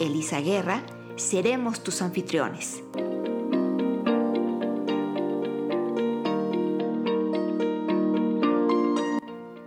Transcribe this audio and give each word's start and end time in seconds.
Elisa 0.00 0.40
Guerra, 0.40 0.84
seremos 1.16 1.82
tus 1.82 2.02
anfitriones. 2.02 2.82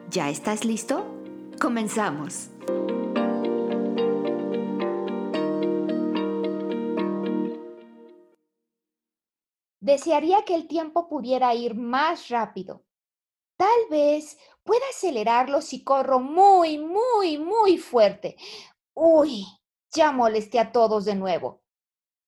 ¿Ya 0.09 0.30
estás 0.30 0.63
listo? 0.63 1.05
Comenzamos. 1.59 2.49
Desearía 9.82 10.45
que 10.45 10.55
el 10.55 10.68
tiempo 10.68 11.09
pudiera 11.09 11.54
ir 11.55 11.76
más 11.76 12.29
rápido. 12.29 12.85
Tal 13.57 13.79
vez 13.90 14.38
pueda 14.63 14.85
acelerarlo 14.90 15.62
si 15.62 15.84
corro 15.84 16.20
muy, 16.20 16.77
muy, 16.77 17.38
muy 17.38 17.77
fuerte. 17.77 18.38
Uy, 18.93 19.45
ya 19.93 20.11
molesté 20.11 20.59
a 20.59 20.71
todos 20.71 21.05
de 21.05 21.15
nuevo. 21.15 21.63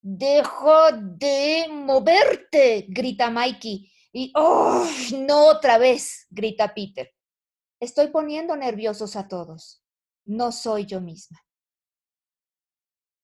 Deja 0.00 0.92
de 0.92 1.66
moverte, 1.70 2.86
grita 2.88 3.30
Mikey. 3.30 3.90
Y, 4.12 4.32
¡oh! 4.36 4.86
No 5.18 5.46
otra 5.46 5.78
vez, 5.78 6.26
grita 6.30 6.74
Peter. 6.74 7.10
Estoy 7.80 8.08
poniendo 8.08 8.54
nerviosos 8.56 9.16
a 9.16 9.28
todos. 9.28 9.82
No 10.24 10.52
soy 10.52 10.86
yo 10.86 11.00
misma. 11.00 11.42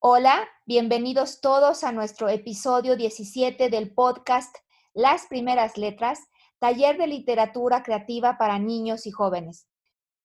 Hola, 0.03 0.49
bienvenidos 0.65 1.41
todos 1.41 1.85
a 1.85 1.93
nuestro 1.93 2.31
episodio 2.31 2.97
17 2.97 3.69
del 3.69 3.93
podcast 3.93 4.55
Las 4.95 5.27
Primeras 5.27 5.77
Letras, 5.77 6.19
taller 6.59 6.97
de 6.97 7.07
literatura 7.07 7.83
creativa 7.83 8.39
para 8.39 8.59
niños 8.59 9.07
y 9.07 9.11
jóvenes. 9.11 9.70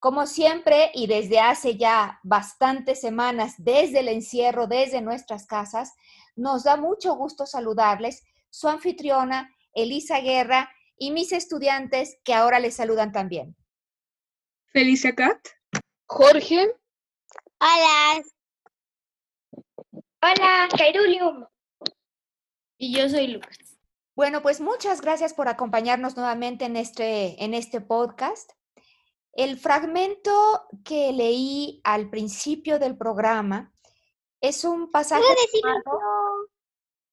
Como 0.06 0.28
siempre 0.28 0.92
y 0.94 1.08
desde 1.08 1.40
hace 1.40 1.78
ya 1.78 2.20
bastantes 2.22 3.02
semanas, 3.02 3.56
desde 3.58 4.02
el 4.02 4.08
encierro, 4.08 4.68
desde 4.68 5.02
nuestras 5.02 5.48
casas, 5.48 5.96
nos 6.36 6.64
da 6.64 6.78
mucho 6.78 7.16
gusto 7.16 7.48
saludarles, 7.48 8.24
su 8.52 8.68
anfitriona, 8.68 9.52
Elisa 9.74 10.20
Guerra, 10.20 10.72
y 10.96 11.10
mis 11.10 11.32
estudiantes 11.32 12.20
que 12.24 12.36
ahora 12.36 12.60
les 12.60 12.76
saludan 12.76 13.12
también. 13.12 13.56
Felicia 14.68 15.16
Cat. 15.16 15.40
Jorge. 16.06 16.72
Hola. 17.60 18.24
Hola, 20.22 20.70
Kairulium. 20.78 21.48
Y 22.78 22.96
yo 22.96 23.10
soy 23.10 23.26
Lucas. 23.26 23.58
Bueno, 24.16 24.44
pues 24.44 24.62
muchas 24.62 25.02
gracias 25.02 25.34
por 25.34 25.48
acompañarnos 25.48 26.16
nuevamente 26.16 26.66
en 26.66 26.76
este, 26.76 27.44
en 27.44 27.56
este 27.56 27.82
podcast. 27.82 28.52
El 29.36 29.60
fragmento 29.60 30.66
que 30.86 31.12
leí 31.12 31.82
al 31.84 32.10
principio 32.10 32.80
del 32.80 32.98
programa 32.98 33.74
es 34.40 34.64
un 34.64 34.90
pasaje. 34.90 35.22
¿Puedo 35.22 35.36
decirlo 35.42 35.76
yo? 35.86 36.50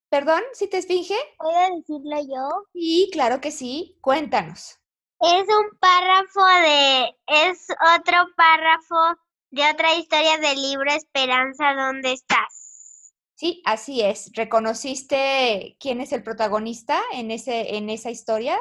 ¿Perdón? 0.09 0.43
¿Sí 0.53 0.69
te 0.69 0.78
esfinge? 0.78 1.16
¿Puedo 1.37 1.77
decirlo 1.77 2.16
yo? 2.21 2.66
Sí, 2.72 3.10
claro 3.12 3.41
que 3.41 3.50
sí. 3.50 3.99
Cuéntanos. 4.00 4.78
Es 5.21 5.43
un 5.49 5.78
párrafo 5.81 6.44
de. 6.62 7.16
Es 7.27 7.66
otro 7.97 8.19
párrafo 8.37 9.21
de 9.50 9.69
otra 9.69 9.94
historia 9.94 10.39
del 10.39 10.62
libro 10.62 10.93
Esperanza, 10.93 11.75
¿dónde 11.75 12.12
estás? 12.12 13.15
Sí, 13.34 13.62
así 13.65 14.00
es. 14.00 14.31
¿Reconociste 14.34 15.77
quién 15.81 16.00
es 16.00 16.12
el 16.12 16.22
protagonista 16.22 17.00
en, 17.12 17.33
ese, 17.33 17.77
en 17.77 17.91
esa 17.91 18.10
historia? 18.10 18.56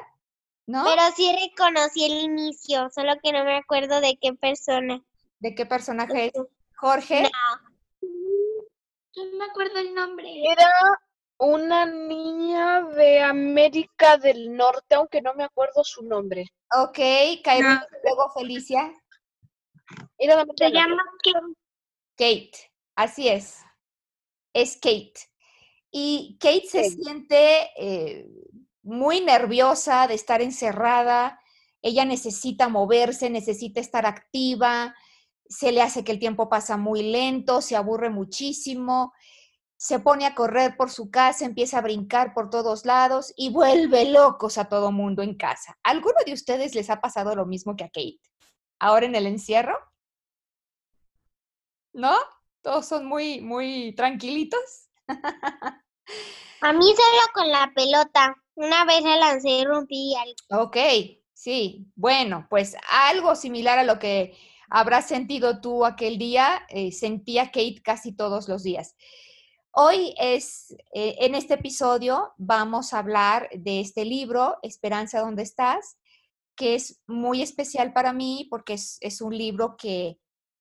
¿No? 0.71 0.85
Pero 0.85 1.01
sí 1.17 1.29
reconocí 1.33 2.05
el 2.05 2.13
inicio, 2.23 2.89
solo 2.95 3.15
que 3.21 3.33
no 3.33 3.43
me 3.43 3.57
acuerdo 3.57 3.99
de 3.99 4.17
qué 4.21 4.33
persona. 4.33 5.03
¿De 5.39 5.53
qué 5.53 5.65
personaje 5.65 6.27
es? 6.27 6.31
Jorge. 6.77 7.23
No. 7.23 8.09
No 9.17 9.37
me 9.37 9.43
acuerdo 9.43 9.79
el 9.79 9.93
nombre. 9.93 10.31
Era 10.49 10.71
una 11.39 11.85
niña 11.85 12.83
de 12.83 13.19
América 13.19 14.15
del 14.17 14.55
Norte, 14.55 14.95
aunque 14.95 15.21
no 15.21 15.33
me 15.33 15.43
acuerdo 15.43 15.83
su 15.83 16.03
nombre. 16.03 16.45
Ok, 16.73 16.97
Cairo, 17.43 17.67
luego 18.05 18.31
Felicia. 18.33 18.93
Era 20.17 20.35
de 20.37 20.41
América 20.43 20.67
Se 20.67 20.71
llama 20.71 21.03
Kim. 21.21 21.53
Kate, 22.15 22.71
así 22.95 23.27
es. 23.27 23.57
Es 24.53 24.75
Kate. 24.77 25.19
Y 25.91 26.37
Kate 26.39 26.67
se 26.67 26.81
Kate. 26.83 26.95
siente 26.95 27.69
eh, 27.75 28.25
muy 28.83 29.21
nerviosa 29.21 30.07
de 30.07 30.15
estar 30.15 30.41
encerrada. 30.41 31.39
Ella 31.81 32.05
necesita 32.05 32.69
moverse, 32.69 33.29
necesita 33.29 33.79
estar 33.79 34.05
activa. 34.05 34.95
Se 35.47 35.71
le 35.71 35.81
hace 35.81 36.03
que 36.03 36.11
el 36.11 36.19
tiempo 36.19 36.49
pasa 36.49 36.77
muy 36.77 37.03
lento, 37.03 37.61
se 37.61 37.75
aburre 37.75 38.09
muchísimo. 38.09 39.13
Se 39.77 39.99
pone 39.99 40.27
a 40.27 40.35
correr 40.35 40.77
por 40.77 40.91
su 40.91 41.09
casa, 41.09 41.43
empieza 41.43 41.79
a 41.79 41.81
brincar 41.81 42.33
por 42.35 42.51
todos 42.51 42.85
lados 42.85 43.33
y 43.35 43.49
vuelve 43.49 44.05
locos 44.05 44.59
a 44.59 44.65
todo 44.65 44.91
mundo 44.91 45.23
en 45.23 45.35
casa. 45.35 45.77
¿Alguno 45.81 46.17
de 46.25 46.33
ustedes 46.33 46.75
les 46.75 46.89
ha 46.91 47.01
pasado 47.01 47.35
lo 47.35 47.47
mismo 47.47 47.75
que 47.75 47.85
a 47.85 47.89
Kate? 47.89 48.19
Ahora 48.79 49.07
en 49.07 49.15
el 49.15 49.25
encierro? 49.25 49.75
¿No? 51.93 52.15
Todos 52.61 52.85
son 52.87 53.05
muy, 53.05 53.41
muy 53.41 53.93
tranquilitos. 53.95 54.89
A 56.61 56.73
mí 56.73 56.85
solo 56.95 57.33
con 57.33 57.49
la 57.49 57.71
pelota. 57.75 58.35
Una 58.55 58.85
vez 58.85 59.03
la 59.03 59.17
lancé 59.17 59.49
y 59.49 59.63
rompí 59.63 60.13
algo. 60.15 60.65
Ok, 60.65 60.77
sí. 61.33 61.87
Bueno, 61.95 62.47
pues 62.49 62.75
algo 62.89 63.35
similar 63.35 63.79
a 63.79 63.83
lo 63.83 63.99
que 63.99 64.37
habrás 64.69 65.07
sentido 65.07 65.61
tú 65.61 65.85
aquel 65.85 66.17
día, 66.17 66.65
eh, 66.69 66.91
sentía 66.91 67.47
Kate 67.47 67.81
casi 67.83 68.13
todos 68.13 68.47
los 68.47 68.63
días. 68.63 68.95
Hoy 69.73 70.13
es, 70.17 70.75
eh, 70.93 71.15
en 71.19 71.35
este 71.35 71.53
episodio 71.53 72.33
vamos 72.37 72.93
a 72.93 72.99
hablar 72.99 73.49
de 73.53 73.79
este 73.79 74.03
libro, 74.05 74.57
Esperanza, 74.63 75.21
¿dónde 75.21 75.43
estás? 75.43 75.97
que 76.55 76.75
es 76.75 77.01
muy 77.07 77.41
especial 77.41 77.93
para 77.93 78.13
mí 78.13 78.47
porque 78.49 78.73
es, 78.73 78.97
es 79.01 79.21
un 79.21 79.35
libro 79.35 79.77
que 79.77 80.19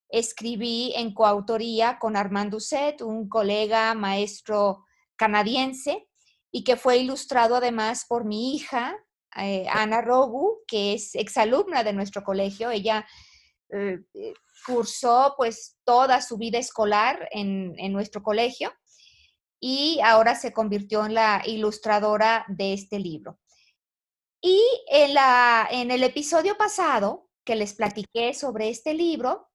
escribí 0.08 0.92
en 0.96 1.14
coautoría 1.14 1.98
con 1.98 2.16
Armand 2.16 2.50
Doucet, 2.52 3.02
un 3.02 3.28
colega 3.28 3.94
maestro 3.94 4.84
canadiense, 5.16 6.08
y 6.52 6.64
que 6.64 6.76
fue 6.76 6.98
ilustrado 6.98 7.56
además 7.56 8.04
por 8.08 8.24
mi 8.24 8.54
hija, 8.54 8.96
eh, 9.36 9.66
Ana 9.70 10.00
Rogu, 10.00 10.62
que 10.66 10.94
es 10.94 11.14
exalumna 11.14 11.84
de 11.84 11.92
nuestro 11.92 12.24
colegio. 12.24 12.70
Ella 12.70 13.06
eh, 13.70 14.00
eh, 14.14 14.34
cursó 14.66 15.34
pues 15.36 15.78
toda 15.84 16.20
su 16.20 16.36
vida 16.36 16.58
escolar 16.58 17.28
en, 17.30 17.74
en 17.78 17.92
nuestro 17.92 18.22
colegio 18.22 18.72
y 19.60 20.00
ahora 20.02 20.34
se 20.34 20.52
convirtió 20.52 21.04
en 21.04 21.14
la 21.14 21.42
ilustradora 21.44 22.44
de 22.48 22.72
este 22.72 22.98
libro. 22.98 23.38
Y 24.42 24.62
en, 24.88 25.14
la, 25.14 25.68
en 25.70 25.90
el 25.90 26.02
episodio 26.02 26.56
pasado 26.56 27.28
que 27.44 27.56
les 27.56 27.74
platiqué 27.74 28.32
sobre 28.32 28.70
este 28.70 28.94
libro, 28.94 29.48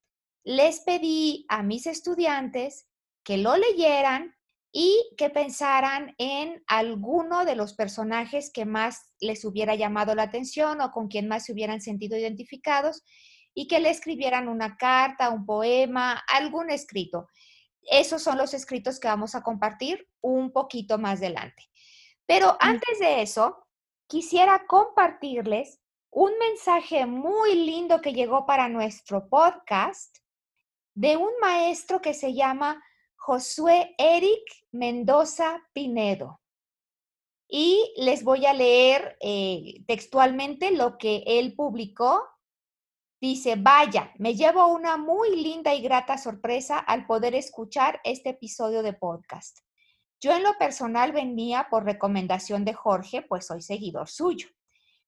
les 0.43 0.81
pedí 0.81 1.45
a 1.49 1.63
mis 1.63 1.87
estudiantes 1.87 2.87
que 3.23 3.37
lo 3.37 3.57
leyeran 3.57 4.34
y 4.77 5.13
que 5.15 5.29
pensaran 5.29 6.13
en 6.17 6.61
alguno 6.67 7.45
de 7.45 7.55
los 7.55 7.75
personajes 7.75 8.51
que 8.51 8.65
más 8.65 9.13
les 9.21 9.45
hubiera 9.45 9.73
llamado 9.73 10.13
la 10.15 10.23
atención 10.23 10.81
o 10.81 10.91
con 10.91 11.07
quien 11.07 11.29
más 11.29 11.45
se 11.45 11.53
hubieran 11.53 11.79
sentido 11.79 12.17
identificados 12.17 13.01
y 13.53 13.69
que 13.69 13.79
le 13.79 13.89
escribieran 13.89 14.49
una 14.49 14.75
carta, 14.75 15.29
un 15.29 15.45
poema, 15.45 16.21
algún 16.27 16.69
escrito. 16.69 17.29
Esos 17.83 18.21
son 18.21 18.37
los 18.37 18.53
escritos 18.53 18.99
que 18.99 19.07
vamos 19.07 19.33
a 19.33 19.43
compartir 19.43 20.09
un 20.19 20.51
poquito 20.51 20.97
más 20.97 21.19
adelante. 21.19 21.63
Pero 22.25 22.57
antes 22.59 22.99
de 22.99 23.21
eso, 23.21 23.65
quisiera 24.07 24.65
compartirles 24.67 25.79
un 26.11 26.37
mensaje 26.37 27.05
muy 27.05 27.55
lindo 27.65 28.01
que 28.01 28.11
llegó 28.11 28.45
para 28.45 28.67
nuestro 28.67 29.29
podcast 29.29 30.17
de 30.95 31.15
un 31.15 31.31
maestro 31.39 32.01
que 32.01 32.13
se 32.13 32.33
llama 32.33 32.83
Josué 33.25 33.95
Eric 33.97 34.43
Mendoza 34.71 35.59
Pinedo. 35.73 36.41
Y 37.47 37.91
les 37.97 38.23
voy 38.23 38.45
a 38.45 38.53
leer 38.53 39.17
eh, 39.19 39.83
textualmente 39.87 40.69
lo 40.69 40.99
que 40.99 41.23
él 41.25 41.55
publicó. 41.55 42.23
Dice, 43.19 43.55
vaya, 43.57 44.13
me 44.19 44.35
llevo 44.35 44.67
una 44.67 44.97
muy 44.97 45.41
linda 45.41 45.73
y 45.73 45.81
grata 45.81 46.19
sorpresa 46.19 46.77
al 46.77 47.07
poder 47.07 47.33
escuchar 47.33 47.99
este 48.03 48.29
episodio 48.29 48.83
de 48.83 48.93
podcast. 48.93 49.57
Yo 50.21 50.31
en 50.31 50.43
lo 50.43 50.55
personal 50.59 51.11
venía 51.11 51.65
por 51.71 51.83
recomendación 51.83 52.63
de 52.63 52.75
Jorge, 52.75 53.23
pues 53.23 53.47
soy 53.47 53.63
seguidor 53.63 54.07
suyo, 54.07 54.49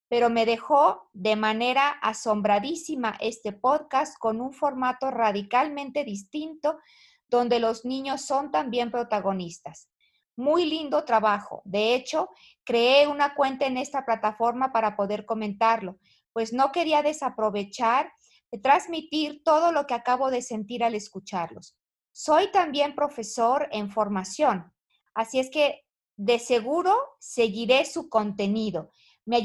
pero 0.10 0.32
me 0.32 0.48
dejó 0.48 1.08
de 1.14 1.36
manera 1.36 1.90
asombradísima 2.02 3.16
este 3.20 3.54
podcast 3.54 4.18
con 4.18 4.42
un 4.42 4.54
formato 4.54 5.12
radicalmente 5.12 6.04
distinto 6.04 6.80
donde 7.28 7.60
los 7.60 7.86
niños 7.86 8.22
son 8.22 8.52
también 8.52 8.92
protagonistas. 8.92 9.90
Muy 10.36 10.66
lindo 10.66 11.04
trabajo. 11.04 11.62
De 11.66 11.96
hecho, 11.96 12.30
creé 12.64 13.08
una 13.08 13.36
cuenta 13.36 13.66
en 13.66 13.78
esta 13.78 14.06
plataforma 14.06 14.72
para 14.72 14.96
poder 14.96 15.26
comentarlo, 15.26 15.98
pues 16.32 16.54
no 16.54 16.72
quería 16.72 17.02
desaprovechar 17.02 18.12
de 18.52 18.60
transmitir 18.60 19.42
todo 19.44 19.72
lo 19.72 19.88
que 19.88 19.94
acabo 19.94 20.30
de 20.30 20.42
sentir 20.42 20.84
al 20.84 20.96
escucharlos. 20.96 21.76
Soy 22.12 22.52
también 22.52 22.96
profesor 22.96 23.68
en 23.72 23.92
formación, 23.92 24.74
así 25.14 25.40
es 25.40 25.50
que 25.50 25.84
de 26.18 26.40
seguro 26.40 26.98
seguiré 27.20 27.86
su 27.86 28.10
contenido. 28.10 28.92
Me, 29.26 29.38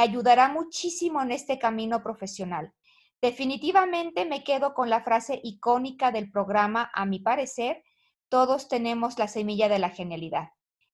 ayudará 0.00 0.48
muchísimo 0.48 1.22
en 1.22 1.30
este 1.30 1.58
camino 1.58 2.02
profesional. 2.02 2.72
Definitivamente 3.20 4.24
me 4.26 4.44
quedo 4.44 4.74
con 4.74 4.88
la 4.88 5.02
frase 5.02 5.40
icónica 5.42 6.12
del 6.12 6.30
programa, 6.30 6.90
a 6.94 7.04
mi 7.04 7.18
parecer, 7.18 7.82
todos 8.28 8.68
tenemos 8.68 9.18
la 9.18 9.26
semilla 9.26 9.68
de 9.68 9.80
la 9.80 9.90
genialidad. 9.90 10.50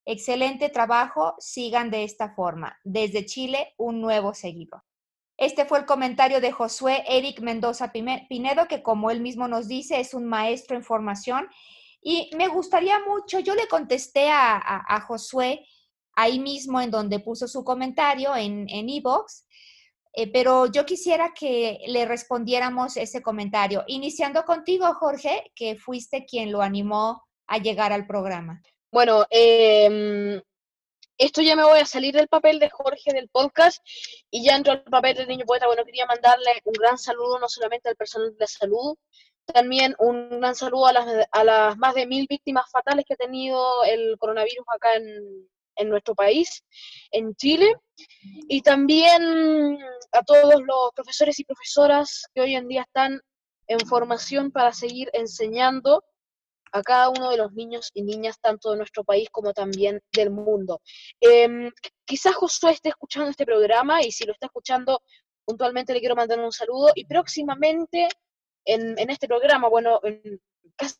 Excelente 0.06 0.70
trabajo, 0.70 1.34
sigan 1.38 1.90
de 1.90 2.04
esta 2.04 2.34
forma. 2.34 2.78
Desde 2.82 3.26
Chile, 3.26 3.74
un 3.76 4.00
nuevo 4.00 4.32
seguidor. 4.32 4.82
Este 5.36 5.66
fue 5.66 5.80
el 5.80 5.86
comentario 5.86 6.40
de 6.40 6.52
Josué 6.52 7.04
Eric 7.08 7.40
Mendoza 7.40 7.92
Pinedo, 7.92 8.68
que 8.68 8.82
como 8.82 9.10
él 9.10 9.20
mismo 9.20 9.48
nos 9.48 9.68
dice, 9.68 10.00
es 10.00 10.14
un 10.14 10.24
maestro 10.24 10.76
en 10.76 10.84
formación. 10.84 11.48
Y 12.00 12.30
me 12.36 12.48
gustaría 12.48 13.00
mucho, 13.00 13.40
yo 13.40 13.54
le 13.54 13.66
contesté 13.68 14.30
a, 14.30 15.04
Josué 15.06 15.66
ahí 16.12 16.38
mismo 16.38 16.80
en 16.80 16.90
donde 16.90 17.18
puso 17.18 17.48
su 17.48 17.64
comentario 17.64 18.34
en 18.36 18.68
Evox, 18.70 19.43
eh, 20.16 20.30
pero 20.32 20.66
yo 20.66 20.86
quisiera 20.86 21.32
que 21.34 21.80
le 21.88 22.04
respondiéramos 22.06 22.96
ese 22.96 23.20
comentario, 23.20 23.84
iniciando 23.88 24.44
contigo, 24.44 24.92
Jorge, 24.94 25.50
que 25.54 25.76
fuiste 25.76 26.24
quien 26.24 26.52
lo 26.52 26.62
animó 26.62 27.24
a 27.48 27.58
llegar 27.58 27.92
al 27.92 28.06
programa. 28.06 28.62
Bueno, 28.92 29.26
eh, 29.28 30.40
esto 31.18 31.42
ya 31.42 31.56
me 31.56 31.64
voy 31.64 31.80
a 31.80 31.86
salir 31.86 32.14
del 32.14 32.28
papel 32.28 32.58
de 32.58 32.70
Jorge 32.70 33.12
del 33.12 33.28
podcast 33.28 33.84
y 34.30 34.44
ya 34.44 34.56
entro 34.56 34.72
al 34.72 34.84
papel 34.84 35.16
del 35.16 35.28
niño 35.28 35.44
poeta. 35.46 35.66
Bueno, 35.66 35.84
quería 35.84 36.06
mandarle 36.06 36.60
un 36.64 36.72
gran 36.74 36.96
saludo 36.98 37.38
no 37.38 37.48
solamente 37.48 37.88
al 37.88 37.96
personal 37.96 38.36
de 38.36 38.46
salud, 38.46 38.96
también 39.46 39.94
un 39.98 40.40
gran 40.40 40.54
saludo 40.54 40.86
a 40.86 40.92
las, 40.92 41.26
a 41.30 41.44
las 41.44 41.76
más 41.76 41.94
de 41.94 42.06
mil 42.06 42.26
víctimas 42.28 42.70
fatales 42.70 43.04
que 43.06 43.14
ha 43.14 43.16
tenido 43.16 43.84
el 43.84 44.16
coronavirus 44.18 44.64
acá 44.68 44.94
en, 44.94 45.48
en 45.76 45.88
nuestro 45.88 46.14
país, 46.14 46.62
en 47.10 47.34
Chile, 47.34 47.74
y 48.48 48.62
también 48.62 49.78
a 50.12 50.22
todos 50.22 50.62
los 50.62 50.90
profesores 50.94 51.38
y 51.38 51.44
profesoras 51.44 52.24
que 52.34 52.40
hoy 52.40 52.54
en 52.54 52.68
día 52.68 52.82
están 52.82 53.20
en 53.66 53.80
formación 53.80 54.50
para 54.50 54.72
seguir 54.72 55.10
enseñando 55.12 56.04
a 56.72 56.82
cada 56.82 57.08
uno 57.08 57.30
de 57.30 57.36
los 57.36 57.52
niños 57.52 57.90
y 57.94 58.02
niñas, 58.02 58.40
tanto 58.40 58.72
de 58.72 58.76
nuestro 58.76 59.04
país 59.04 59.28
como 59.30 59.52
también 59.52 60.00
del 60.12 60.30
mundo. 60.30 60.80
Eh, 61.20 61.70
quizás 62.04 62.34
Josué 62.34 62.72
esté 62.72 62.88
escuchando 62.88 63.30
este 63.30 63.46
programa 63.46 64.02
y 64.02 64.10
si 64.10 64.24
lo 64.24 64.32
está 64.32 64.46
escuchando 64.46 65.00
puntualmente 65.44 65.92
le 65.92 66.00
quiero 66.00 66.16
mandar 66.16 66.40
un 66.40 66.52
saludo 66.52 66.90
y 66.94 67.04
próximamente 67.04 68.08
en, 68.64 68.98
en 68.98 69.10
este 69.10 69.28
programa, 69.28 69.68
bueno, 69.68 70.00
en, 70.02 70.40
casi 70.76 70.96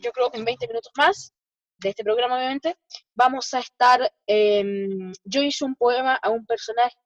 yo 0.00 0.12
creo 0.12 0.30
en 0.32 0.44
20 0.44 0.68
minutos 0.68 0.92
más 0.96 1.32
de 1.78 1.90
este 1.90 2.04
programa 2.04 2.36
obviamente, 2.36 2.76
vamos 3.14 3.52
a 3.54 3.60
estar, 3.60 4.12
em, 4.26 5.12
yo 5.24 5.42
hice 5.42 5.64
un 5.64 5.74
poema 5.74 6.18
a 6.22 6.30
un 6.30 6.46
personaje 6.46 6.96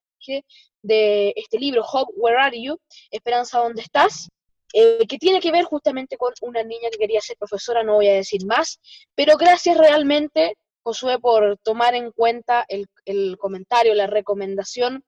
de 0.82 1.32
este 1.36 1.58
libro, 1.58 1.82
Hope, 1.82 2.12
Where 2.16 2.38
Are 2.38 2.62
You? 2.62 2.78
Esperanza, 3.10 3.58
¿dónde 3.58 3.82
estás? 3.82 4.28
Eh, 4.72 5.06
que 5.08 5.18
tiene 5.18 5.40
que 5.40 5.50
ver 5.50 5.64
justamente 5.64 6.16
con 6.16 6.32
una 6.42 6.62
niña 6.62 6.90
que 6.90 6.98
quería 6.98 7.20
ser 7.20 7.36
profesora, 7.36 7.82
no 7.82 7.94
voy 7.94 8.08
a 8.08 8.14
decir 8.14 8.46
más, 8.46 8.78
pero 9.14 9.36
gracias 9.36 9.76
realmente, 9.76 10.56
Josué, 10.82 11.18
por 11.18 11.58
tomar 11.58 11.94
en 11.94 12.12
cuenta 12.12 12.64
el, 12.68 12.86
el 13.04 13.36
comentario, 13.36 13.94
la 13.94 14.06
recomendación 14.06 15.04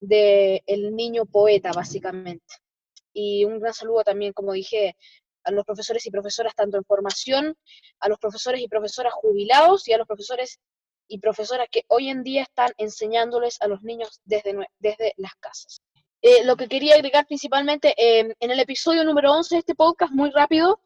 del 0.00 0.62
el 0.66 0.94
niño 0.94 1.24
poeta, 1.24 1.72
básicamente. 1.72 2.54
Y 3.12 3.44
un 3.44 3.58
gran 3.58 3.74
saludo 3.74 4.04
también, 4.04 4.32
como 4.32 4.52
dije, 4.52 4.96
a 5.44 5.50
los 5.50 5.64
profesores 5.64 6.06
y 6.06 6.10
profesoras 6.10 6.54
tanto 6.54 6.76
en 6.76 6.84
formación, 6.84 7.56
a 8.00 8.08
los 8.08 8.18
profesores 8.18 8.60
y 8.60 8.68
profesoras 8.68 9.12
jubilados 9.14 9.88
y 9.88 9.92
a 9.92 9.98
los 9.98 10.06
profesores 10.06 10.58
y 11.08 11.18
profesoras 11.18 11.66
que 11.70 11.84
hoy 11.88 12.08
en 12.08 12.22
día 12.22 12.42
están 12.42 12.70
enseñándoles 12.78 13.60
a 13.60 13.66
los 13.66 13.82
niños 13.82 14.20
desde, 14.24 14.56
desde 14.78 15.12
las 15.16 15.34
casas. 15.34 15.80
Eh, 16.22 16.44
lo 16.44 16.56
que 16.56 16.68
quería 16.68 16.94
agregar 16.94 17.26
principalmente, 17.26 17.94
eh, 17.96 18.34
en 18.38 18.50
el 18.50 18.60
episodio 18.60 19.04
número 19.04 19.32
11 19.32 19.54
de 19.54 19.58
este 19.58 19.74
podcast, 19.74 20.12
muy 20.12 20.30
rápido, 20.30 20.80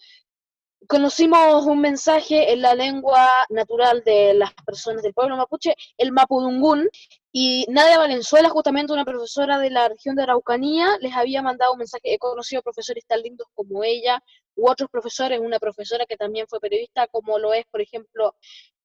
conocimos 0.87 1.65
un 1.67 1.81
mensaje 1.81 2.53
en 2.53 2.63
la 2.63 2.75
lengua 2.75 3.29
natural 3.51 4.03
de 4.05 4.35
las 4.35 4.53
personas 4.67 5.03
del 5.03 5.15
pueblo 5.15 5.37
mapuche, 5.37 5.75
el 5.97 6.13
mapudungún, 6.13 6.89
y 7.37 7.67
Nadia 7.69 7.99
Valenzuela, 7.99 8.49
justamente 8.49 8.93
una 8.93 9.05
profesora 9.05 9.59
de 9.59 9.69
la 9.69 9.89
región 9.89 10.15
de 10.15 10.23
Araucanía, 10.23 10.97
les 11.01 11.15
había 11.15 11.43
mandado 11.43 11.73
un 11.73 11.81
mensaje. 11.81 12.15
He 12.15 12.17
conocido 12.17 12.63
profesores 12.63 13.05
tan 13.09 13.23
lindos 13.23 13.49
como 13.55 13.83
ella, 13.83 14.23
u 14.55 14.71
otros 14.71 14.89
profesores, 14.89 15.41
una 15.41 15.59
profesora 15.59 16.07
que 16.07 16.17
también 16.17 16.47
fue 16.49 16.61
periodista, 16.61 17.09
como 17.09 17.41
lo 17.41 17.53
es, 17.53 17.67
por 17.67 17.81
ejemplo, 17.81 18.37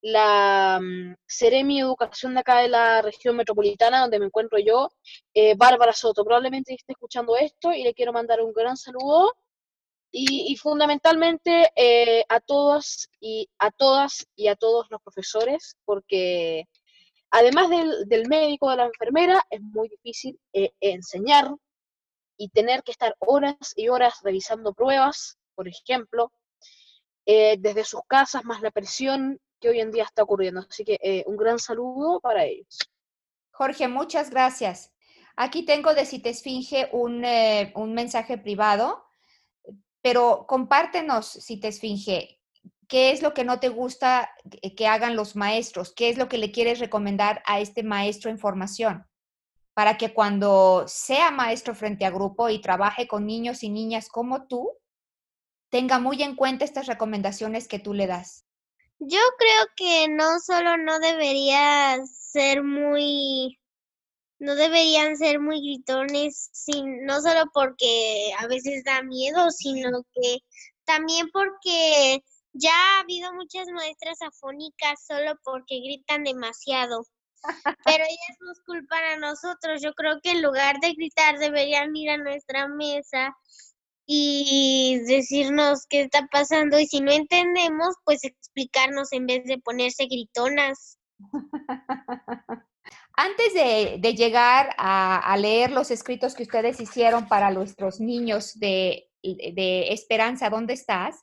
la 0.02 0.80
um, 0.82 1.16
Ceremi 1.28 1.80
Educación 1.80 2.34
de 2.34 2.40
acá 2.40 2.62
de 2.62 2.70
la 2.70 3.04
región 3.04 3.36
metropolitana, 3.36 4.02
donde 4.02 4.18
me 4.18 4.26
encuentro 4.26 4.58
yo, 4.58 4.90
eh, 5.36 5.54
Bárbara 5.56 5.94
Soto. 5.94 6.24
Probablemente 6.26 6.74
esté 6.74 6.94
escuchando 6.94 7.38
esto 7.38 7.72
y 7.72 7.84
le 7.84 7.94
quiero 7.94 8.14
mandar 8.14 8.42
un 8.42 8.52
gran 8.52 8.78
saludo. 8.78 9.32
Y, 10.12 10.56
fundamentalmente 10.56 11.72
eh, 11.76 12.26
a 12.30 12.40
todas 12.40 13.10
y 13.20 13.48
a 13.60 13.70
todas 13.70 14.26
y 14.36 14.48
a 14.48 14.56
todos 14.56 14.88
los 14.90 15.00
profesores, 15.04 15.78
porque 15.86 16.66
además 17.32 17.70
del, 17.70 18.28
médico, 18.28 18.70
de 18.70 18.78
la 18.78 18.86
enfermera, 18.86 19.46
es 19.50 19.62
muy 19.62 19.90
difícil 19.90 20.40
eh, 20.54 20.72
enseñar 20.80 21.56
y 22.38 22.50
tener 22.50 22.84
que 22.84 22.92
estar 22.92 23.16
horas 23.20 23.74
y 23.76 23.90
horas 23.90 24.22
revisando 24.24 24.74
pruebas, 24.74 25.38
por 25.56 25.68
ejemplo, 25.68 26.32
eh, 27.26 27.58
desde 27.60 27.84
sus 27.84 28.02
casas, 28.08 28.46
más 28.46 28.62
la 28.62 28.72
presión 28.72 29.40
que 29.60 29.70
hoy 29.70 29.82
en 29.82 29.92
día 29.92 30.04
está 30.04 30.24
ocurriendo. 30.24 30.62
Así 30.68 30.84
que 30.84 30.98
eh, 31.02 31.24
un 31.28 31.38
gran 31.38 31.60
saludo 31.60 32.20
para 32.22 32.46
ellos. 32.46 32.80
Jorge, 33.52 33.88
muchas 33.88 34.30
gracias. 34.30 34.94
Aquí 35.36 35.64
tengo 35.64 35.94
de 35.94 36.06
si 36.06 36.20
te 36.20 36.30
esfinge 36.30 36.90
un, 36.92 37.24
eh, 37.24 37.72
un 37.76 37.94
mensaje 37.94 38.38
privado, 38.38 39.04
pero 40.02 40.46
compártenos, 40.48 41.28
si 41.28 41.60
te 41.60 41.68
esfinge, 41.68 42.39
qué 42.90 43.12
es 43.12 43.22
lo 43.22 43.34
que 43.34 43.46
no 43.46 43.62
te 43.62 43.70
gusta 43.70 44.32
que 44.76 44.88
hagan 44.88 45.16
los 45.16 45.38
maestros, 45.38 45.94
qué 45.96 46.10
es 46.10 46.18
lo 46.18 46.28
que 46.28 46.38
le 46.38 46.52
quieres 46.52 46.80
recomendar 46.80 47.42
a 47.46 47.62
este 47.62 47.84
maestro 47.84 48.30
en 48.30 48.40
formación 48.40 49.06
para 49.80 49.98
que 49.98 50.14
cuando 50.14 50.84
sea 50.90 51.32
maestro 51.32 51.74
frente 51.74 52.04
a 52.04 52.10
grupo 52.10 52.50
y 52.50 52.60
trabaje 52.60 53.08
con 53.08 53.26
niños 53.26 53.64
y 53.64 53.70
niñas 53.70 54.10
como 54.10 54.46
tú, 54.46 54.74
tenga 55.70 56.00
muy 56.00 56.22
en 56.22 56.36
cuenta 56.36 56.66
estas 56.66 56.88
recomendaciones 56.88 57.66
que 57.66 57.80
tú 57.80 57.94
le 57.94 58.06
das? 58.06 58.44
Yo 59.00 59.22
creo 59.38 59.66
que 59.78 60.10
no 60.10 60.40
solo 60.42 60.76
no 60.76 61.00
debería 61.00 61.98
ser 62.06 62.62
muy, 62.62 63.58
no 64.40 64.56
deberían 64.56 65.16
ser 65.16 65.40
muy 65.40 65.62
gritones, 65.62 66.52
no 67.06 67.22
solo 67.22 67.50
porque 67.54 68.34
a 68.38 68.48
veces 68.48 68.84
da 68.84 69.02
miedo, 69.04 69.50
sino 69.52 70.04
que 70.14 70.40
también 70.84 71.30
porque 71.32 72.22
ya 72.60 72.72
ha 72.72 73.00
habido 73.02 73.34
muchas 73.34 73.68
maestras 73.70 74.22
afónicas 74.22 75.06
solo 75.06 75.34
porque 75.44 75.80
gritan 75.80 76.24
demasiado. 76.24 77.04
Pero 77.86 78.04
ellas 78.04 78.38
nos 78.42 78.60
culpan 78.66 79.04
a 79.04 79.18
nosotros. 79.18 79.82
Yo 79.82 79.94
creo 79.94 80.20
que 80.22 80.32
en 80.32 80.42
lugar 80.42 80.80
de 80.82 80.94
gritar 80.94 81.40
deberían 81.40 81.96
ir 81.96 82.10
a 82.10 82.18
nuestra 82.18 82.68
mesa 82.68 83.36
y 84.06 85.00
decirnos 85.06 85.86
qué 85.88 86.02
está 86.02 86.28
pasando 86.32 86.80
y 86.80 86.88
si 86.88 87.00
no 87.00 87.12
entendemos, 87.12 87.96
pues 88.04 88.24
explicarnos 88.24 89.14
en 89.14 89.28
vez 89.28 89.44
de 89.46 89.60
ponerse 89.60 90.06
gritonas. 90.08 90.98
Antes 93.14 93.54
de, 93.54 94.14
llegar 94.16 94.74
a, 94.78 95.36
leer 95.38 95.72
los 95.72 95.92
escritos 95.92 96.34
que 96.34 96.44
ustedes 96.44 96.80
hicieron 96.80 97.28
para 97.28 97.52
nuestros 97.52 98.00
niños 98.00 98.58
de, 98.58 99.10
de 99.22 99.92
Esperanza, 99.92 100.50
¿dónde 100.50 100.74
estás? 100.74 101.18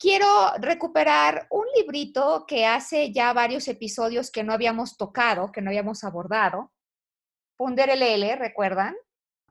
Quiero 0.00 0.26
recuperar 0.58 1.46
un 1.50 1.66
librito 1.76 2.46
que 2.48 2.64
hace 2.64 3.12
ya 3.12 3.34
varios 3.34 3.68
episodios 3.68 4.30
que 4.30 4.42
no 4.42 4.54
habíamos 4.54 4.96
tocado, 4.96 5.52
que 5.52 5.60
no 5.60 5.68
habíamos 5.68 6.04
abordado. 6.04 6.72
Punderelele, 7.58 8.34
¿recuerdan? 8.36 8.96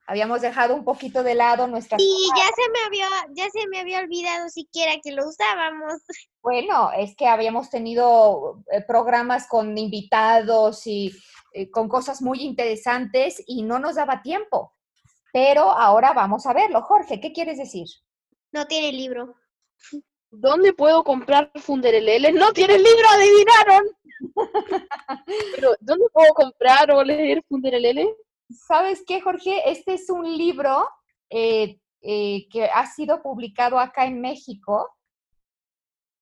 Habíamos 0.08 0.42
dejado 0.42 0.74
un 0.74 0.84
poquito 0.84 1.22
de 1.22 1.36
lado 1.36 1.68
nuestras... 1.68 2.02
Y 2.02 2.30
ya 2.36 2.48
se 2.48 2.72
me 2.72 2.80
había, 2.88 3.08
ya 3.36 3.48
se 3.52 3.68
me 3.68 3.80
había 3.80 4.00
olvidado 4.00 4.50
siquiera 4.50 4.94
que 5.04 5.12
lo 5.12 5.28
usábamos. 5.28 6.02
Bueno, 6.42 6.90
es 6.98 7.16
que 7.16 7.28
habíamos 7.28 7.70
tenido 7.70 8.64
eh, 8.72 8.82
programas 8.82 9.46
con 9.48 9.78
invitados 9.78 10.88
y 10.88 11.12
eh, 11.54 11.70
con 11.70 11.88
cosas 11.88 12.24
muy 12.24 12.42
interesantes 12.42 13.44
y 13.46 13.62
no 13.62 13.78
nos 13.78 13.96
daba 13.96 14.24
tiempo. 14.24 14.74
Pero 15.32 15.70
ahora 15.70 16.14
vamos 16.14 16.48
a 16.48 16.54
verlo. 16.54 16.82
Jorge, 16.82 17.20
¿qué 17.20 17.34
quieres 17.34 17.60
decir? 17.60 17.86
No 18.52 18.66
tiene 18.66 18.94
libro. 18.94 19.36
¿Dónde 20.32 20.74
puedo 20.74 21.04
comprar 21.04 21.52
Fundereleles? 21.56 22.34
No 22.36 22.52
tiene 22.54 22.78
libro, 22.78 23.10
adivinaron. 23.12 23.84
Pero, 25.56 25.76
¿dónde 25.80 26.06
puedo 26.14 26.34
comprar 26.34 26.92
o 26.92 27.04
leer 27.04 27.44
Fundereleles? 27.48 28.08
¿Sabes 28.50 29.04
qué, 29.06 29.22
Jorge? 29.22 29.70
Este 29.70 29.94
es 29.94 30.10
un 30.10 30.26
libro 30.38 30.88
eh, 31.30 31.80
eh, 32.02 32.48
que 32.52 32.66
ha 32.66 32.86
sido 32.88 33.22
publicado 33.22 33.80
acá 33.80 34.06
en 34.06 34.22
México. 34.22 34.90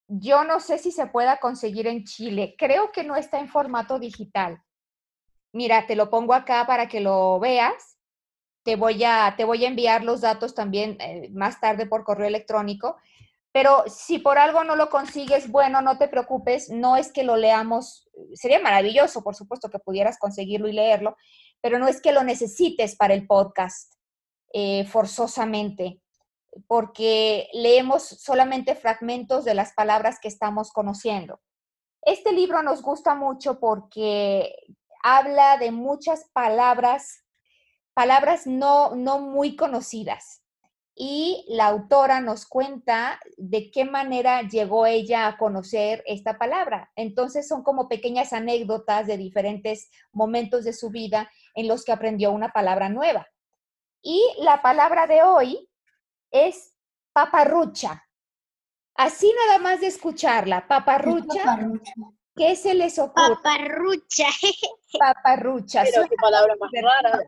Yo 0.08 0.44
no 0.44 0.60
sé 0.60 0.78
si 0.78 0.90
se 0.90 1.06
pueda 1.06 1.38
conseguir 1.38 1.86
en 1.86 2.04
Chile. 2.04 2.54
Creo 2.56 2.92
que 2.92 3.04
no 3.04 3.14
está 3.16 3.38
en 3.38 3.48
formato 3.48 3.98
digital. 3.98 4.62
Mira, 5.52 5.86
te 5.86 5.96
lo 5.96 6.08
pongo 6.08 6.34
acá 6.34 6.66
para 6.66 6.88
que 6.88 7.00
lo 7.00 7.38
veas. 7.40 7.98
Te 8.62 8.76
voy 8.76 9.04
a, 9.04 9.34
te 9.36 9.44
voy 9.44 9.64
a 9.64 9.68
enviar 9.68 10.04
los 10.04 10.22
datos 10.22 10.54
también 10.54 10.96
eh, 11.00 11.30
más 11.32 11.60
tarde 11.60 11.86
por 11.86 12.04
correo 12.04 12.26
electrónico. 12.26 12.96
Pero 13.58 13.82
si 13.88 14.20
por 14.20 14.38
algo 14.38 14.62
no 14.62 14.76
lo 14.76 14.88
consigues, 14.88 15.50
bueno, 15.50 15.82
no 15.82 15.98
te 15.98 16.06
preocupes, 16.06 16.70
no 16.70 16.96
es 16.96 17.10
que 17.10 17.24
lo 17.24 17.36
leamos, 17.36 18.08
sería 18.34 18.60
maravilloso, 18.60 19.24
por 19.24 19.34
supuesto, 19.34 19.68
que 19.68 19.80
pudieras 19.80 20.16
conseguirlo 20.16 20.68
y 20.68 20.72
leerlo, 20.74 21.16
pero 21.60 21.80
no 21.80 21.88
es 21.88 22.00
que 22.00 22.12
lo 22.12 22.22
necesites 22.22 22.94
para 22.94 23.14
el 23.14 23.26
podcast 23.26 23.94
eh, 24.52 24.84
forzosamente, 24.84 26.00
porque 26.68 27.48
leemos 27.52 28.04
solamente 28.04 28.76
fragmentos 28.76 29.44
de 29.44 29.54
las 29.54 29.72
palabras 29.72 30.20
que 30.22 30.28
estamos 30.28 30.70
conociendo. 30.70 31.40
Este 32.02 32.30
libro 32.30 32.62
nos 32.62 32.80
gusta 32.80 33.16
mucho 33.16 33.58
porque 33.58 34.54
habla 35.02 35.58
de 35.58 35.72
muchas 35.72 36.30
palabras, 36.32 37.24
palabras 37.92 38.46
no, 38.46 38.94
no 38.94 39.18
muy 39.18 39.56
conocidas 39.56 40.44
y 41.00 41.44
la 41.46 41.66
autora 41.66 42.20
nos 42.20 42.44
cuenta 42.44 43.20
de 43.36 43.70
qué 43.70 43.84
manera 43.84 44.42
llegó 44.42 44.84
ella 44.84 45.28
a 45.28 45.38
conocer 45.38 46.02
esta 46.06 46.38
palabra. 46.38 46.90
Entonces 46.96 47.46
son 47.46 47.62
como 47.62 47.88
pequeñas 47.88 48.32
anécdotas 48.32 49.06
de 49.06 49.16
diferentes 49.16 49.92
momentos 50.10 50.64
de 50.64 50.72
su 50.72 50.90
vida 50.90 51.30
en 51.54 51.68
los 51.68 51.84
que 51.84 51.92
aprendió 51.92 52.32
una 52.32 52.48
palabra 52.48 52.88
nueva. 52.88 53.28
Y 54.02 54.20
la 54.40 54.60
palabra 54.60 55.06
de 55.06 55.22
hoy 55.22 55.70
es 56.32 56.74
paparrucha. 57.12 58.04
Así 58.96 59.32
nada 59.46 59.60
más 59.60 59.80
de 59.80 59.86
escucharla, 59.86 60.66
paparrucha. 60.66 61.60
¿Qué 62.34 62.56
se 62.56 62.74
les 62.74 62.98
ocurre? 62.98 63.36
Paparrucha. 63.36 64.26
Paparrucha. 64.98 65.84
Pero 65.84 66.08
qué 66.08 66.16
palabra 66.20 66.54
más 66.58 66.70
rara. 66.82 67.20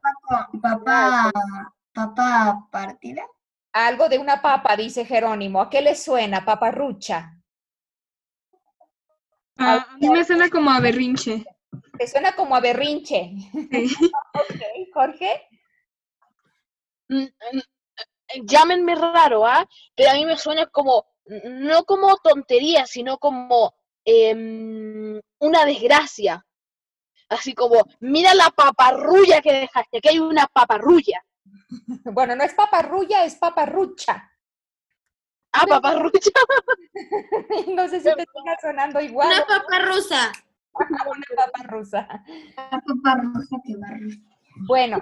Papá, 0.60 1.32
papá 1.92 2.68
partida. 2.72 3.24
Algo 3.72 4.08
de 4.08 4.18
una 4.18 4.42
papa, 4.42 4.76
dice 4.76 5.04
Jerónimo. 5.04 5.60
¿A 5.60 5.70
qué 5.70 5.80
le 5.80 5.94
suena, 5.94 6.44
paparrucha? 6.44 7.36
Ah, 9.56 9.86
a 9.90 9.96
mí 9.98 10.08
me 10.08 10.24
suena 10.24 10.48
como 10.48 10.70
a 10.70 10.80
berrinche. 10.80 11.44
Te 11.98 12.06
suena 12.06 12.34
como 12.34 12.56
a 12.56 12.60
berrinche. 12.60 13.32
Sí. 13.70 13.96
Jorge. 14.94 15.48
Mm, 17.08 17.24
mm, 17.24 17.60
Llámenme 18.44 18.94
raro, 18.94 19.46
¿ah? 19.46 19.66
Pero 19.94 20.10
a 20.10 20.14
mí 20.14 20.24
me 20.24 20.38
suena 20.38 20.66
como, 20.66 21.06
no 21.44 21.84
como 21.84 22.16
tontería, 22.18 22.86
sino 22.86 23.18
como 23.18 23.74
em, 24.04 25.20
una 25.40 25.64
desgracia. 25.64 26.44
Así 27.28 27.54
como, 27.54 27.82
mira 28.00 28.34
la 28.34 28.50
paparrulla 28.50 29.40
que 29.40 29.52
dejaste, 29.52 29.98
aquí 29.98 30.08
hay 30.08 30.18
una 30.18 30.46
paparrulla. 30.46 31.22
Bueno, 32.04 32.36
no 32.36 32.44
es 32.44 32.54
paparrulla, 32.54 33.24
es 33.24 33.36
paparrucha. 33.36 34.30
Ah, 35.52 35.64
paparrucha. 35.66 36.30
no 37.74 37.88
sé 37.88 38.00
si 38.00 38.04
te 38.14 38.22
está 38.22 38.56
sonando 38.60 39.00
igual. 39.00 39.28
Una 39.28 39.46
papa 39.46 39.78
rusa. 39.80 40.32
Una 40.72 41.04
paparrusa. 41.36 42.08
Papá 42.56 43.20
rosa 43.22 43.56
que 43.64 43.76
barro. 43.76 44.08
Bueno, 44.66 44.98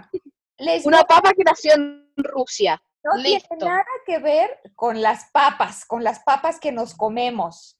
les 0.58 0.86
Una 0.86 1.02
papa 1.04 1.32
que 1.32 1.44
nació 1.44 1.74
en 1.74 2.12
Rusia. 2.16 2.82
no 3.04 3.22
tiene 3.22 3.44
nada 3.60 3.84
que 4.06 4.18
ver 4.18 4.60
con 4.74 5.00
las 5.02 5.30
papas, 5.30 5.84
con 5.84 6.02
las 6.02 6.20
papas 6.20 6.58
que 6.58 6.72
nos 6.72 6.94
comemos. 6.94 7.78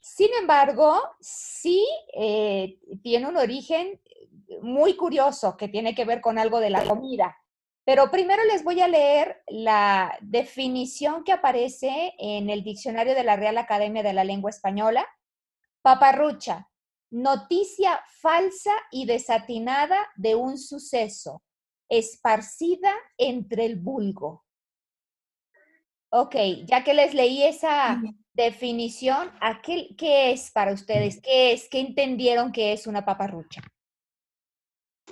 Sin 0.00 0.30
embargo, 0.34 1.00
sí 1.20 1.86
eh, 2.12 2.78
tiene 3.02 3.28
un 3.28 3.36
origen 3.36 4.00
muy 4.60 4.96
curioso 4.96 5.56
que 5.56 5.68
tiene 5.68 5.94
que 5.94 6.04
ver 6.04 6.20
con 6.20 6.38
algo 6.38 6.60
de 6.60 6.70
la 6.70 6.84
comida. 6.84 7.36
Pero 7.84 8.10
primero 8.10 8.44
les 8.44 8.62
voy 8.62 8.80
a 8.80 8.88
leer 8.88 9.42
la 9.48 10.16
definición 10.20 11.24
que 11.24 11.32
aparece 11.32 12.14
en 12.18 12.48
el 12.48 12.62
diccionario 12.62 13.14
de 13.14 13.24
la 13.24 13.36
Real 13.36 13.58
Academia 13.58 14.02
de 14.02 14.12
la 14.12 14.24
Lengua 14.24 14.50
Española. 14.50 15.06
Paparrucha, 15.82 16.68
noticia 17.10 18.00
falsa 18.20 18.72
y 18.92 19.06
desatinada 19.06 19.98
de 20.14 20.36
un 20.36 20.58
suceso, 20.58 21.42
esparcida 21.88 22.94
entre 23.18 23.66
el 23.66 23.76
vulgo. 23.80 24.44
Ok, 26.10 26.36
ya 26.64 26.84
que 26.84 26.94
les 26.94 27.14
leí 27.14 27.42
esa 27.42 28.00
definición, 28.32 29.32
¿a 29.40 29.60
qué, 29.60 29.88
qué 29.96 30.30
es 30.30 30.52
para 30.52 30.72
ustedes? 30.72 31.20
¿Qué 31.20 31.52
es? 31.52 31.68
¿Qué 31.68 31.80
entendieron 31.80 32.52
que 32.52 32.72
es 32.72 32.86
una 32.86 33.04
paparrucha? 33.04 33.60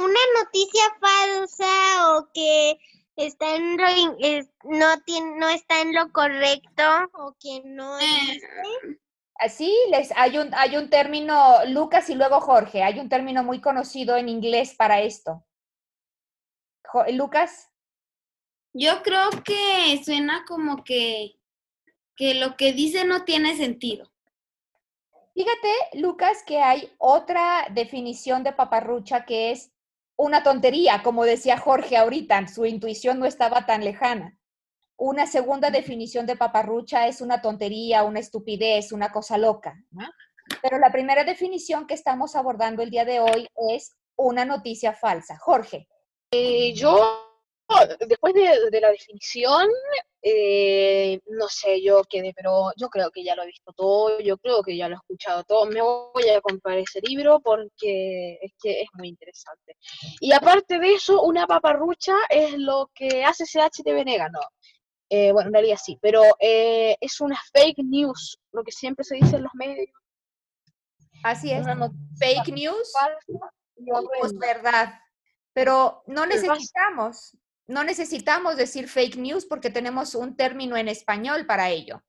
Una 0.00 0.20
noticia 0.42 0.82
falsa 1.00 2.16
o 2.16 2.28
que 2.32 2.78
está 3.16 3.54
en 3.56 3.76
lo 3.76 3.88
in- 3.90 4.16
es- 4.20 4.48
no 4.64 5.00
tiene, 5.02 5.36
no 5.38 5.48
está 5.48 5.80
en 5.82 5.94
lo 5.94 6.10
correcto 6.12 6.82
o 7.14 7.34
que 7.38 7.62
no 7.64 7.98
es 7.98 8.42
Así 9.42 9.74
les 9.90 10.10
hay 10.16 10.36
un 10.38 10.52
hay 10.54 10.76
un 10.76 10.90
término 10.90 11.64
Lucas 11.66 12.10
y 12.10 12.14
luego 12.14 12.40
Jorge, 12.40 12.82
hay 12.82 12.98
un 12.98 13.08
término 13.08 13.42
muy 13.42 13.60
conocido 13.60 14.16
en 14.16 14.28
inglés 14.28 14.74
para 14.76 15.00
esto. 15.00 15.44
Jo- 16.84 17.04
Lucas, 17.12 17.68
Yo 18.72 19.02
creo 19.02 19.30
que 19.44 20.00
suena 20.04 20.44
como 20.46 20.84
que, 20.84 21.36
que 22.16 22.34
lo 22.34 22.56
que 22.56 22.72
dice 22.72 23.04
no 23.04 23.24
tiene 23.24 23.56
sentido. 23.56 24.10
fíjate, 25.34 25.72
Lucas, 25.94 26.42
que 26.46 26.60
hay 26.60 26.92
otra 26.98 27.66
definición 27.70 28.44
de 28.44 28.52
paparrucha 28.52 29.24
que 29.24 29.50
es 29.52 29.72
una 30.20 30.42
tontería, 30.42 31.02
como 31.02 31.24
decía 31.24 31.56
Jorge 31.56 31.96
ahorita, 31.96 32.46
su 32.46 32.66
intuición 32.66 33.18
no 33.18 33.24
estaba 33.24 33.64
tan 33.64 33.82
lejana. 33.82 34.36
Una 34.98 35.26
segunda 35.26 35.70
definición 35.70 36.26
de 36.26 36.36
paparrucha 36.36 37.06
es 37.06 37.22
una 37.22 37.40
tontería, 37.40 38.02
una 38.04 38.20
estupidez, 38.20 38.92
una 38.92 39.10
cosa 39.12 39.38
loca. 39.38 39.82
¿no? 39.90 40.04
Pero 40.60 40.78
la 40.78 40.92
primera 40.92 41.24
definición 41.24 41.86
que 41.86 41.94
estamos 41.94 42.36
abordando 42.36 42.82
el 42.82 42.90
día 42.90 43.06
de 43.06 43.20
hoy 43.20 43.48
es 43.70 43.96
una 44.14 44.44
noticia 44.44 44.92
falsa. 44.92 45.38
Jorge. 45.38 45.88
Eh, 46.32 46.74
yo, 46.74 47.29
después 48.06 48.34
de, 48.34 48.70
de 48.70 48.80
la 48.80 48.90
definición, 48.90 49.68
eh, 50.22 51.18
no 51.28 51.48
sé 51.48 51.82
yo 51.82 52.02
quedé, 52.04 52.32
pero 52.34 52.72
yo 52.76 52.88
creo 52.88 53.10
que 53.10 53.24
ya 53.24 53.34
lo 53.34 53.42
he 53.42 53.46
visto 53.46 53.72
todo, 53.72 54.20
yo 54.20 54.36
creo 54.38 54.62
que 54.62 54.76
ya 54.76 54.88
lo 54.88 54.94
he 54.94 54.98
escuchado 54.98 55.44
todo. 55.44 55.66
Me 55.66 55.80
voy 55.80 56.28
a 56.28 56.40
comprar 56.40 56.78
ese 56.78 57.00
libro 57.02 57.40
porque 57.40 58.38
es 58.42 58.52
que 58.62 58.82
es 58.82 58.88
muy 58.94 59.08
interesante. 59.08 59.76
Y 60.20 60.32
aparte 60.32 60.78
de 60.78 60.94
eso, 60.94 61.22
una 61.22 61.46
paparrucha 61.46 62.14
es 62.28 62.58
lo 62.58 62.90
que 62.94 63.24
hace 63.24 63.44
CH 63.44 63.82
de 63.84 63.92
Venega, 63.92 64.28
¿no? 64.28 64.40
Eh, 65.08 65.32
bueno, 65.32 65.48
en 65.48 65.54
realidad 65.54 65.78
sí, 65.82 65.98
pero 66.00 66.22
eh, 66.38 66.96
es 67.00 67.20
una 67.20 67.40
fake 67.52 67.78
news, 67.78 68.38
lo 68.52 68.62
que 68.62 68.72
siempre 68.72 69.04
se 69.04 69.16
dice 69.16 69.36
en 69.36 69.42
los 69.42 69.52
medios. 69.54 69.90
Así 71.24 71.50
es. 71.50 71.66
Fake 72.18 72.52
news. 72.52 72.92
falsa 72.92 73.52
y 73.76 73.90
horrenda. 73.90 74.46
verdad. 74.46 75.00
Pero 75.52 76.02
no 76.06 76.26
necesitamos, 76.26 77.36
no 77.70 77.84
necesitamos 77.84 78.56
decir 78.56 78.88
fake 78.88 79.16
news 79.16 79.46
porque 79.46 79.70
tenemos 79.70 80.16
un 80.16 80.34
término 80.34 80.76
en 80.76 80.88
español 80.88 81.46
para 81.46 81.70
ello, 81.70 82.02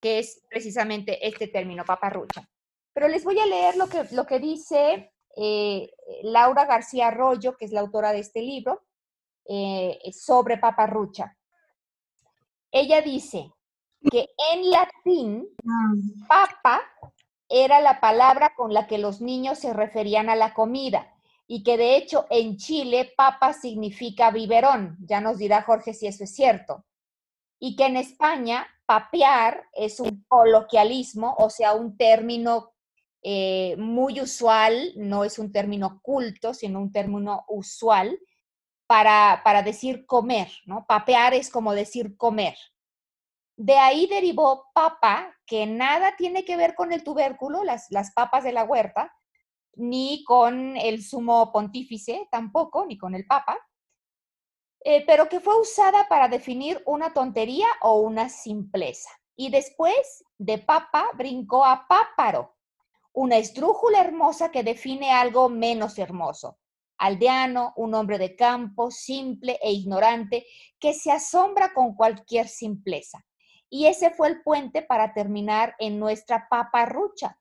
que 0.00 0.20
es 0.20 0.44
precisamente 0.48 1.26
este 1.26 1.48
término, 1.48 1.84
paparrucha. 1.84 2.48
Pero 2.92 3.08
les 3.08 3.24
voy 3.24 3.38
a 3.40 3.46
leer 3.46 3.76
lo 3.76 3.88
que, 3.88 4.04
lo 4.12 4.24
que 4.26 4.38
dice 4.38 5.12
eh, 5.36 5.90
Laura 6.22 6.66
García 6.66 7.08
Arroyo, 7.08 7.56
que 7.56 7.64
es 7.64 7.72
la 7.72 7.80
autora 7.80 8.12
de 8.12 8.20
este 8.20 8.42
libro, 8.42 8.84
eh, 9.44 9.98
sobre 10.12 10.58
paparrucha. 10.58 11.36
Ella 12.70 13.02
dice 13.02 13.50
que 14.08 14.28
en 14.52 14.70
latín 14.70 15.48
papa 16.28 16.80
era 17.48 17.80
la 17.80 18.00
palabra 18.00 18.54
con 18.54 18.72
la 18.72 18.86
que 18.86 18.98
los 18.98 19.20
niños 19.20 19.58
se 19.58 19.72
referían 19.72 20.30
a 20.30 20.36
la 20.36 20.54
comida 20.54 21.12
y 21.54 21.62
que 21.62 21.76
de 21.76 21.96
hecho 21.96 22.24
en 22.30 22.56
Chile 22.56 23.12
papa 23.14 23.52
significa 23.52 24.30
biberón. 24.30 24.96
Ya 25.00 25.20
nos 25.20 25.36
dirá 25.36 25.60
Jorge 25.60 25.92
si 25.92 26.06
eso 26.06 26.24
es 26.24 26.34
cierto. 26.34 26.86
Y 27.58 27.76
que 27.76 27.84
en 27.84 27.98
España 27.98 28.66
papear 28.86 29.62
es 29.74 30.00
un 30.00 30.24
coloquialismo, 30.28 31.34
o 31.36 31.50
sea, 31.50 31.74
un 31.74 31.98
término 31.98 32.72
eh, 33.22 33.76
muy 33.76 34.18
usual, 34.22 34.94
no 34.96 35.24
es 35.24 35.38
un 35.38 35.52
término 35.52 36.00
culto, 36.00 36.54
sino 36.54 36.80
un 36.80 36.90
término 36.90 37.44
usual 37.48 38.18
para, 38.86 39.42
para 39.44 39.62
decir 39.62 40.06
comer, 40.06 40.48
¿no? 40.64 40.86
Papear 40.88 41.34
es 41.34 41.50
como 41.50 41.74
decir 41.74 42.16
comer. 42.16 42.56
De 43.58 43.76
ahí 43.76 44.06
derivó 44.06 44.70
papa, 44.72 45.36
que 45.44 45.66
nada 45.66 46.16
tiene 46.16 46.46
que 46.46 46.56
ver 46.56 46.74
con 46.74 46.94
el 46.94 47.04
tubérculo, 47.04 47.62
las, 47.62 47.88
las 47.90 48.10
papas 48.12 48.42
de 48.42 48.52
la 48.52 48.64
huerta, 48.64 49.12
ni 49.74 50.24
con 50.24 50.76
el 50.76 51.02
sumo 51.02 51.50
pontífice 51.52 52.28
tampoco, 52.30 52.86
ni 52.86 52.98
con 52.98 53.14
el 53.14 53.26
papa, 53.26 53.58
eh, 54.84 55.04
pero 55.06 55.28
que 55.28 55.40
fue 55.40 55.60
usada 55.60 56.08
para 56.08 56.28
definir 56.28 56.82
una 56.86 57.12
tontería 57.12 57.68
o 57.82 58.00
una 58.00 58.28
simpleza. 58.28 59.10
Y 59.36 59.50
después 59.50 60.24
de 60.38 60.58
papa 60.58 61.08
brincó 61.14 61.64
a 61.64 61.86
páparo, 61.86 62.56
una 63.12 63.36
esdrújula 63.36 64.00
hermosa 64.00 64.50
que 64.50 64.62
define 64.62 65.12
algo 65.12 65.48
menos 65.48 65.98
hermoso. 65.98 66.58
Aldeano, 66.98 67.72
un 67.76 67.94
hombre 67.94 68.18
de 68.18 68.36
campo, 68.36 68.90
simple 68.90 69.58
e 69.62 69.72
ignorante, 69.72 70.46
que 70.78 70.94
se 70.94 71.10
asombra 71.10 71.72
con 71.74 71.94
cualquier 71.94 72.48
simpleza. 72.48 73.24
Y 73.68 73.86
ese 73.86 74.10
fue 74.10 74.28
el 74.28 74.42
puente 74.42 74.82
para 74.82 75.12
terminar 75.12 75.74
en 75.78 75.98
nuestra 75.98 76.46
paparrucha, 76.48 77.38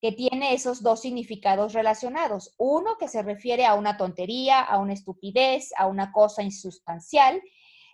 que 0.00 0.12
tiene 0.12 0.54
esos 0.54 0.82
dos 0.82 1.00
significados 1.00 1.72
relacionados. 1.72 2.54
Uno 2.56 2.96
que 2.98 3.08
se 3.08 3.22
refiere 3.22 3.66
a 3.66 3.74
una 3.74 3.96
tontería, 3.96 4.60
a 4.60 4.78
una 4.78 4.92
estupidez, 4.92 5.70
a 5.76 5.86
una 5.86 6.12
cosa 6.12 6.42
insustancial, 6.42 7.42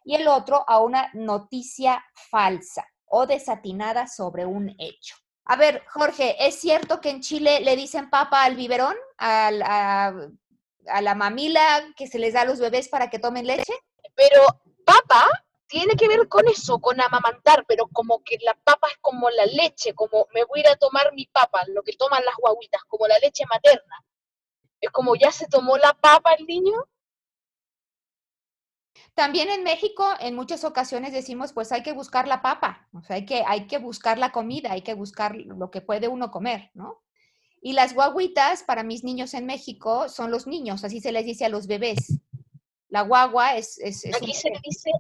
y 0.05 0.15
el 0.17 0.29
otro 0.29 0.65
a 0.69 0.81
una 0.81 1.11
noticia 1.15 2.05
falsa 2.31 2.87
o 3.07 3.27
desatinada 3.27 4.07
sobre 4.07 4.45
un 4.45 4.75
hecho. 4.79 5.17
A 5.47 5.57
ver, 5.57 5.83
Jorge, 5.89 6.37
¿es 6.47 6.61
cierto 6.61 7.01
que 7.01 7.11
en 7.11 7.21
Chile 7.21 7.61
le 7.61 7.77
dicen 7.77 8.11
papa 8.11 8.45
al 8.45 8.57
biberón, 8.57 8.97
a, 9.19 10.13
a 10.89 11.01
la 11.01 11.15
mamila 11.15 11.85
que 11.97 12.07
se 12.07 12.19
les 12.19 12.35
da 12.35 12.43
a 12.43 12.45
los 12.45 12.61
bebés 12.61 12.89
para 12.89 13.09
que 13.09 13.19
tomen 13.19 13.47
leche? 13.47 13.73
Pero 14.15 14.43
papa 14.85 15.27
tiene 15.75 15.97
que 15.97 16.07
ver 16.07 16.29
con 16.29 16.47
eso, 16.47 16.79
con 16.79 17.01
amamantar, 17.01 17.65
pero 17.67 17.89
como 17.89 18.23
que 18.23 18.39
la 18.45 18.55
papa 18.63 18.87
es 18.93 18.97
como 19.01 19.29
la 19.31 19.45
leche, 19.45 19.93
como 19.93 20.29
me 20.33 20.45
voy 20.45 20.61
a 20.61 20.61
ir 20.61 20.69
a 20.69 20.77
tomar 20.77 21.13
mi 21.15 21.27
papa, 21.27 21.65
lo 21.67 21.83
que 21.83 21.97
toman 21.97 22.25
las 22.25 22.37
guaguitas, 22.37 22.85
como 22.85 23.09
la 23.09 23.19
leche 23.19 23.43
materna. 23.51 24.05
Es 24.81 24.93
como 24.93 25.17
ya 25.17 25.33
se 25.33 25.49
tomó 25.49 25.77
la 25.77 25.93
papa 25.93 26.35
el 26.35 26.47
niño. 26.47 26.75
También 29.15 29.51
en 29.51 29.65
México 29.65 30.07
en 30.21 30.37
muchas 30.37 30.63
ocasiones 30.63 31.13
decimos, 31.13 31.53
pues 31.53 31.73
hay 31.73 31.83
que 31.83 31.93
buscar 31.93 32.29
la 32.29 32.41
papa, 32.41 32.89
o 32.93 33.03
sea, 33.03 33.17
hay 33.17 33.27
que, 33.27 33.43
hay 33.45 33.67
que 33.67 33.79
buscar 33.79 34.17
la 34.17 34.31
comida, 34.31 34.71
hay 34.71 34.83
que 34.83 34.95
buscar 34.95 35.35
lo 35.35 35.73
que 35.73 35.81
puede 35.81 36.07
uno 36.07 36.31
comer, 36.31 36.71
¿no? 36.75 37.03
Y 37.61 37.73
las 37.73 37.95
guaguitas 37.95 38.63
para 38.63 38.85
mis 38.85 39.03
niños 39.03 39.35
en 39.35 39.45
México 39.45 40.09
son 40.09 40.31
los 40.31 40.47
niños, 40.47 40.85
así 40.85 41.01
se 41.01 41.11
les 41.11 41.25
dice 41.25 41.47
a 41.47 41.49
los 41.49 41.67
bebés. 41.67 42.21
La 42.91 43.01
guagua 43.01 43.57
es... 43.57 43.77
es, 43.81 44.05
es 44.05 44.15
Aquí 44.15 44.35
se 44.35 44.51
le 44.51 44.61
dice 44.63 44.93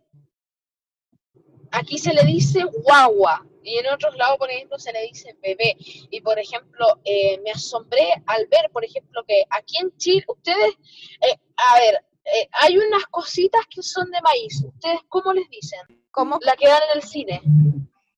aquí 1.74 1.98
se 1.98 2.12
le 2.12 2.22
dice 2.24 2.64
guagua 2.64 3.44
y 3.62 3.78
en 3.78 3.86
otros 3.88 4.14
lados, 4.16 4.36
por 4.38 4.50
ejemplo, 4.50 4.78
se 4.78 4.92
le 4.92 5.02
dice 5.02 5.36
bebé. 5.42 5.74
Y, 5.78 6.20
por 6.20 6.38
ejemplo, 6.38 7.00
eh, 7.04 7.40
me 7.42 7.50
asombré 7.50 8.22
al 8.26 8.46
ver, 8.48 8.70
por 8.70 8.84
ejemplo, 8.84 9.24
que 9.26 9.42
aquí 9.48 9.78
en 9.78 9.96
Chile, 9.96 10.24
ustedes, 10.28 10.74
eh, 11.22 11.38
a 11.56 11.78
ver, 11.78 12.04
eh, 12.26 12.48
hay 12.52 12.76
unas 12.76 13.06
cositas 13.06 13.62
que 13.70 13.82
son 13.82 14.10
de 14.10 14.20
maíz. 14.20 14.62
¿Ustedes 14.62 15.00
cómo 15.08 15.32
les 15.32 15.48
dicen? 15.48 15.80
¿Cómo? 16.10 16.38
La 16.42 16.56
que 16.56 16.68
dan 16.68 16.82
en 16.92 16.98
el 16.98 17.02
cine. 17.02 17.40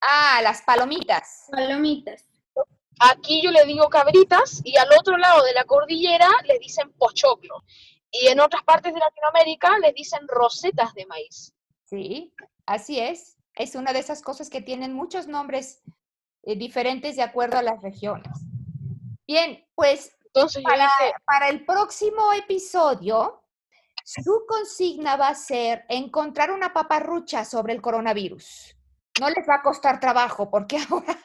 Ah, 0.00 0.40
las 0.42 0.62
palomitas. 0.62 1.46
Palomitas. 1.50 2.24
Aquí 2.98 3.40
yo 3.42 3.52
le 3.52 3.64
digo 3.66 3.88
cabritas 3.88 4.62
y 4.64 4.76
al 4.78 4.88
otro 4.98 5.16
lado 5.16 5.44
de 5.44 5.52
la 5.52 5.64
cordillera 5.64 6.28
les 6.44 6.58
dicen 6.58 6.92
pochoclo. 6.94 7.62
Y 8.10 8.28
en 8.28 8.40
otras 8.40 8.64
partes 8.64 8.92
de 8.94 8.98
Latinoamérica 8.98 9.78
les 9.78 9.94
dicen 9.94 10.26
rosetas 10.26 10.92
de 10.94 11.06
maíz. 11.06 11.52
Sí, 11.84 12.32
así 12.64 12.98
es 12.98 13.35
es 13.56 13.74
una 13.74 13.92
de 13.92 13.98
esas 13.98 14.22
cosas 14.22 14.50
que 14.50 14.60
tienen 14.60 14.92
muchos 14.92 15.26
nombres 15.26 15.82
eh, 16.42 16.56
diferentes 16.56 17.16
de 17.16 17.22
acuerdo 17.22 17.58
a 17.58 17.62
las 17.62 17.82
regiones. 17.82 18.32
Bien, 19.26 19.66
pues 19.74 20.16
Entonces, 20.26 20.62
para, 20.62 20.90
para 21.24 21.48
el 21.48 21.64
próximo 21.64 22.32
episodio, 22.32 23.42
su 24.04 24.44
consigna 24.46 25.16
va 25.16 25.28
a 25.28 25.34
ser 25.34 25.84
encontrar 25.88 26.52
una 26.52 26.72
paparrucha 26.72 27.44
sobre 27.44 27.72
el 27.72 27.82
coronavirus. 27.82 28.76
No 29.20 29.30
les 29.30 29.48
va 29.48 29.56
a 29.56 29.62
costar 29.62 29.98
trabajo 29.98 30.50
porque 30.50 30.78
ahora 30.90 31.18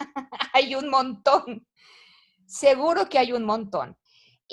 hay 0.54 0.74
un 0.74 0.90
montón. 0.90 1.68
Seguro 2.48 3.08
que 3.08 3.20
hay 3.20 3.34
un 3.34 3.46
montón 3.46 3.98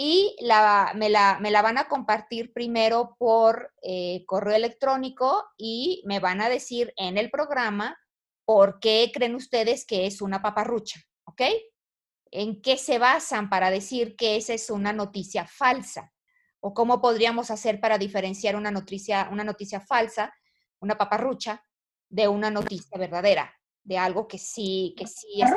y 0.01 0.37
la, 0.39 0.93
me, 0.95 1.09
la, 1.09 1.39
me, 1.41 1.51
la, 1.51 1.61
van 1.61 1.77
a 1.77 1.89
compartir 1.89 2.53
primero 2.53 3.17
por 3.19 3.75
eh, 3.83 4.25
correo 4.27 4.55
electrónico 4.55 5.45
y 5.57 6.05
me 6.07 6.21
van 6.21 6.41
a 6.41 6.49
decir 6.49 6.95
en 6.97 7.19
el 7.19 7.31
programa 7.31 7.99
por 8.45 8.79
qué 8.79 9.11
creen 9.13 9.35
ustedes 9.35 9.85
que 9.85 10.07
es 10.07 10.23
una 10.23 10.41
paparrucha, 10.41 11.01
¿ok? 11.25 11.43
¿En 12.31 12.63
qué 12.63 12.77
se 12.77 13.01
basan 13.01 13.51
para 13.51 13.73
decir 13.73 14.15
que 14.15 14.37
esa 14.37 14.55
es 14.55 14.71
una 14.71 14.93
noticia 14.93 15.49
falsa? 15.49 16.13
¿O 16.61 16.75
cómo 16.75 17.01
podríamos 17.01 17.51
hacer 17.51 17.81
para 17.81 17.99
diferenciar 17.99 18.55
una 18.55 18.71
noticia, 18.71 19.29
una 19.33 19.43
noticia 19.43 19.81
falsa, 19.81 20.33
una 20.79 20.97
paparrucha, 20.97 21.61
de 22.09 22.29
una 22.29 22.53
noticia 22.53 22.97
verdadera, 22.97 23.53
de 23.83 23.99
algo 23.99 24.29
que 24.29 24.39
sí, 24.39 24.95
que 24.97 25.09
sí 25.09 25.43
es... 25.43 25.51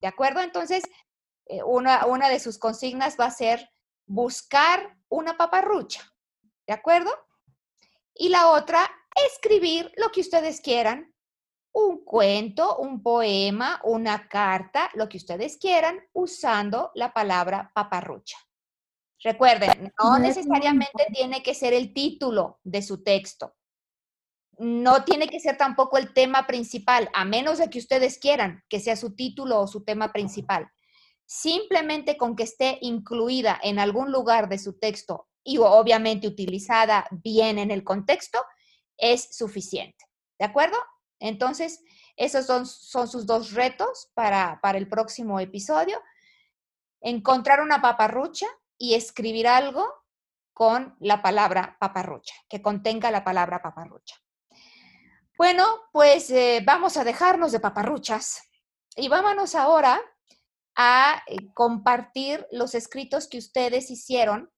¿De 0.00 0.08
acuerdo? 0.08 0.40
Entonces, 0.40 0.82
eh, 1.46 1.62
una, 1.62 2.06
una 2.06 2.28
de 2.28 2.40
sus 2.40 2.58
consignas 2.58 3.16
va 3.18 3.26
a 3.26 3.30
ser 3.30 3.70
buscar 4.06 4.98
una 5.08 5.36
paparrucha, 5.36 6.02
¿de 6.66 6.74
acuerdo? 6.74 7.10
Y 8.14 8.28
la 8.28 8.50
otra, 8.50 8.90
escribir 9.26 9.92
lo 9.96 10.10
que 10.10 10.20
ustedes 10.20 10.60
quieran, 10.60 11.12
un 11.72 12.04
cuento, 12.04 12.76
un 12.76 13.02
poema, 13.02 13.80
una 13.84 14.28
carta, 14.28 14.90
lo 14.94 15.08
que 15.08 15.16
ustedes 15.16 15.56
quieran, 15.56 16.00
usando 16.12 16.90
la 16.94 17.12
palabra 17.12 17.70
paparrucha. 17.74 18.36
Recuerden, 19.22 19.92
no 20.02 20.18
necesariamente 20.18 21.06
tiene 21.14 21.42
que 21.42 21.54
ser 21.54 21.72
el 21.72 21.94
título 21.94 22.58
de 22.64 22.82
su 22.82 23.02
texto. 23.02 23.54
No 24.58 25.04
tiene 25.04 25.28
que 25.28 25.40
ser 25.40 25.56
tampoco 25.56 25.96
el 25.96 26.12
tema 26.12 26.46
principal, 26.46 27.08
a 27.14 27.24
menos 27.24 27.58
de 27.58 27.70
que 27.70 27.78
ustedes 27.78 28.18
quieran 28.18 28.62
que 28.68 28.80
sea 28.80 28.96
su 28.96 29.14
título 29.14 29.60
o 29.60 29.66
su 29.66 29.84
tema 29.84 30.12
principal. 30.12 30.70
Simplemente 31.34 32.18
con 32.18 32.36
que 32.36 32.42
esté 32.42 32.76
incluida 32.82 33.58
en 33.62 33.78
algún 33.78 34.12
lugar 34.12 34.50
de 34.50 34.58
su 34.58 34.74
texto 34.78 35.28
y 35.42 35.56
obviamente 35.56 36.28
utilizada 36.28 37.06
bien 37.10 37.58
en 37.58 37.70
el 37.70 37.84
contexto, 37.84 38.38
es 38.98 39.34
suficiente. 39.34 40.04
¿De 40.38 40.44
acuerdo? 40.44 40.76
Entonces, 41.18 41.82
esos 42.16 42.44
son, 42.44 42.66
son 42.66 43.08
sus 43.08 43.24
dos 43.24 43.52
retos 43.52 44.10
para, 44.12 44.60
para 44.60 44.76
el 44.76 44.90
próximo 44.90 45.40
episodio. 45.40 46.02
Encontrar 47.00 47.62
una 47.62 47.80
paparrucha 47.80 48.46
y 48.76 48.92
escribir 48.92 49.48
algo 49.48 49.90
con 50.52 50.94
la 51.00 51.22
palabra 51.22 51.78
paparrucha, 51.80 52.34
que 52.46 52.60
contenga 52.60 53.10
la 53.10 53.24
palabra 53.24 53.62
paparrucha. 53.62 54.16
Bueno, 55.38 55.64
pues 55.92 56.28
eh, 56.28 56.62
vamos 56.62 56.98
a 56.98 57.04
dejarnos 57.04 57.52
de 57.52 57.60
paparruchas 57.60 58.42
y 58.96 59.08
vámonos 59.08 59.54
ahora 59.54 59.98
a 60.76 61.22
eh, 61.26 61.52
compartir 61.54 62.46
los 62.50 62.74
escritos 62.74 63.28
que 63.28 63.38
ustedes 63.38 63.90
hicieron 63.90 64.50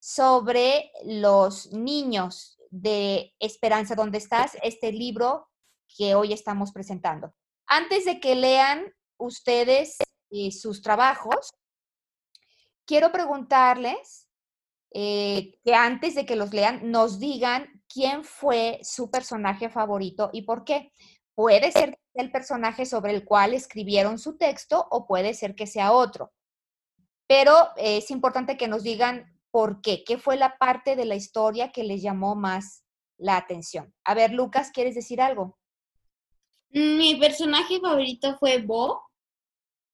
sobre 0.00 0.90
los 1.04 1.72
niños 1.72 2.58
de 2.70 3.34
Esperanza, 3.38 3.94
¿dónde 3.94 4.18
estás? 4.18 4.56
Este 4.62 4.92
libro 4.92 5.48
que 5.96 6.14
hoy 6.14 6.32
estamos 6.32 6.72
presentando. 6.72 7.34
Antes 7.66 8.04
de 8.04 8.18
que 8.18 8.34
lean 8.34 8.92
ustedes 9.18 9.98
eh, 10.30 10.50
sus 10.50 10.82
trabajos, 10.82 11.52
quiero 12.86 13.12
preguntarles 13.12 14.28
eh, 14.94 15.54
que 15.64 15.74
antes 15.74 16.14
de 16.14 16.26
que 16.26 16.36
los 16.36 16.52
lean, 16.52 16.90
nos 16.90 17.18
digan 17.18 17.82
quién 17.88 18.24
fue 18.24 18.80
su 18.82 19.10
personaje 19.10 19.70
favorito 19.70 20.30
y 20.32 20.42
por 20.42 20.64
qué. 20.64 20.92
Puede 21.34 21.72
ser 21.72 21.98
el 22.14 22.30
personaje 22.30 22.86
sobre 22.86 23.12
el 23.12 23.24
cual 23.24 23.54
escribieron 23.54 24.18
su 24.18 24.36
texto 24.36 24.86
o 24.90 25.06
puede 25.06 25.34
ser 25.34 25.54
que 25.54 25.66
sea 25.66 25.92
otro. 25.92 26.32
Pero 27.26 27.68
es 27.76 28.10
importante 28.10 28.56
que 28.56 28.68
nos 28.68 28.82
digan 28.82 29.40
por 29.50 29.80
qué, 29.80 30.04
qué 30.04 30.18
fue 30.18 30.36
la 30.36 30.58
parte 30.58 30.96
de 30.96 31.04
la 31.04 31.14
historia 31.14 31.72
que 31.72 31.84
les 31.84 32.02
llamó 32.02 32.34
más 32.34 32.84
la 33.18 33.36
atención. 33.36 33.94
A 34.04 34.14
ver, 34.14 34.32
Lucas, 34.32 34.70
¿quieres 34.72 34.94
decir 34.94 35.20
algo? 35.20 35.58
Mi 36.70 37.14
personaje 37.16 37.80
favorito 37.80 38.36
fue 38.38 38.58
Bo, 38.58 39.02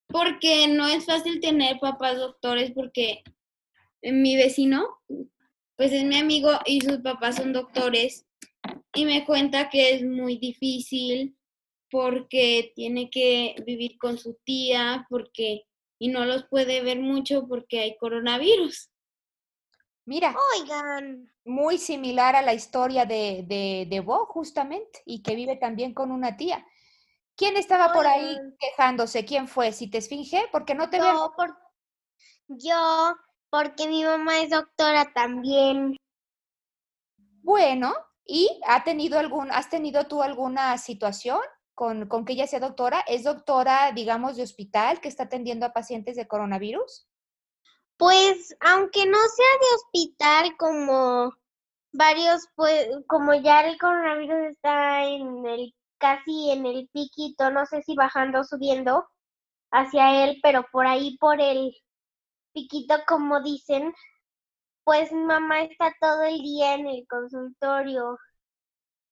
porque 0.09 0.69
no 0.69 0.87
es 0.87 1.05
fácil 1.05 1.41
tener 1.41 1.79
papás 1.81 2.17
doctores 2.17 2.71
porque 2.73 3.23
mi 4.03 4.37
vecino, 4.37 5.01
pues 5.77 5.93
es 5.93 6.05
mi 6.05 6.19
amigo 6.19 6.51
y 6.65 6.81
sus 6.81 6.99
papás 6.99 7.37
son 7.37 7.53
doctores 7.53 8.27
y 8.95 9.05
me 9.05 9.25
cuenta 9.25 9.69
que 9.69 9.95
es 9.95 10.05
muy 10.05 10.39
difícil 10.39 11.38
porque 11.91 12.73
tiene 12.75 13.11
que 13.11 13.57
vivir 13.67 13.99
con 13.99 14.19
su 14.19 14.39
tía 14.45 15.07
porque 15.09 15.65
y 15.99 16.09
no 16.09 16.25
los 16.25 16.45
puede 16.45 16.81
ver 16.83 17.01
mucho 17.01 17.47
porque 17.49 17.81
hay 17.81 17.97
coronavirus. 17.97 18.91
Mira, 20.05 20.35
Oigan, 20.55 21.31
muy 21.45 21.77
similar 21.77 22.35
a 22.37 22.43
la 22.43 22.55
historia 22.55 23.05
de, 23.05 23.45
de, 23.47 23.87
de 23.91 24.01
Bo, 24.01 24.25
justamente, 24.27 25.03
y 25.05 25.23
que 25.23 25.35
vive 25.35 25.57
también 25.57 25.93
con 25.93 26.13
una 26.13 26.37
tía. 26.37 26.65
¿Quién 27.37 27.57
estaba 27.57 27.93
por 27.93 28.07
ahí 28.07 28.37
quejándose? 28.59 29.25
¿Quién 29.25 29.49
fue? 29.49 29.73
¿Si 29.73 29.89
te 29.89 29.99
esfinge? 29.99 30.49
Porque 30.51 30.75
no 30.75 30.89
te 30.89 30.99
veo. 30.99 31.33
por, 31.37 31.57
yo, 32.49 33.15
porque 33.51 33.87
mi 33.87 34.03
mamá 34.03 34.41
es 34.41 34.51
doctora 34.51 35.13
también. 35.13 35.97
Bueno, 37.43 37.95
¿y 38.25 38.49
ha 38.67 38.83
tenido 38.85 39.19
algún, 39.19 39.53
has 39.53 39.69
tenido 39.69 40.07
tú 40.07 40.23
alguna 40.23 40.79
situación 40.79 41.41
con, 41.79 42.09
con 42.09 42.25
que 42.25 42.33
ella 42.33 42.49
sea 42.49 42.59
doctora? 42.59 43.05
¿Es 43.07 43.23
doctora, 43.23 43.93
digamos, 43.93 44.35
de 44.35 44.43
hospital 44.43 45.01
que 45.01 45.07
está 45.07 45.23
atendiendo 45.25 45.65
a 45.65 45.73
pacientes 45.73 46.17
de 46.17 46.27
coronavirus? 46.27 47.07
Pues, 47.97 48.57
aunque 48.59 49.07
no 49.07 49.17
sea 49.17 49.53
de 49.61 49.77
hospital 49.77 50.57
como 50.57 51.33
varios, 51.93 52.49
pues, 52.57 52.89
como 53.07 53.33
ya 53.35 53.61
el 53.61 53.79
coronavirus 53.79 54.51
está 54.51 55.05
en 55.05 55.47
el, 55.47 55.73
casi 55.99 56.51
en 56.51 56.67
el 56.67 56.89
piquito, 56.93 57.53
no 57.53 57.65
sé 57.65 57.81
si 57.83 57.95
bajando 57.95 58.41
o 58.41 58.45
subiendo 58.45 59.09
hacia 59.71 60.25
él, 60.25 60.41
pero 60.43 60.67
por 60.73 60.85
ahí 60.85 61.17
por 61.19 61.41
el 61.41 61.77
piquito, 62.53 62.97
como 63.07 63.41
dicen, 63.41 63.95
pues 64.83 65.13
mamá 65.13 65.63
está 65.63 65.95
todo 66.01 66.25
el 66.25 66.39
día 66.39 66.75
en 66.75 66.89
el 66.89 67.07
consultorio. 67.07 68.19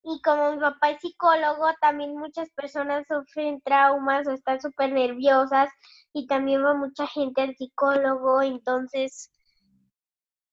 Y 0.09 0.23
como 0.23 0.53
mi 0.53 0.61
papá 0.61 0.90
es 0.90 1.01
psicólogo, 1.01 1.66
también 1.81 2.16
muchas 2.16 2.49
personas 2.51 3.05
sufren 3.09 3.61
traumas 3.62 4.25
o 4.29 4.31
están 4.31 4.61
súper 4.61 4.92
nerviosas 4.92 5.69
y 6.12 6.29
también 6.29 6.64
va 6.64 6.75
mucha 6.75 7.09
gente 7.09 7.42
al 7.42 7.57
psicólogo, 7.57 8.40
entonces 8.40 9.33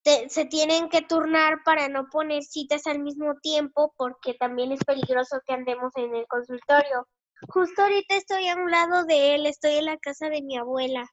te- 0.04 0.28
se 0.30 0.46
tienen 0.46 0.89
que 0.89 1.04
turnar 1.04 1.60
para 1.63 1.88
no 1.88 2.08
poner 2.10 2.42
citas 2.44 2.88
al 2.88 3.00
mismo 3.00 3.36
tiempo 3.44 3.94
porque 3.96 4.34
también 4.34 4.72
es 4.72 4.84
peligroso 4.84 5.39
que 5.46 5.54
andemos 5.54 5.92
en 5.98 6.16
el 6.16 6.26
consultorio. 6.28 7.08
Justo 7.50 7.84
ahorita 7.84 8.16
estoy 8.16 8.48
a 8.48 8.56
un 8.56 8.72
lado 8.72 9.06
de 9.06 9.36
él, 9.36 9.46
estoy 9.46 9.76
en 9.76 9.86
la 9.86 9.98
casa 10.00 10.30
de 10.30 10.42
mi 10.42 10.58
abuela 10.58 11.08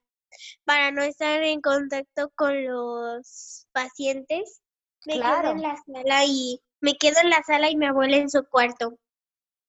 para 0.64 0.92
no 0.92 1.02
estar 1.02 1.42
en 1.42 1.60
contacto 1.60 2.30
con 2.36 2.64
los 2.64 3.66
pacientes. 3.72 4.62
Me 5.06 5.14
quedo 5.14 5.26
Claro. 5.26 5.50
en 5.50 5.62
la 5.62 5.76
sala 5.76 6.24
y 6.26 6.60
me 6.80 6.94
quedo 6.96 7.16
en 7.22 7.30
la 7.30 7.42
sala 7.42 7.70
y 7.70 7.76
mi 7.76 7.86
abuela 7.86 8.16
en 8.16 8.30
su 8.30 8.44
cuarto. 8.44 8.96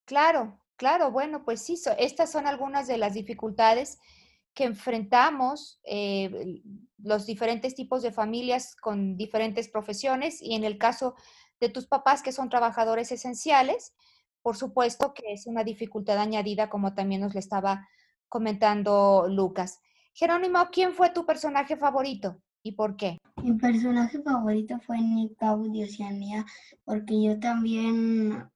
Claro, 0.06 0.60
claro, 0.76 1.12
bueno, 1.12 1.44
pues 1.46 1.62
sí, 1.62 1.78
so- 1.78 1.96
estas 1.98 2.32
son 2.32 2.48
algunas 2.48 2.88
de 2.88 2.98
las 2.98 3.14
dificultades 3.14 4.00
que 4.54 4.66
enfrentamos 4.66 5.80
eh, 5.86 6.62
los 6.98 7.26
diferentes 7.26 7.74
tipos 7.76 8.02
de 8.02 8.12
familias 8.12 8.76
con 8.76 9.16
diferentes 9.16 9.70
profesiones 9.70 10.42
y 10.42 10.56
en 10.56 10.64
el 10.66 10.78
caso 10.78 11.16
de 11.60 11.70
tus 11.70 11.88
papás 11.88 12.22
que 12.22 12.34
son 12.34 12.50
trabajadores 12.50 13.12
esenciales, 13.12 13.94
por 14.42 14.58
supuesto 14.58 15.14
que 15.14 15.32
es 15.34 15.48
una 15.48 15.64
dificultad 15.64 16.18
añadida 16.18 16.70
como 16.70 16.94
también 16.94 17.22
nos 17.22 17.34
le 17.34 17.40
estaba 17.40 17.88
comentando 18.28 19.28
Lucas. 19.30 19.80
Jerónimo, 20.14 20.68
¿quién 20.72 20.94
fue 20.94 21.12
tu 21.12 21.26
personaje 21.26 21.78
favorito 21.78 22.42
y 22.64 22.74
por 22.74 22.98
qué? 22.98 23.18
Mi 23.44 23.54
personaje 23.54 24.22
favorito 24.22 24.80
fue 24.86 25.00
Nick 25.00 25.36
Cabo 25.38 25.68
de 25.68 25.86
Oceanía, 25.86 26.46
porque 26.86 27.24
yo 27.24 27.40
también 27.40 28.48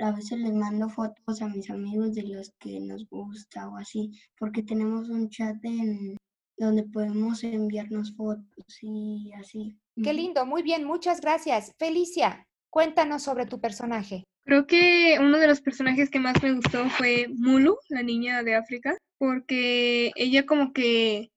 a 0.00 0.10
veces 0.10 0.40
les 0.40 0.52
mando 0.52 0.88
fotos 0.88 1.40
a 1.40 1.48
mis 1.48 1.70
amigos 1.70 2.14
de 2.14 2.24
los 2.24 2.52
que 2.58 2.80
nos 2.80 3.08
gusta 3.08 3.68
o 3.68 3.76
así, 3.76 4.10
porque 4.36 4.62
tenemos 4.64 5.08
un 5.08 5.28
chat 5.30 5.56
en 5.64 6.16
donde 6.56 6.82
podemos 6.84 7.44
enviarnos 7.44 8.14
fotos 8.16 8.64
y 8.82 9.30
así. 9.38 9.76
Qué 10.02 10.12
lindo, 10.12 10.44
muy 10.44 10.62
bien, 10.62 10.84
muchas 10.84 11.20
gracias. 11.20 11.70
Felicia, 11.78 12.44
cuéntanos 12.70 13.22
sobre 13.22 13.46
tu 13.46 13.60
personaje. 13.60 14.24
Creo 14.44 14.66
que 14.66 15.18
uno 15.20 15.38
de 15.38 15.46
los 15.46 15.60
personajes 15.60 16.10
que 16.10 16.18
más 16.18 16.42
me 16.42 16.52
gustó 16.52 16.88
fue 16.90 17.28
Mulu, 17.28 17.76
la 17.88 18.02
niña 18.02 18.42
de 18.42 18.56
África, 18.56 18.96
porque 19.18 20.10
ella 20.16 20.44
como 20.44 20.72
que 20.72 21.30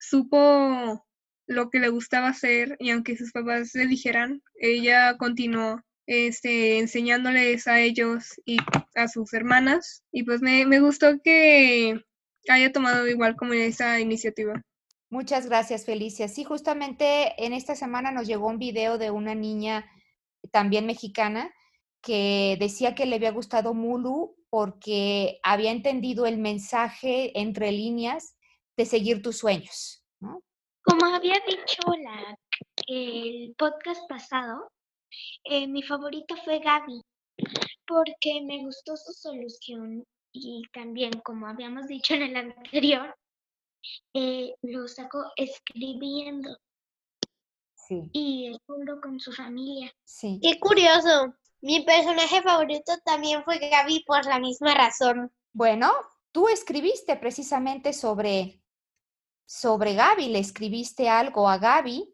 supo 0.00 1.04
lo 1.48 1.70
que 1.70 1.80
le 1.80 1.88
gustaba 1.88 2.28
hacer 2.28 2.76
y 2.78 2.90
aunque 2.90 3.16
sus 3.16 3.32
papás 3.32 3.74
le 3.74 3.86
dijeran, 3.86 4.42
ella 4.54 5.16
continuó 5.16 5.80
este, 6.06 6.78
enseñándoles 6.78 7.66
a 7.66 7.80
ellos 7.80 8.40
y 8.44 8.58
a 8.94 9.08
sus 9.08 9.32
hermanas 9.32 10.04
y 10.12 10.22
pues 10.22 10.40
me, 10.40 10.64
me 10.66 10.78
gustó 10.78 11.20
que 11.22 12.00
haya 12.48 12.72
tomado 12.72 13.08
igual 13.08 13.34
como 13.34 13.54
esa 13.54 13.98
iniciativa. 13.98 14.62
Muchas 15.10 15.46
gracias, 15.46 15.86
Felicia. 15.86 16.28
Sí, 16.28 16.44
justamente 16.44 17.32
en 17.42 17.54
esta 17.54 17.74
semana 17.74 18.12
nos 18.12 18.26
llegó 18.26 18.46
un 18.46 18.58
video 18.58 18.98
de 18.98 19.10
una 19.10 19.34
niña 19.34 19.90
también 20.52 20.86
mexicana 20.86 21.50
que 22.02 22.56
decía 22.60 22.94
que 22.94 23.06
le 23.06 23.16
había 23.16 23.32
gustado 23.32 23.72
Mulu 23.72 24.36
porque 24.50 25.40
había 25.42 25.70
entendido 25.70 26.26
el 26.26 26.38
mensaje 26.38 27.38
entre 27.38 27.72
líneas 27.72 28.36
de 28.76 28.84
seguir 28.84 29.22
tus 29.22 29.38
sueños. 29.38 29.97
Como 30.88 31.04
había 31.14 31.34
dicho 31.46 31.82
la, 32.02 32.38
el 32.86 33.54
podcast 33.58 34.08
pasado, 34.08 34.70
eh, 35.44 35.66
mi 35.66 35.82
favorito 35.82 36.34
fue 36.44 36.60
Gaby, 36.60 37.02
porque 37.86 38.40
me 38.42 38.64
gustó 38.64 38.96
su 38.96 39.12
solución 39.12 40.04
y 40.32 40.62
también, 40.72 41.12
como 41.24 41.46
habíamos 41.46 41.86
dicho 41.88 42.14
en 42.14 42.22
el 42.22 42.36
anterior, 42.36 43.14
eh, 44.14 44.54
lo 44.62 44.88
sacó 44.88 45.24
escribiendo 45.36 46.56
Sí, 47.74 48.10
y 48.12 48.52
estuvo 48.54 49.00
con 49.00 49.18
su 49.18 49.32
familia. 49.32 49.90
sí. 50.04 50.38
Qué 50.42 50.58
curioso. 50.60 51.34
Mi 51.60 51.80
personaje 51.84 52.42
favorito 52.42 52.92
también 53.04 53.42
fue 53.44 53.58
Gaby 53.58 54.04
por 54.06 54.24
la 54.26 54.38
misma 54.38 54.74
razón. 54.74 55.32
Bueno, 55.52 55.90
tú 56.32 56.48
escribiste 56.48 57.16
precisamente 57.16 57.92
sobre, 57.92 58.62
sobre 59.48 59.94
Gaby, 59.94 60.28
le 60.28 60.40
escribiste 60.40 61.08
algo 61.08 61.48
a 61.48 61.56
Gaby 61.56 62.06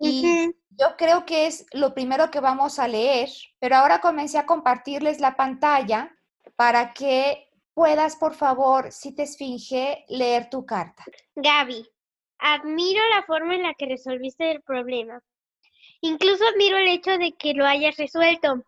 y 0.00 0.52
yo 0.70 0.96
creo 0.98 1.24
que 1.24 1.46
es 1.46 1.64
lo 1.72 1.94
primero 1.94 2.28
que 2.32 2.40
vamos 2.40 2.80
a 2.80 2.88
leer, 2.88 3.28
pero 3.60 3.76
ahora 3.76 4.00
comencé 4.00 4.36
a 4.36 4.46
compartirles 4.46 5.20
la 5.20 5.36
pantalla 5.36 6.12
para 6.56 6.92
que 6.92 7.48
puedas, 7.72 8.16
por 8.16 8.34
favor, 8.34 8.90
si 8.90 9.14
te 9.14 9.22
esfinge, 9.22 10.04
leer 10.08 10.50
tu 10.50 10.66
carta. 10.66 11.04
Gaby, 11.36 11.88
admiro 12.38 13.00
la 13.10 13.22
forma 13.22 13.54
en 13.54 13.62
la 13.62 13.74
que 13.74 13.86
resolviste 13.86 14.50
el 14.50 14.60
problema. 14.62 15.22
Incluso 16.00 16.44
admiro 16.48 16.78
el 16.78 16.88
hecho 16.88 17.16
de 17.16 17.32
que 17.38 17.54
lo 17.54 17.64
hayas 17.64 17.96
resuelto, 17.96 18.64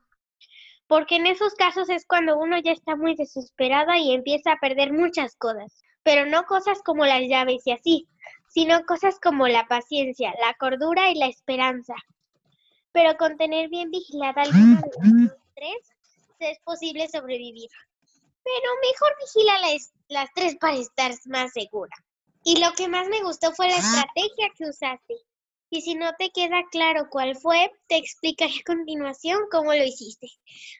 porque 0.86 1.16
en 1.16 1.26
esos 1.26 1.52
casos 1.56 1.90
es 1.90 2.06
cuando 2.06 2.38
uno 2.38 2.58
ya 2.60 2.70
está 2.70 2.94
muy 2.94 3.16
desesperada 3.16 3.98
y 3.98 4.14
empieza 4.14 4.52
a 4.52 4.60
perder 4.60 4.92
muchas 4.92 5.34
cosas, 5.34 5.82
pero 6.08 6.24
no 6.24 6.44
cosas 6.44 6.80
como 6.82 7.04
las 7.04 7.20
llaves 7.28 7.66
y 7.66 7.72
así, 7.72 8.08
sino 8.48 8.86
cosas 8.86 9.20
como 9.20 9.46
la 9.46 9.68
paciencia, 9.68 10.32
la 10.40 10.54
cordura 10.54 11.10
y 11.10 11.14
la 11.16 11.26
esperanza. 11.26 11.94
Pero 12.92 13.18
con 13.18 13.36
tener 13.36 13.68
bien 13.68 13.90
vigilada 13.90 14.40
alguna 14.40 14.80
de 14.80 14.90
las 14.96 15.36
tres, 15.54 15.76
es 16.38 16.58
posible 16.60 17.08
sobrevivir. 17.08 17.68
Pero 18.42 18.70
mejor 18.90 19.16
vigila 19.20 19.58
las, 19.58 19.92
las 20.08 20.30
tres 20.34 20.56
para 20.58 20.78
estar 20.78 21.12
más 21.26 21.52
segura. 21.52 21.94
Y 22.42 22.58
lo 22.58 22.72
que 22.72 22.88
más 22.88 23.06
me 23.08 23.22
gustó 23.22 23.52
fue 23.52 23.68
la 23.68 23.76
estrategia 23.76 24.48
que 24.56 24.64
usaste. 24.64 25.14
Y 25.68 25.82
si 25.82 25.94
no 25.94 26.14
te 26.18 26.30
queda 26.30 26.64
claro 26.70 27.08
cuál 27.10 27.36
fue, 27.36 27.70
te 27.86 27.98
explicaré 27.98 28.54
a 28.54 28.64
continuación 28.64 29.40
cómo 29.50 29.74
lo 29.74 29.84
hiciste. 29.84 30.28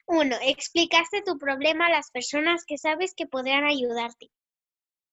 Uno, 0.07 0.35
explicaste 0.41 1.21
tu 1.21 1.37
problema 1.37 1.85
a 1.85 1.91
las 1.91 2.09
personas 2.09 2.65
que 2.65 2.79
sabes 2.79 3.13
que 3.13 3.27
podrán 3.27 3.65
ayudarte. 3.65 4.31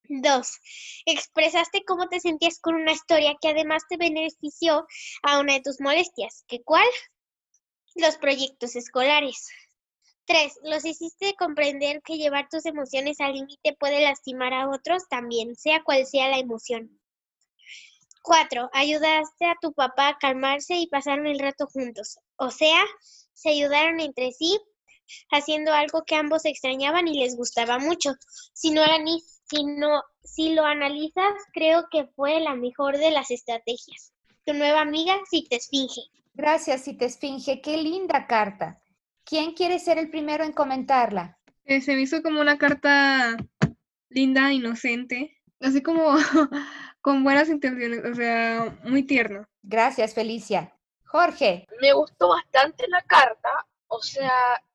Dos, 0.08 0.58
expresaste 1.04 1.84
cómo 1.84 2.08
te 2.08 2.18
sentías 2.18 2.58
con 2.60 2.74
una 2.74 2.92
historia 2.92 3.36
que 3.40 3.48
además 3.50 3.84
te 3.88 3.96
benefició 3.96 4.86
a 5.22 5.38
una 5.38 5.54
de 5.54 5.60
tus 5.62 5.80
molestias. 5.80 6.44
¿Qué 6.48 6.62
cuál? 6.64 6.86
Los 7.96 8.16
proyectos 8.16 8.76
escolares. 8.76 9.48
Tres, 10.26 10.54
los 10.62 10.84
hiciste 10.84 11.34
comprender 11.36 12.02
que 12.02 12.18
llevar 12.18 12.48
tus 12.48 12.66
emociones 12.66 13.20
al 13.20 13.34
límite 13.34 13.74
puede 13.78 14.02
lastimar 14.02 14.54
a 14.54 14.70
otros 14.70 15.08
también, 15.08 15.56
sea 15.56 15.82
cual 15.84 16.06
sea 16.06 16.28
la 16.28 16.38
emoción. 16.38 17.00
Cuatro, 18.22 18.68
ayudaste 18.74 19.46
a 19.46 19.56
tu 19.58 19.72
papá 19.72 20.08
a 20.08 20.18
calmarse 20.18 20.74
y 20.76 20.86
pasaron 20.86 21.26
el 21.26 21.38
rato 21.38 21.66
juntos. 21.66 22.18
O 22.36 22.50
sea, 22.50 22.84
se 23.32 23.48
ayudaron 23.48 24.00
entre 24.00 24.32
sí 24.32 24.60
haciendo 25.30 25.72
algo 25.72 26.04
que 26.04 26.16
ambos 26.16 26.44
extrañaban 26.44 27.08
y 27.08 27.20
les 27.20 27.36
gustaba 27.36 27.78
mucho. 27.78 28.14
Si 28.52 28.70
no, 28.70 28.82
ani- 28.82 29.22
si 29.48 29.64
no, 29.64 30.02
si 30.22 30.54
lo 30.54 30.64
analizas, 30.64 31.35
creo 31.52 31.88
que 31.90 32.06
fue 32.16 32.40
la 32.40 32.54
mejor 32.54 32.98
de 32.98 33.11
las 33.11 33.30
estrategias. 33.30 34.12
tu 34.44 34.54
nueva 34.54 34.80
amiga, 34.80 35.14
si 35.28 35.48
te 35.48 35.56
esfinge. 35.56 36.02
Gracias, 36.35 36.82
si 36.82 36.94
te 36.94 37.06
esfinge. 37.06 37.61
Qué 37.61 37.76
linda 37.78 38.26
carta. 38.26 38.80
¿Quién 39.24 39.54
quiere 39.54 39.80
ser 39.80 39.98
el 39.98 40.09
primero 40.09 40.44
en 40.44 40.52
comentarla? 40.52 41.37
Eh, 41.64 41.80
se 41.80 41.94
me 41.94 42.02
hizo 42.02 42.22
como 42.22 42.40
una 42.40 42.59
carta 42.59 43.37
linda, 44.09 44.52
inocente, 44.52 45.37
así 45.61 45.82
como 45.82 46.14
con 47.00 47.24
buenas 47.24 47.48
intenciones, 47.48 48.04
o 48.04 48.14
sea, 48.14 48.78
muy 48.85 49.02
tierno. 49.02 49.48
Gracias, 49.62 50.14
Felicia. 50.14 50.72
Jorge. 51.06 51.66
Me 51.80 51.92
gustó 51.92 52.28
bastante 52.28 52.87
la 52.88 53.02
carta, 53.02 53.66
o 53.88 54.00
sea, 54.00 54.32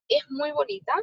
es 0.10 0.30
muy 0.30 0.52
bonita. 0.52 0.94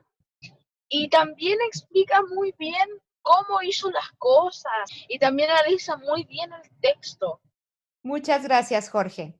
Y 0.90 1.08
también 1.08 1.58
explica 1.66 2.22
muy 2.34 2.54
bien 2.58 2.88
cómo 3.22 3.62
hizo 3.62 3.90
las 3.90 4.10
cosas 4.18 4.90
y 5.08 5.18
también 5.18 5.50
analiza 5.50 5.96
muy 5.96 6.24
bien 6.24 6.50
el 6.52 6.70
texto. 6.80 7.40
Muchas 8.02 8.42
gracias, 8.44 8.88
Jorge. 8.90 9.38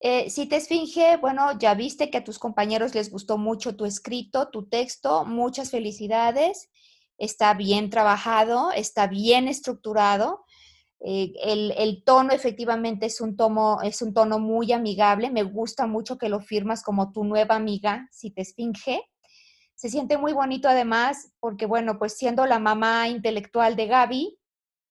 Eh, 0.00 0.30
si 0.30 0.46
te 0.46 0.56
esfinge, 0.56 1.16
bueno, 1.18 1.56
ya 1.58 1.74
viste 1.74 2.10
que 2.10 2.18
a 2.18 2.24
tus 2.24 2.40
compañeros 2.40 2.92
les 2.94 3.10
gustó 3.10 3.38
mucho 3.38 3.76
tu 3.76 3.86
escrito, 3.86 4.48
tu 4.48 4.68
texto. 4.68 5.24
Muchas 5.24 5.70
felicidades. 5.70 6.70
Está 7.18 7.54
bien 7.54 7.88
trabajado, 7.88 8.72
está 8.72 9.06
bien 9.06 9.46
estructurado. 9.46 10.44
Eh, 11.04 11.32
el, 11.44 12.02
tono 12.04 12.32
efectivamente 12.32 13.06
es 13.06 13.20
un, 13.20 13.36
tono, 13.36 13.80
es 13.82 14.02
un 14.02 14.12
tono 14.12 14.40
muy 14.40 14.72
amigable. 14.72 15.30
Me 15.30 15.44
gusta 15.44 15.86
mucho 15.86 16.18
que 16.18 16.28
lo 16.28 16.40
firmas 16.40 16.82
como 16.82 17.12
tu 17.12 17.24
nueva 17.24 17.54
amiga, 17.54 18.08
si 18.10 18.32
te 18.32 18.42
esfinge. 18.42 19.08
Se 19.82 19.88
siente 19.88 20.16
muy 20.16 20.32
bonito 20.32 20.68
además 20.68 21.32
porque, 21.40 21.66
bueno, 21.66 21.98
pues 21.98 22.16
siendo 22.16 22.46
la 22.46 22.60
mamá 22.60 23.08
intelectual 23.08 23.74
de 23.74 23.88
Gaby, 23.88 24.38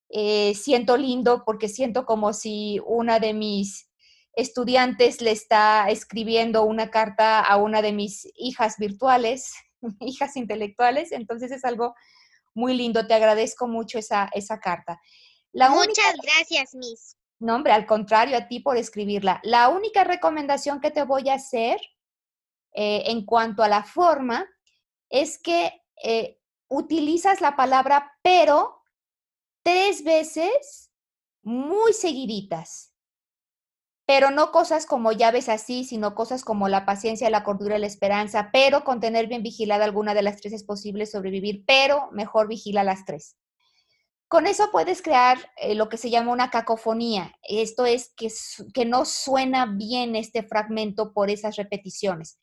eh, 0.09 0.53
siento 0.53 0.97
lindo 0.97 1.43
porque 1.45 1.69
siento 1.69 2.05
como 2.05 2.33
si 2.33 2.81
una 2.85 3.19
de 3.19 3.33
mis 3.33 3.89
estudiantes 4.33 5.21
le 5.21 5.31
está 5.31 5.89
escribiendo 5.89 6.63
una 6.63 6.91
carta 6.91 7.39
a 7.39 7.55
una 7.55 7.81
de 7.81 7.93
mis 7.93 8.27
hijas 8.35 8.75
virtuales, 8.79 9.53
hijas 10.01 10.35
intelectuales, 10.35 11.13
entonces 11.13 11.51
es 11.51 11.63
algo 11.63 11.95
muy 12.53 12.73
lindo, 12.73 13.07
te 13.07 13.13
agradezco 13.13 13.69
mucho 13.69 13.97
esa, 13.97 14.29
esa 14.33 14.59
carta. 14.59 14.99
Muchas 15.53 16.17
gracias, 16.21 16.75
Miss. 16.75 17.15
No, 17.39 17.55
hombre, 17.55 17.71
al 17.71 17.85
contrario, 17.85 18.35
a 18.35 18.49
ti 18.49 18.59
por 18.59 18.75
escribirla. 18.75 19.39
La 19.43 19.69
única 19.69 20.03
recomendación 20.03 20.81
que 20.81 20.91
te 20.91 21.03
voy 21.03 21.29
a 21.29 21.35
hacer 21.35 21.79
eh, 22.73 23.03
en 23.05 23.23
cuanto 23.23 23.63
a 23.63 23.69
la 23.69 23.85
forma 23.85 24.45
es 25.11 25.37
que 25.37 25.83
eh, 26.03 26.39
utilizas 26.67 27.41
la 27.41 27.55
palabra 27.55 28.17
pero 28.23 28.81
tres 29.63 30.03
veces 30.03 30.91
muy 31.43 31.93
seguiditas 31.93 32.91
pero 34.11 34.29
no 34.29 34.51
cosas 34.51 34.85
como 34.85 35.13
llaves 35.13 35.47
así, 35.47 35.85
sino 35.85 36.15
cosas 36.15 36.43
como 36.43 36.67
la 36.67 36.85
paciencia, 36.85 37.29
la 37.29 37.45
cordura 37.45 37.77
la 37.77 37.87
esperanza, 37.87 38.49
pero 38.51 38.83
con 38.83 38.99
tener 38.99 39.27
bien 39.27 39.41
vigilada 39.41 39.85
alguna 39.85 40.13
de 40.13 40.21
las 40.21 40.35
tres 40.35 40.51
es 40.51 40.65
posible 40.65 41.05
sobrevivir, 41.05 41.63
pero 41.65 42.09
mejor 42.11 42.49
vigila 42.49 42.83
las 42.83 43.05
tres. 43.05 43.37
Con 44.27 44.47
eso 44.47 44.69
puedes 44.69 45.01
crear 45.01 45.37
eh, 45.55 45.75
lo 45.75 45.87
que 45.87 45.95
se 45.95 46.09
llama 46.09 46.33
una 46.33 46.49
cacofonía. 46.49 47.33
Esto 47.43 47.85
es 47.85 48.11
que, 48.17 48.29
que 48.73 48.83
no 48.83 49.05
suena 49.05 49.65
bien 49.65 50.17
este 50.17 50.43
fragmento 50.43 51.13
por 51.13 51.29
esas 51.29 51.55
repeticiones. 51.55 52.37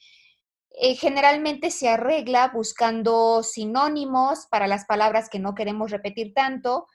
Eh, 0.71 0.95
generalmente 0.95 1.71
se 1.71 1.89
arregla 1.89 2.51
buscando 2.55 3.43
sinónimos 3.43 4.47
para 4.51 4.67
las 4.67 4.85
palabras 4.85 5.29
que 5.29 5.39
no 5.39 5.55
queremos 5.55 5.91
repetir 5.91 6.35
tanto 6.35 6.87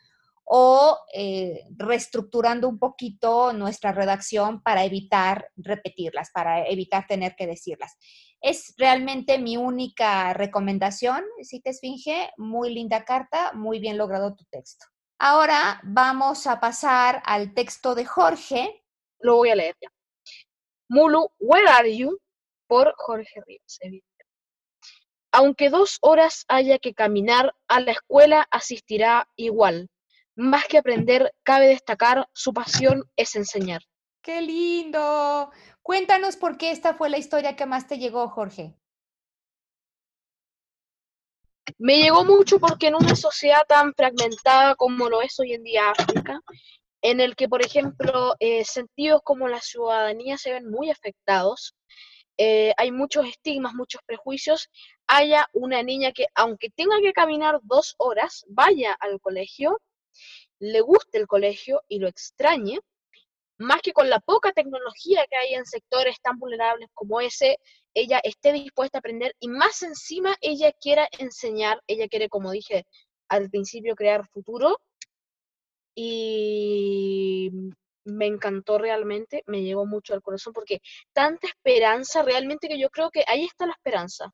o 0.45 0.97
eh, 1.13 1.65
reestructurando 1.77 2.67
un 2.67 2.77
poquito 2.77 3.53
nuestra 3.53 3.91
redacción 3.91 4.61
para 4.61 4.83
evitar 4.83 5.49
repetirlas, 5.55 6.31
para 6.31 6.67
evitar 6.67 7.07
tener 7.07 7.35
que 7.35 7.47
decirlas. 7.47 7.97
Es 8.41 8.73
realmente 8.77 9.39
mi 9.39 9.55
única 9.55 10.33
recomendación, 10.33 11.23
si 11.41 11.61
te 11.61 11.69
esfinge, 11.69 12.31
muy 12.37 12.73
linda 12.73 13.05
carta, 13.05 13.53
muy 13.53 13.79
bien 13.79 13.97
logrado 13.97 14.35
tu 14.35 14.43
texto. 14.45 14.85
Ahora 15.17 15.79
vamos 15.83 16.45
a 16.47 16.59
pasar 16.59 17.23
al 17.25 17.53
texto 17.53 17.95
de 17.95 18.03
Jorge. 18.03 18.83
Lo 19.19 19.37
voy 19.37 19.49
a 19.51 19.55
leer 19.55 19.75
ya. 19.81 19.89
Mulu, 20.89 21.29
where 21.39 21.69
are 21.69 21.95
you? 21.95 22.19
Por 22.67 22.93
Jorge 22.97 23.41
Ríos, 23.45 23.79
Aunque 25.31 25.69
dos 25.69 25.97
horas 26.01 26.45
haya 26.47 26.79
que 26.79 26.93
caminar, 26.93 27.53
a 27.67 27.79
la 27.79 27.91
escuela 27.91 28.47
asistirá 28.51 29.27
igual 29.35 29.89
más 30.35 30.65
que 30.65 30.77
aprender, 30.77 31.33
cabe 31.43 31.67
destacar, 31.67 32.27
su 32.33 32.53
pasión 32.53 33.03
es 33.15 33.35
enseñar. 33.35 33.81
¡Qué 34.21 34.41
lindo! 34.41 35.51
Cuéntanos 35.81 36.37
por 36.37 36.57
qué 36.57 36.71
esta 36.71 36.93
fue 36.93 37.09
la 37.09 37.17
historia 37.17 37.55
que 37.55 37.65
más 37.65 37.87
te 37.87 37.99
llegó, 37.99 38.29
Jorge. 38.29 38.75
Me 41.77 41.97
llegó 41.97 42.23
mucho 42.23 42.59
porque 42.59 42.87
en 42.87 42.95
una 42.95 43.15
sociedad 43.15 43.65
tan 43.67 43.93
fragmentada 43.93 44.75
como 44.75 45.09
lo 45.09 45.21
es 45.21 45.39
hoy 45.39 45.53
en 45.53 45.63
día 45.63 45.91
África, 45.91 46.39
en 47.01 47.19
el 47.19 47.35
que, 47.35 47.49
por 47.49 47.63
ejemplo, 47.63 48.35
eh, 48.39 48.63
sentidos 48.63 49.21
como 49.23 49.47
la 49.47 49.59
ciudadanía 49.59 50.37
se 50.37 50.53
ven 50.53 50.69
muy 50.69 50.89
afectados, 50.89 51.75
eh, 52.37 52.73
hay 52.77 52.91
muchos 52.91 53.25
estigmas, 53.25 53.73
muchos 53.73 54.01
prejuicios, 54.05 54.69
haya 55.07 55.47
una 55.53 55.83
niña 55.83 56.11
que, 56.11 56.27
aunque 56.35 56.69
tenga 56.69 56.99
que 57.01 57.13
caminar 57.13 57.59
dos 57.63 57.95
horas, 57.97 58.45
vaya 58.47 58.93
al 58.99 59.19
colegio 59.19 59.79
le 60.59 60.81
guste 60.81 61.17
el 61.17 61.27
colegio 61.27 61.81
y 61.87 61.99
lo 61.99 62.07
extrañe, 62.07 62.79
más 63.57 63.81
que 63.81 63.93
con 63.93 64.09
la 64.09 64.19
poca 64.19 64.51
tecnología 64.51 65.25
que 65.29 65.35
hay 65.35 65.53
en 65.55 65.65
sectores 65.65 66.19
tan 66.21 66.39
vulnerables 66.39 66.89
como 66.93 67.19
ese, 67.21 67.59
ella 67.93 68.19
esté 68.23 68.53
dispuesta 68.53 68.97
a 68.97 68.99
aprender 68.99 69.35
y 69.39 69.47
más 69.49 69.83
encima 69.83 70.35
ella 70.41 70.71
quiera 70.71 71.07
enseñar, 71.19 71.81
ella 71.87 72.07
quiere, 72.07 72.29
como 72.29 72.51
dije 72.51 72.85
al 73.27 73.49
principio, 73.49 73.95
crear 73.95 74.27
futuro. 74.29 74.79
Y 75.95 77.51
me 78.05 78.27
encantó 78.27 78.77
realmente, 78.77 79.43
me 79.47 79.61
llegó 79.63 79.85
mucho 79.85 80.13
al 80.13 80.21
corazón 80.21 80.53
porque 80.53 80.81
tanta 81.13 81.47
esperanza 81.47 82.23
realmente 82.23 82.67
que 82.67 82.79
yo 82.79 82.89
creo 82.89 83.11
que 83.11 83.23
ahí 83.27 83.45
está 83.45 83.65
la 83.65 83.73
esperanza. 83.73 84.33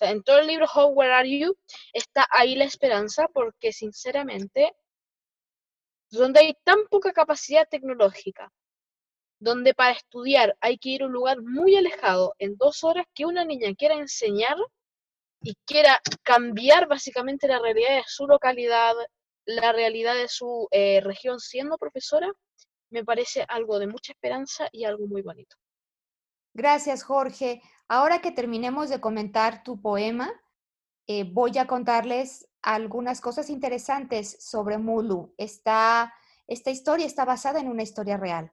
en 0.00 0.22
todo 0.22 0.38
el 0.38 0.46
libro 0.46 0.66
How 0.72 0.90
Where 0.90 1.12
Are 1.12 1.38
You 1.38 1.56
está 1.92 2.26
ahí 2.30 2.54
la 2.56 2.64
esperanza 2.64 3.28
porque 3.28 3.72
sinceramente 3.72 4.72
donde 6.10 6.40
hay 6.40 6.54
tan 6.64 6.86
poca 6.88 7.12
capacidad 7.12 7.68
tecnológica, 7.68 8.50
donde 9.40 9.74
para 9.74 9.92
estudiar 9.92 10.56
hay 10.60 10.78
que 10.78 10.90
ir 10.90 11.02
a 11.02 11.06
un 11.06 11.12
lugar 11.12 11.42
muy 11.42 11.76
alejado 11.76 12.34
en 12.38 12.56
dos 12.56 12.82
horas, 12.84 13.06
que 13.14 13.26
una 13.26 13.44
niña 13.44 13.74
quiera 13.74 13.94
enseñar 13.94 14.56
y 15.42 15.54
quiera 15.66 16.00
cambiar 16.22 16.88
básicamente 16.88 17.46
la 17.46 17.58
realidad 17.58 17.96
de 17.96 18.04
su 18.06 18.26
localidad, 18.26 18.94
la 19.44 19.72
realidad 19.72 20.14
de 20.14 20.28
su 20.28 20.68
eh, 20.70 21.00
región 21.00 21.40
siendo 21.40 21.78
profesora, 21.78 22.32
me 22.90 23.04
parece 23.04 23.44
algo 23.48 23.78
de 23.78 23.86
mucha 23.86 24.12
esperanza 24.12 24.68
y 24.72 24.84
algo 24.84 25.06
muy 25.06 25.22
bonito. 25.22 25.56
Gracias, 26.54 27.02
Jorge. 27.02 27.62
Ahora 27.88 28.20
que 28.20 28.32
terminemos 28.32 28.88
de 28.88 29.00
comentar 29.00 29.62
tu 29.62 29.80
poema, 29.80 30.30
eh, 31.06 31.24
voy 31.24 31.56
a 31.58 31.66
contarles 31.66 32.48
algunas 32.62 33.20
cosas 33.20 33.50
interesantes 33.50 34.36
sobre 34.40 34.78
Mulu. 34.78 35.34
esta 35.36 36.12
historia 36.46 37.06
está 37.06 37.24
basada 37.24 37.60
en 37.60 37.68
una 37.68 37.82
historia 37.82 38.16
real. 38.16 38.52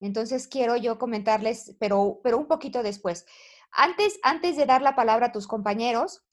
Entonces 0.00 0.46
quiero 0.48 0.76
yo 0.76 0.98
comentarles, 0.98 1.74
pero, 1.78 2.20
pero 2.22 2.38
un 2.38 2.46
poquito 2.46 2.82
después. 2.82 3.26
Antes, 3.70 4.18
antes 4.22 4.56
de 4.56 4.66
dar 4.66 4.82
la 4.82 4.94
palabra 4.94 5.26
a 5.26 5.32
tus 5.32 5.46
compañeros, 5.46 6.24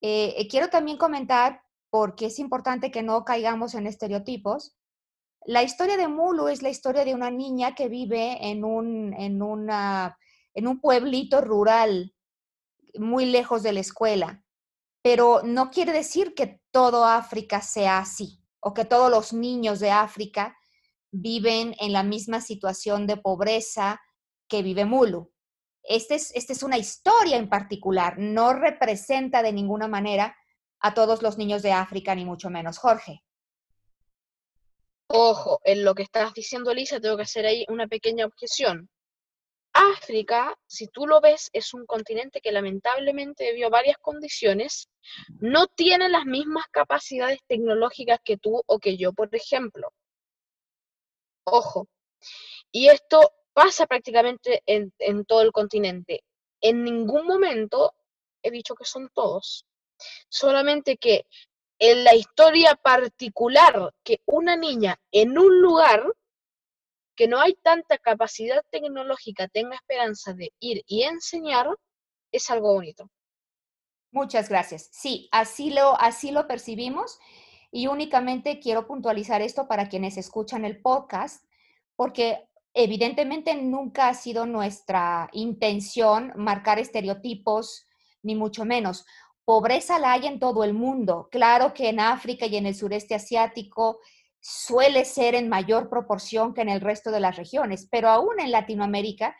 eh, 0.00 0.34
eh, 0.36 0.48
quiero 0.48 0.68
también 0.68 0.98
comentar, 0.98 1.62
porque 1.90 2.26
es 2.26 2.38
importante 2.38 2.90
que 2.90 3.02
no 3.02 3.24
caigamos 3.24 3.74
en 3.74 3.86
estereotipos, 3.86 4.76
la 5.46 5.62
historia 5.62 5.96
de 5.96 6.08
Mulu 6.08 6.48
es 6.48 6.62
la 6.62 6.70
historia 6.70 7.04
de 7.04 7.14
una 7.14 7.30
niña 7.30 7.74
que 7.74 7.88
vive 7.88 8.50
en 8.50 8.64
un, 8.64 9.12
en 9.14 9.42
una, 9.42 10.18
en 10.54 10.68
un 10.68 10.80
pueblito 10.80 11.40
rural 11.40 12.14
muy 12.94 13.26
lejos 13.26 13.62
de 13.62 13.72
la 13.72 13.80
escuela 13.80 14.42
pero 15.02 15.42
no 15.42 15.70
quiere 15.70 15.92
decir 15.92 16.34
que 16.34 16.60
todo 16.70 17.04
África 17.04 17.60
sea 17.60 17.98
así 17.98 18.40
o 18.60 18.72
que 18.72 18.84
todos 18.84 19.10
los 19.10 19.32
niños 19.32 19.80
de 19.80 19.90
África 19.90 20.56
viven 21.10 21.74
en 21.80 21.92
la 21.92 22.04
misma 22.04 22.40
situación 22.40 23.06
de 23.06 23.16
pobreza 23.16 24.00
que 24.48 24.62
vive 24.62 24.84
Mulu. 24.84 25.32
Esta 25.82 26.14
es, 26.14 26.30
este 26.36 26.52
es 26.52 26.62
una 26.62 26.78
historia 26.78 27.36
en 27.36 27.48
particular, 27.48 28.14
no 28.18 28.54
representa 28.54 29.42
de 29.42 29.52
ninguna 29.52 29.88
manera 29.88 30.36
a 30.78 30.94
todos 30.94 31.22
los 31.22 31.36
niños 31.36 31.62
de 31.62 31.72
África, 31.72 32.14
ni 32.14 32.24
mucho 32.24 32.48
menos. 32.50 32.78
Jorge. 32.78 33.24
Ojo, 35.14 35.60
en 35.64 35.84
lo 35.84 35.94
que 35.94 36.04
estás 36.04 36.32
diciendo, 36.32 36.72
Lisa, 36.72 36.98
tengo 36.98 37.18
que 37.18 37.24
hacer 37.24 37.44
ahí 37.44 37.66
una 37.68 37.86
pequeña 37.86 38.24
objeción. 38.24 38.88
África, 39.74 40.56
si 40.66 40.88
tú 40.88 41.06
lo 41.06 41.20
ves, 41.20 41.50
es 41.52 41.74
un 41.74 41.84
continente 41.84 42.40
que 42.40 42.50
lamentablemente, 42.50 43.44
debido 43.44 43.66
a 43.66 43.70
varias 43.70 43.98
condiciones, 43.98 44.88
no 45.38 45.66
tiene 45.66 46.08
las 46.08 46.24
mismas 46.24 46.64
capacidades 46.70 47.40
tecnológicas 47.46 48.20
que 48.24 48.38
tú 48.38 48.62
o 48.66 48.78
que 48.78 48.96
yo, 48.96 49.12
por 49.12 49.28
ejemplo. 49.34 49.92
Ojo, 51.44 51.88
Y 52.70 52.88
esto 52.88 53.32
pasa 53.52 53.86
prácticamente 53.86 54.62
en, 54.66 54.94
en 54.98 55.26
todo 55.26 55.42
el 55.42 55.52
continente. 55.52 56.24
En 56.62 56.84
ningún 56.84 57.26
momento 57.26 57.94
he 58.42 58.50
dicho 58.50 58.74
que 58.74 58.86
son 58.86 59.10
todos, 59.12 59.66
solamente 60.30 60.96
que 60.96 61.26
en 61.84 62.04
la 62.04 62.14
historia 62.14 62.76
particular 62.76 63.92
que 64.04 64.20
una 64.24 64.54
niña 64.54 65.00
en 65.10 65.36
un 65.36 65.60
lugar 65.60 66.04
que 67.16 67.26
no 67.26 67.40
hay 67.40 67.54
tanta 67.54 67.98
capacidad 67.98 68.62
tecnológica 68.70 69.48
tenga 69.48 69.74
esperanza 69.74 70.32
de 70.32 70.52
ir 70.60 70.84
y 70.86 71.02
enseñar, 71.02 71.66
es 72.30 72.48
algo 72.52 72.74
bonito. 72.74 73.10
Muchas 74.12 74.48
gracias. 74.48 74.90
Sí, 74.92 75.28
así 75.32 75.70
lo, 75.70 76.00
así 76.00 76.30
lo 76.30 76.46
percibimos 76.46 77.18
y 77.72 77.88
únicamente 77.88 78.60
quiero 78.60 78.86
puntualizar 78.86 79.42
esto 79.42 79.66
para 79.66 79.88
quienes 79.88 80.16
escuchan 80.16 80.64
el 80.64 80.80
podcast, 80.80 81.44
porque 81.96 82.48
evidentemente 82.74 83.56
nunca 83.56 84.08
ha 84.08 84.14
sido 84.14 84.46
nuestra 84.46 85.28
intención 85.32 86.32
marcar 86.36 86.78
estereotipos, 86.78 87.88
ni 88.22 88.36
mucho 88.36 88.64
menos. 88.64 89.04
Pobreza 89.44 89.98
la 89.98 90.12
hay 90.12 90.26
en 90.26 90.38
todo 90.38 90.64
el 90.64 90.74
mundo. 90.74 91.28
Claro 91.30 91.74
que 91.74 91.88
en 91.88 92.00
África 92.00 92.46
y 92.46 92.56
en 92.56 92.66
el 92.66 92.74
sureste 92.74 93.14
asiático 93.14 94.00
suele 94.40 95.04
ser 95.04 95.34
en 95.34 95.48
mayor 95.48 95.88
proporción 95.88 96.52
que 96.52 96.62
en 96.62 96.68
el 96.68 96.80
resto 96.80 97.10
de 97.10 97.20
las 97.20 97.36
regiones, 97.36 97.86
pero 97.90 98.08
aún 98.08 98.40
en 98.40 98.50
Latinoamérica 98.50 99.36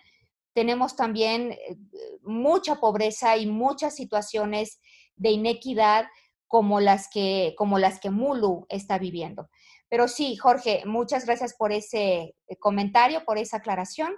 tenemos 0.55 0.97
también 0.97 1.53
eh, 1.53 1.77
mucha 2.23 2.77
pobreza 2.77 3.37
y 3.37 3.47
muchas 3.47 3.97
situaciones 3.97 4.81
de 5.17 5.31
inequidad 5.31 6.07
como 6.47 6.81
las 6.81 7.09
que, 7.09 7.55
como 7.57 7.79
las 7.79 7.99
que 7.99 8.11
Mulu 8.11 8.67
está 8.69 8.99
viviendo. 8.99 9.49
Pero 9.89 10.09
sí, 10.09 10.37
Jorge, 10.37 10.83
muchas 10.87 11.27
gracias 11.27 11.55
por 11.55 11.73
ese 11.73 12.35
eh, 12.47 12.57
comentario, 12.59 13.25
por 13.25 13.39
esa 13.39 13.59
aclaración. 13.59 14.15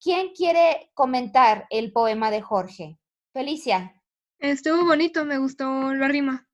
¿Quién 0.00 0.32
quiere 0.34 0.90
comentar 0.94 1.66
el 1.70 1.92
poema 1.92 2.30
de 2.30 2.42
Jorge? 2.42 2.98
Felicia. 3.32 3.99
Estuvo 4.40 4.84
bonito, 4.86 5.24
me 5.24 5.38
gustó 5.38 5.92
la 5.94 6.08
rima. 6.08 6.48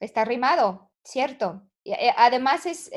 Está 0.00 0.24
rimado, 0.24 0.90
cierto. 1.04 1.62
Eh, 1.84 2.10
además 2.16 2.64
es, 2.66 2.90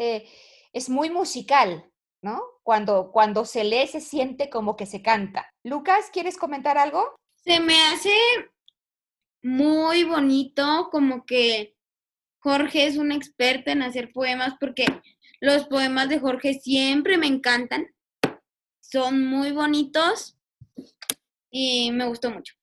es 0.72 0.90
muy 0.90 1.10
musical, 1.10 1.92
¿no? 2.22 2.42
Cuando, 2.64 3.12
cuando 3.12 3.46
se 3.46 3.64
lee 3.64 3.88
se 3.88 4.02
siente 4.02 4.50
como 4.50 4.76
que 4.76 4.86
se 4.86 5.02
canta. 5.02 5.52
Lucas, 5.64 6.10
¿quieres 6.12 6.38
comentar 6.38 6.78
algo? 6.78 7.16
Se 7.44 7.60
me 7.60 7.80
hace 7.88 8.16
muy 9.44 10.04
bonito, 10.04 10.90
como 10.92 11.26
que 11.26 11.76
Jorge 12.40 12.88
es 12.88 12.98
un 12.98 13.12
experto 13.12 13.72
en 13.72 13.82
hacer 13.82 14.12
poemas 14.12 14.54
porque 14.60 14.86
los 15.40 15.66
poemas 15.68 16.10
de 16.10 16.20
Jorge 16.20 16.54
siempre 16.54 17.18
me 17.18 17.28
encantan. 17.28 17.88
Son 18.80 19.26
muy 19.26 19.52
bonitos 19.52 20.38
y 21.52 21.92
me 21.92 22.06
gustó 22.08 22.32
mucho. 22.32 22.57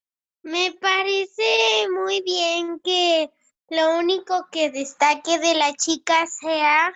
Me 0.45 0.73
parece 0.73 1.89
muy 1.89 2.21
bien 2.21 2.79
que 2.81 3.31
lo 3.71 3.97
único 3.97 4.47
que 4.53 4.71
destaque 4.71 5.39
de 5.39 5.55
la 5.55 5.73
chica 5.73 6.27
sea 6.27 6.93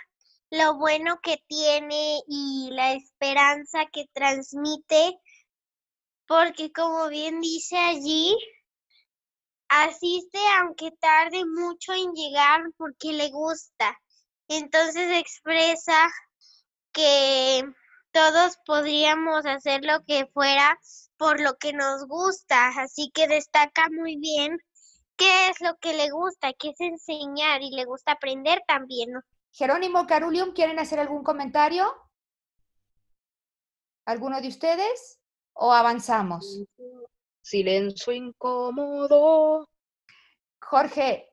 lo 0.51 0.77
bueno 0.77 1.19
que 1.23 1.43
tiene 1.47 2.21
y 2.29 2.69
la 2.73 2.93
esperanza 2.93 3.87
que 3.91 4.05
transmite, 4.13 5.19
porque 6.27 6.71
como 6.73 7.09
bien 7.09 7.41
dice 7.41 7.79
allí, 7.79 8.37
asiste 9.69 10.39
aunque 10.61 10.91
tarde 11.01 11.43
mucho 11.47 11.95
en 11.95 12.13
llegar 12.13 12.61
porque 12.77 13.15
le 13.15 13.31
gusta. 13.31 13.99
Entonces 14.49 15.11
expresa 15.19 16.07
que 16.93 17.65
todos 18.19 18.59
podríamos 18.67 19.47
hacer 19.47 19.85
lo 19.85 20.03
que 20.05 20.27
fuera 20.27 20.77
por 21.19 21.41
lo 21.41 21.57
que 21.57 21.73
nos 21.73 22.05
gusta, 22.09 22.67
así 22.81 23.13
que 23.15 23.29
destaca 23.29 23.89
muy 23.91 24.17
bien 24.17 24.59
qué 25.17 25.51
es 25.51 25.61
lo 25.61 25.77
que 25.77 25.95
le 25.95 26.11
gusta, 26.11 26.53
qué 26.59 26.71
es 26.71 26.81
enseñar 26.81 27.63
y 27.63 27.71
le 27.71 27.85
gusta 27.85 28.13
aprender 28.13 28.61
también. 28.67 29.11
Jerónimo, 29.53 30.05
Carulium, 30.09 30.53
¿quieren 30.53 30.81
hacer 30.81 30.99
algún 30.99 31.23
comentario? 31.23 31.95
¿Alguno 34.05 34.41
de 34.41 34.49
ustedes? 34.49 35.21
¿O 35.53 35.73
avanzamos? 35.73 36.65
Silencio 37.41 38.13
incómodo. 38.13 39.69
Jorge, 40.61 41.31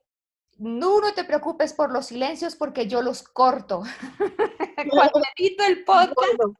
no, 0.57 1.01
no 1.01 1.15
te 1.15 1.23
preocupes 1.23 1.73
por 1.73 1.91
los 1.91 2.05
silencios 2.05 2.55
porque 2.55 2.85
yo 2.85 3.01
los 3.01 3.23
corto. 3.23 3.81
Cuando 4.91 5.21
edito 5.35 5.63
el 5.63 5.83
podcast, 5.83 6.55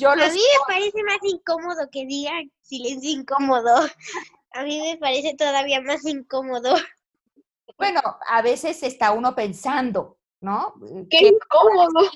yo 0.00 0.14
los 0.14 0.26
A 0.26 0.32
mí 0.32 0.40
me 0.40 0.74
parece 0.74 1.02
más 1.02 1.18
incómodo 1.22 1.88
que 1.90 2.06
digan 2.06 2.50
silencio 2.62 3.10
incómodo. 3.10 3.76
A 4.52 4.62
mí 4.62 4.80
me 4.80 4.96
parece 4.98 5.34
todavía 5.34 5.80
más 5.80 6.04
incómodo. 6.04 6.76
Bueno, 7.76 8.00
a 8.28 8.42
veces 8.42 8.82
está 8.82 9.12
uno 9.12 9.34
pensando, 9.34 10.18
¿no? 10.40 10.74
¡Qué 11.10 11.28
incómodo! 11.28 12.08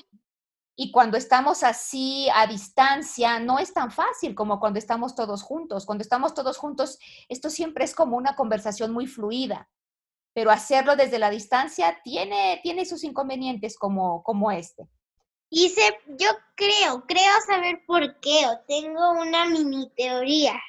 Y 0.81 0.91
cuando 0.91 1.17
estamos 1.17 1.63
así 1.63 2.29
a 2.33 2.47
distancia, 2.47 3.41
no 3.41 3.59
es 3.59 3.73
tan 3.73 3.91
fácil 3.91 4.33
como 4.33 4.61
cuando 4.61 4.79
estamos 4.79 5.13
todos 5.13 5.43
juntos. 5.43 5.85
Cuando 5.85 6.03
estamos 6.03 6.33
todos 6.33 6.57
juntos, 6.57 6.97
esto 7.27 7.49
siempre 7.49 7.83
es 7.83 7.93
como 7.93 8.15
una 8.15 8.37
conversación 8.37 8.93
muy 8.93 9.05
fluida, 9.05 9.69
pero 10.33 10.51
hacerlo 10.51 10.95
desde 10.95 11.19
la 11.19 11.29
distancia 11.29 11.99
tiene, 12.05 12.61
tiene 12.63 12.85
sus 12.85 13.03
inconvenientes 13.03 13.77
como, 13.77 14.23
como 14.23 14.51
este. 14.51 14.87
Y 15.49 15.73
yo 16.07 16.29
creo, 16.55 17.05
creo 17.07 17.41
saber 17.47 17.83
por 17.87 18.19
qué, 18.19 18.45
o 18.47 18.59
tengo 18.67 19.11
una 19.11 19.45
mini 19.45 19.89
teoría. 19.95 20.61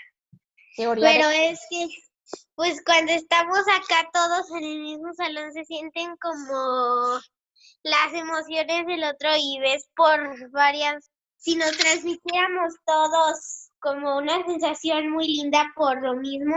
Teoría 0.77 1.05
pero 1.05 1.31
es 1.31 1.61
que 1.69 1.89
pues 2.55 2.83
cuando 2.85 3.13
estamos 3.13 3.59
acá 3.61 4.09
todos 4.13 4.51
en 4.51 4.65
el 4.65 4.81
mismo 4.81 5.13
salón 5.15 5.53
se 5.53 5.65
sienten 5.65 6.17
como 6.17 7.21
las 7.83 8.13
emociones 8.13 8.87
del 8.87 9.05
otro 9.05 9.31
y 9.37 9.59
ves 9.61 9.89
por 9.97 10.51
varias, 10.51 11.11
si 11.37 11.57
nos 11.57 11.77
transmitiéramos 11.77 12.75
todos 12.85 13.71
como 13.79 14.19
una 14.19 14.45
sensación 14.45 15.11
muy 15.11 15.27
linda 15.27 15.73
por 15.75 16.03
lo 16.03 16.15
mismo, 16.15 16.57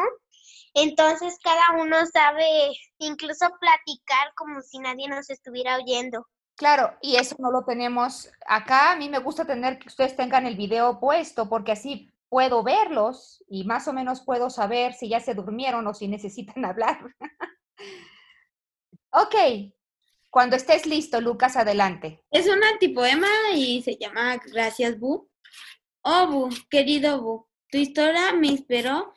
entonces 0.74 1.38
cada 1.42 1.82
uno 1.82 2.06
sabe 2.06 2.72
incluso 2.98 3.48
platicar 3.60 4.34
como 4.36 4.62
si 4.62 4.80
nadie 4.80 5.08
nos 5.08 5.30
estuviera 5.30 5.78
oyendo. 5.78 6.28
Claro, 6.63 6.97
y 7.02 7.17
eso 7.17 7.36
no 7.39 7.52
lo 7.52 7.65
tenemos 7.65 8.30
acá. 8.47 8.93
A 8.93 8.95
mí 8.95 9.10
me 9.10 9.19
gusta 9.19 9.43
tener 9.43 9.78
que 9.78 9.89
ustedes 9.89 10.15
tengan 10.15 10.45
el 10.45 10.56
video 10.56 10.97
puesto 10.97 11.49
porque 11.49 11.73
así 11.73 12.10
puedo 12.30 12.63
verlos 12.63 13.43
y 13.49 13.65
más 13.65 13.86
o 13.89 13.91
menos 13.91 14.21
puedo 14.21 14.49
saber 14.49 14.93
si 14.93 15.10
ya 15.10 15.19
se 15.19 15.34
durmieron 15.34 15.86
o 15.88 15.93
si 15.93 16.08
necesitan 16.08 16.63
hablar. 16.65 17.02
ok, 19.12 19.36
cuando 20.30 20.56
estés 20.56 20.86
listo, 20.86 21.19
Lucas, 21.19 21.58
adelante. 21.58 22.23
Es 22.32 22.47
un 22.47 22.63
antipoema 22.63 23.28
y 23.54 23.82
se 23.82 23.97
llama 23.97 24.38
Gracias, 24.38 24.97
Bu. 24.97 25.30
Oh, 26.02 26.28
Bu, 26.28 26.49
querido 26.69 27.21
Bu, 27.21 27.45
tu 27.69 27.78
historia 27.78 28.32
me 28.32 28.47
inspiró 28.47 29.13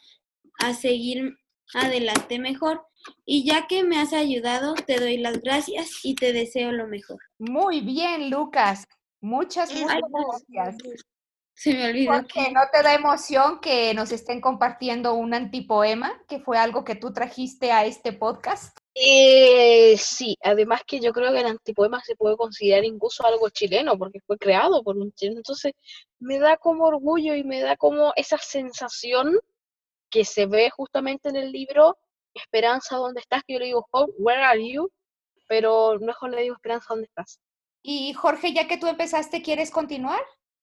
a 0.58 0.74
seguir 0.74 1.38
adelante 1.74 2.40
mejor. 2.40 2.88
Y 3.24 3.44
ya 3.44 3.66
que 3.66 3.84
me 3.84 3.98
has 3.98 4.12
ayudado, 4.12 4.74
te 4.74 4.98
doy 4.98 5.18
las 5.18 5.40
gracias 5.40 6.04
y 6.04 6.14
te 6.14 6.32
deseo 6.32 6.72
lo 6.72 6.86
mejor. 6.86 7.18
Muy 7.38 7.80
bien, 7.80 8.30
Lucas. 8.30 8.86
Muchas, 9.20 9.72
muchas 9.72 10.00
gracias. 10.48 11.04
Se 11.56 11.72
me 11.72 11.88
olvidó 11.88 12.12
Porque 12.12 12.52
no 12.52 12.60
te 12.70 12.82
da 12.82 12.94
emoción 12.94 13.60
que 13.60 13.94
nos 13.94 14.12
estén 14.12 14.42
compartiendo 14.42 15.14
un 15.14 15.32
antipoema, 15.32 16.22
que 16.28 16.38
fue 16.38 16.58
algo 16.58 16.84
que 16.84 16.96
tú 16.96 17.14
trajiste 17.14 17.72
a 17.72 17.86
este 17.86 18.12
podcast. 18.12 18.76
Eh, 18.94 19.96
sí, 19.96 20.36
además 20.42 20.82
que 20.86 21.00
yo 21.00 21.14
creo 21.14 21.32
que 21.32 21.40
el 21.40 21.46
antipoema 21.46 22.02
se 22.02 22.14
puede 22.14 22.36
considerar 22.36 22.84
incluso 22.84 23.26
algo 23.26 23.48
chileno, 23.48 23.96
porque 23.96 24.20
fue 24.26 24.36
creado 24.36 24.82
por 24.82 24.98
un 24.98 25.12
chileno. 25.12 25.38
Entonces, 25.38 25.72
me 26.18 26.38
da 26.38 26.58
como 26.58 26.84
orgullo 26.84 27.34
y 27.34 27.42
me 27.42 27.62
da 27.62 27.76
como 27.76 28.12
esa 28.16 28.36
sensación 28.36 29.38
que 30.10 30.26
se 30.26 30.44
ve 30.44 30.68
justamente 30.68 31.30
en 31.30 31.36
el 31.36 31.52
libro 31.52 31.96
Esperanza, 32.36 32.96
¿dónde 32.96 33.20
estás? 33.20 33.42
Que 33.44 33.54
yo 33.54 33.58
le 33.58 33.66
digo, 33.66 33.86
where 34.18 34.42
are 34.42 34.72
you? 34.72 34.90
Pero 35.48 35.98
mejor 36.00 36.30
le 36.30 36.42
digo 36.42 36.54
Esperanza, 36.54 36.86
¿dónde 36.90 37.06
estás? 37.06 37.40
Y 37.82 38.12
Jorge, 38.14 38.52
ya 38.52 38.66
que 38.66 38.78
tú 38.78 38.88
empezaste, 38.88 39.42
¿quieres 39.42 39.70
continuar 39.70 40.20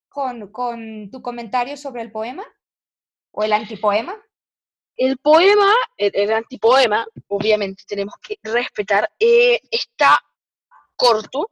con, 0.09 0.51
con 0.51 1.09
tu 1.09 1.21
comentario 1.21 1.77
sobre 1.77 2.01
el 2.01 2.11
poema? 2.11 2.45
¿O 3.31 3.43
el 3.43 3.53
antipoema? 3.53 4.15
El 4.95 5.17
poema, 5.17 5.73
el, 5.97 6.31
antipoema, 6.31 7.05
obviamente 7.27 7.83
tenemos 7.87 8.13
que 8.21 8.37
respetar, 8.43 9.09
eh, 9.19 9.59
está 9.71 10.19
corto, 10.95 11.49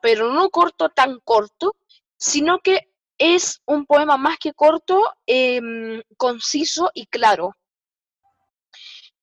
pero 0.00 0.32
no 0.32 0.48
corto 0.48 0.88
tan 0.88 1.20
corto, 1.20 1.76
sino 2.16 2.60
que 2.60 2.88
es 3.18 3.60
un 3.66 3.84
poema 3.84 4.16
más 4.16 4.38
que 4.38 4.54
corto, 4.54 5.02
em, 5.26 6.02
conciso 6.16 6.90
y 6.94 7.06
claro. 7.06 7.54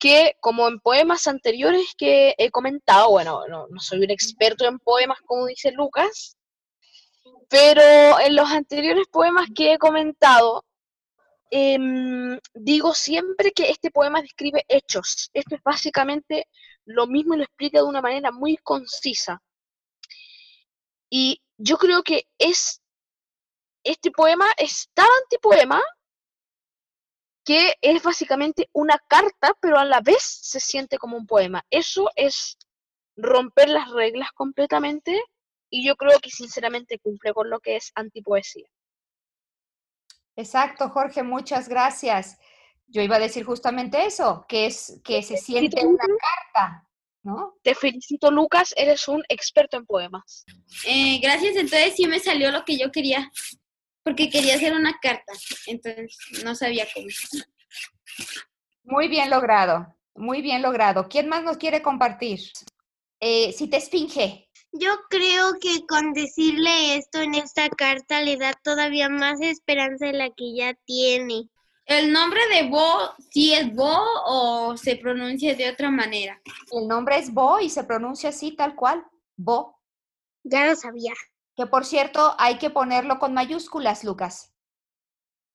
Que 0.05 0.37
como 0.39 0.67
en 0.67 0.79
poemas 0.79 1.25
anteriores 1.25 1.95
que 1.97 2.35
he 2.37 2.51
comentado, 2.51 3.09
bueno, 3.09 3.41
no, 3.47 3.65
no 3.67 3.79
soy 3.79 4.03
un 4.03 4.11
experto 4.11 4.67
en 4.67 4.77
poemas 4.77 5.17
como 5.25 5.47
dice 5.47 5.71
Lucas, 5.71 6.37
Pero 7.49 8.19
en 8.19 8.35
los 8.35 8.47
anteriores 8.51 9.07
poemas 9.07 9.47
que 9.55 9.73
he 9.73 9.79
comentado, 9.79 10.63
em, 11.49 12.39
digo 12.53 12.93
siempre 12.93 13.51
que 13.51 13.71
este 13.71 13.89
poema 13.89 14.21
describe 14.21 14.63
hechos. 14.67 15.31
Esto 15.33 15.55
es 15.55 15.63
básicamente 15.63 16.49
lo 16.85 17.07
mismo 17.07 17.33
y 17.33 17.37
lo 17.37 17.43
explica 17.43 17.79
de 17.79 17.85
una 17.85 18.01
manera 18.03 18.31
muy 18.31 18.57
concisa. 18.57 19.41
Y 21.09 21.41
yo 21.57 21.77
creo 21.79 22.03
que 22.03 22.27
es 22.37 22.79
este 23.83 24.11
poema 24.11 24.45
es 24.57 24.87
tan 24.93 25.07
antipoema 25.23 25.81
que 27.45 27.75
es 27.79 28.01
básicamente 28.01 28.69
una 28.73 28.99
carta, 29.07 29.55
pero 29.61 29.77
a 29.77 29.85
la 29.85 30.01
vez 30.01 30.21
se 30.21 30.59
siente 30.59 30.97
como 30.97 31.15
un 31.15 31.27
poema. 31.27 31.63
Eso 31.69 32.09
es 32.15 32.57
romper 33.15 33.69
las 33.69 33.91
reglas 33.91 34.31
completamente 34.33 35.21
y 35.69 35.85
yo 35.85 35.95
creo 35.95 36.19
que 36.19 36.31
sinceramente 36.31 36.99
cumple 36.99 37.33
con 37.33 37.49
lo 37.49 37.59
que 37.59 37.75
es 37.75 37.91
antipoesía. 37.95 38.67
Exacto, 40.35 40.89
Jorge, 40.89 41.23
muchas 41.23 41.69
gracias. 41.69 42.37
Yo 42.87 43.01
iba 43.01 43.15
a 43.15 43.19
decir 43.19 43.45
justamente 43.45 44.05
eso, 44.05 44.45
que 44.47 44.65
es 44.65 44.99
que 45.03 45.21
se 45.23 45.37
siente 45.37 45.85
una 45.85 46.05
carta, 46.05 46.87
¿no? 47.23 47.55
Te 47.61 47.73
felicito, 47.73 48.31
Lucas, 48.31 48.73
eres 48.75 49.07
un 49.07 49.23
experto 49.29 49.77
en 49.77 49.85
poemas. 49.85 50.45
Eh, 50.87 51.19
gracias, 51.21 51.55
entonces 51.55 51.95
sí 51.95 52.07
me 52.07 52.19
salió 52.19 52.51
lo 52.51 52.65
que 52.65 52.77
yo 52.77 52.91
quería, 52.91 53.31
porque 54.05 54.29
quería 54.29 54.55
hacer 54.55 54.73
una 54.73 54.99
carta, 55.01 55.33
entonces 55.65 56.15
no 56.43 56.53
sabía 56.53 56.85
cómo. 56.93 57.07
Muy 58.83 59.07
bien 59.07 59.31
logrado, 59.31 59.97
muy 60.13 60.43
bien 60.43 60.61
logrado. 60.61 61.09
¿Quién 61.09 61.27
más 61.27 61.43
nos 61.43 61.57
quiere 61.57 61.81
compartir? 61.81 62.39
Eh, 63.19 63.51
si 63.51 63.67
te 63.67 63.77
esfinge. 63.77 64.47
Yo 64.71 64.91
creo 65.09 65.53
que 65.59 65.87
con 65.87 66.13
decirle 66.13 66.97
esto 66.97 67.21
en 67.21 67.33
esta 67.33 67.67
carta 67.69 68.21
le 68.21 68.37
da 68.37 68.53
todavía 68.53 69.09
más 69.09 69.41
esperanza 69.41 70.05
de 70.05 70.13
la 70.13 70.29
que 70.29 70.53
ya 70.53 70.75
tiene. 70.85 71.49
¿El 71.85 72.11
nombre 72.11 72.41
de 72.53 72.69
Bo 72.69 73.15
sí 73.31 73.53
es 73.53 73.73
Bo 73.73 73.97
o 74.25 74.77
se 74.77 74.97
pronuncia 74.97 75.55
de 75.55 75.71
otra 75.71 75.89
manera? 75.89 76.39
El 76.71 76.87
nombre 76.87 77.17
es 77.17 77.33
Bo 77.33 77.59
y 77.59 77.71
se 77.71 77.83
pronuncia 77.85 78.29
así, 78.29 78.55
tal 78.55 78.75
cual. 78.75 79.03
Bo. 79.35 79.79
Ya 80.43 80.67
lo 80.67 80.75
sabía. 80.75 81.13
Que 81.55 81.65
por 81.65 81.85
cierto, 81.85 82.35
hay 82.37 82.57
que 82.57 82.69
ponerlo 82.69 83.17
con 83.19 83.33
mayúsculas, 83.33 84.03
Lucas. 84.03 84.53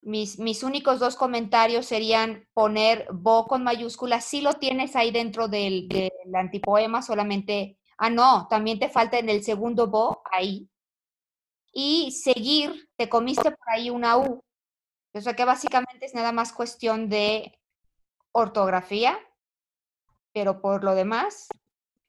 Mis, 0.03 0.38
mis 0.38 0.62
únicos 0.62 0.98
dos 0.98 1.14
comentarios 1.14 1.84
serían 1.84 2.48
poner 2.55 3.07
Bo 3.12 3.46
con 3.46 3.62
mayúsculas. 3.64 4.24
Si 4.24 4.40
lo 4.40 4.55
tienes 4.55 4.96
ahí 4.96 5.11
dentro 5.11 5.48
del, 5.48 5.88
del 5.88 6.11
antipoema, 6.34 7.03
solamente. 7.03 7.78
Ah, 7.98 8.09
no, 8.09 8.48
también 8.48 8.78
te 8.78 8.88
falta 8.88 9.18
en 9.18 9.28
el 9.28 9.44
segundo 9.44 9.88
Bo, 9.88 10.22
ahí. 10.32 10.70
Y 11.72 12.12
seguir, 12.12 12.88
te 12.96 13.09
comiste 13.11 13.51
por 13.51 13.68
ahí 13.70 13.90
una 13.90 14.16
U. 14.16 14.42
O 15.12 15.20
sea 15.20 15.34
que 15.34 15.44
básicamente 15.44 16.07
es 16.07 16.14
nada 16.14 16.32
más 16.32 16.53
cuestión 16.53 17.09
de 17.09 17.59
ortografía, 18.32 19.18
pero 20.32 20.61
por 20.62 20.82
lo 20.84 20.94
demás 20.94 21.48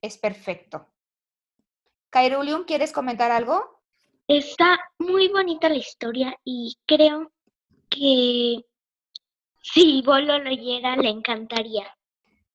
es 0.02 0.18
perfecto. 0.18 0.88
Kairulium, 2.10 2.66
¿quieres 2.66 2.92
comentar 2.92 3.32
algo? 3.32 3.81
Está 4.34 4.80
muy 4.98 5.28
bonita 5.28 5.68
la 5.68 5.76
historia 5.76 6.34
y 6.46 6.78
creo 6.86 7.34
que 7.90 8.64
si 9.62 10.02
Bo 10.06 10.20
lo 10.20 10.40
leyera 10.40 10.96
le 10.96 11.10
encantaría. 11.10 11.86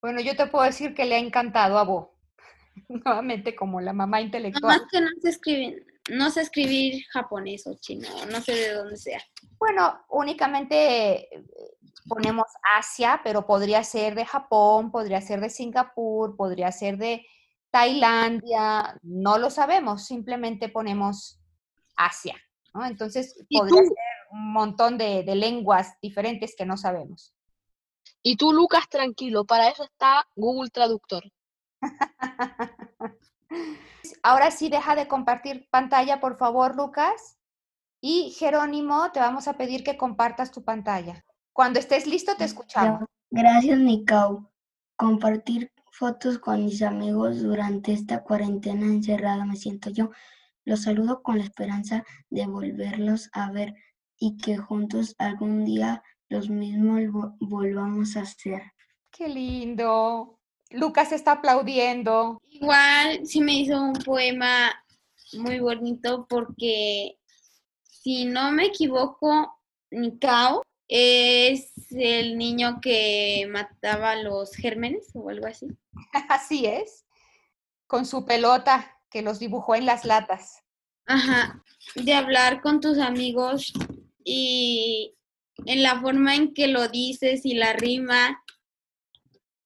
Bueno, 0.01 0.22
yo 0.22 0.35
te 0.35 0.47
puedo 0.47 0.64
decir 0.64 0.95
que 0.95 1.05
le 1.05 1.16
ha 1.16 1.18
encantado 1.18 1.77
a 1.77 1.85
Bo. 1.85 2.16
Nuevamente 2.89 3.55
como 3.55 3.83
la 3.83 3.93
mamá 3.93 4.22
intelectual. 4.22 4.79
más 4.79 4.89
que 4.91 5.03
no 5.03 5.11
sé 5.20 5.29
escribir, 5.29 5.87
no 6.09 6.31
sé 6.31 6.41
escribir 6.41 7.05
japonés 7.11 7.66
o 7.66 7.74
chino, 7.79 8.09
no 8.33 8.41
sé 8.41 8.55
de 8.55 8.72
dónde 8.72 8.97
sea. 8.97 9.20
Bueno, 9.59 10.03
únicamente 10.09 11.29
eh, 11.37 11.45
ponemos 12.09 12.47
Asia, 12.74 13.20
pero 13.22 13.47
podría 13.47 13.85
ser 13.85 14.14
de 14.14 14.24
Japón, 14.24 14.91
podría 14.91 15.20
ser 15.20 15.43
de 15.43 15.51
Singapur, 15.51 16.37
podría 16.37 16.72
ser 16.72 16.97
de 16.97 17.27
Tailandia, 17.70 18.99
no 19.03 19.37
lo 19.37 19.51
sabemos, 19.51 20.07
simplemente 20.07 20.70
ponemos 20.70 21.39
Asia, 21.97 22.36
¿no? 22.74 22.84
Entonces 22.84 23.34
¿Y 23.49 23.59
podría 23.59 23.82
tú? 23.82 23.88
ser 23.88 23.97
un 24.30 24.53
montón 24.53 24.99
de, 24.99 25.22
de 25.22 25.34
lenguas 25.34 25.94
diferentes 26.01 26.55
que 26.57 26.66
no 26.66 26.76
sabemos. 26.76 27.34
Y 28.22 28.36
tú, 28.36 28.53
Lucas, 28.53 28.88
tranquilo, 28.88 29.44
para 29.44 29.68
eso 29.68 29.84
está 29.84 30.26
Google 30.34 30.70
Traductor. 30.70 31.24
Ahora 34.22 34.51
sí, 34.51 34.68
deja 34.68 34.94
de 34.97 35.09
compartir 35.09 35.68
pantalla, 35.70 36.20
por 36.20 36.36
favor, 36.36 36.76
Lucas. 36.76 37.38
Y 38.01 38.34
Jerónimo, 38.38 39.11
te 39.12 39.20
vamos 39.20 39.49
a 39.49 39.55
pedir 39.55 39.84
que 39.84 39.97
compartas 39.97 40.51
tu 40.51 40.64
pantalla. 40.64 41.24
Cuando 41.53 41.78
estés 41.78 42.07
listo, 42.07 42.34
te 42.36 42.44
escuchamos. 42.44 43.05
Gracias, 43.30 43.78
Mikau. 43.78 44.51
Compartir 44.97 45.72
fotos 45.90 46.38
con 46.38 46.64
mis 46.64 46.82
amigos 46.82 47.42
durante 47.42 47.92
esta 47.92 48.22
cuarentena 48.22 48.86
encerrada 48.86 49.44
me 49.44 49.57
siento 49.57 49.90
yo. 49.90 50.11
Los 50.67 50.83
saludo 50.83 51.23
con 51.23 51.39
la 51.39 51.45
esperanza 51.45 52.05
de 52.29 52.47
volverlos 52.47 53.31
a 53.33 53.51
ver 53.53 53.73
y 54.19 54.37
que 54.37 54.59
juntos 54.59 55.14
algún 55.17 55.64
día 55.64 56.03
los 56.29 56.51
mismos 56.51 57.01
vo- 57.03 57.37
volvamos 57.41 58.17
a 58.17 58.23
hacer. 58.23 58.61
Qué 59.11 59.29
lindo. 59.29 60.39
Lucas 60.71 61.12
está 61.12 61.33
aplaudiendo. 61.33 62.39
Igual 62.51 63.25
sí 63.25 63.41
me 63.41 63.55
hizo 63.61 63.81
un 63.81 63.93
poema 63.93 64.75
muy 65.39 65.61
bonito 65.61 66.27
porque 66.29 67.17
si 67.85 68.25
no 68.25 68.51
me 68.51 68.67
equivoco, 68.67 69.61
Mikao 69.93 70.62
es 70.89 71.73
el 71.93 72.37
niño 72.37 72.81
que 72.81 73.47
mataba 73.51 74.11
a 74.12 74.23
los 74.23 74.53
gérmenes 74.57 75.11
o 75.14 75.31
algo 75.31 75.47
así. 75.47 75.69
Así 76.29 76.67
es. 76.67 77.07
Con 77.87 78.05
su 78.05 78.25
pelota 78.27 78.95
que 79.17 79.23
los 79.23 79.39
dibujó 79.39 79.75
en 79.75 79.87
las 79.87 80.05
latas. 80.05 80.62
Ajá, 81.07 81.64
de 81.95 82.12
hablar 82.12 82.61
con 82.61 82.83
tus 82.83 82.99
amigos 82.99 83.73
y 84.23 85.14
en 85.64 85.83
la 85.83 85.99
forma 86.03 86.35
en 86.35 86.53
que 86.53 86.69
lo 86.69 86.89
dices 86.89 87.47
y 87.47 87.55
la 87.55 87.73
rima. 87.73 88.45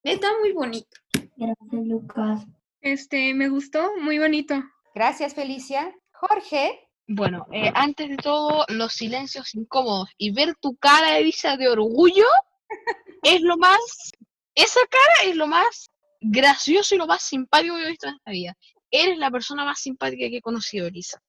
Está 0.05 0.29
muy 0.39 0.53
bonito. 0.53 0.97
Gracias, 1.37 1.85
Lucas. 1.85 2.47
Este, 2.81 3.35
me 3.35 3.49
gustó, 3.49 3.91
muy 4.01 4.21
bonito. 4.21 4.55
Gracias, 4.95 5.35
Felicia. 5.35 5.93
Jorge, 6.13 6.79
Bueno, 7.09 7.49
eh, 7.51 7.73
antes 7.75 8.09
de 8.09 8.19
todo, 8.19 8.65
los 8.69 8.93
silencios 8.93 9.53
incómodos 9.57 10.11
y 10.17 10.31
ver 10.31 10.55
tu 10.61 10.77
cara, 10.77 11.19
Elisa, 11.19 11.57
de 11.57 11.67
orgullo 11.67 12.27
es 13.25 13.41
lo 13.41 13.57
más. 13.57 14.13
Esa 14.55 14.79
cara 14.89 15.29
es 15.29 15.35
lo 15.35 15.49
más 15.49 15.91
gracioso 16.21 16.95
y 16.95 16.99
lo 16.99 17.09
más 17.09 17.23
simpático 17.23 17.75
que 17.75 17.83
he 17.83 17.89
visto 17.89 18.07
en 18.07 18.15
esta 18.15 18.31
vida. 18.31 18.57
Eres 18.91 19.19
la 19.19 19.31
persona 19.31 19.65
más 19.65 19.81
simpática 19.81 20.29
que 20.29 20.39
he 20.39 20.43
conocido, 20.43 20.87
Elisa. 20.87 21.21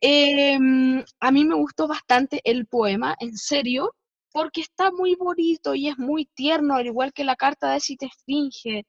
Em, 0.00 1.04
a 1.20 1.30
mí 1.30 1.44
me 1.44 1.54
gustó 1.54 1.88
bastante 1.88 2.40
el 2.44 2.66
poema, 2.66 3.16
en 3.18 3.36
serio, 3.36 3.94
porque 4.32 4.60
está 4.60 4.90
muy 4.92 5.14
bonito 5.16 5.74
y 5.74 5.88
es 5.88 5.98
muy 5.98 6.26
tierno, 6.26 6.74
al 6.74 6.86
igual 6.86 7.12
que 7.12 7.24
la 7.24 7.36
carta 7.36 7.72
de 7.72 7.80
Si 7.80 7.96
te 7.96 8.06
esfinge. 8.06 8.86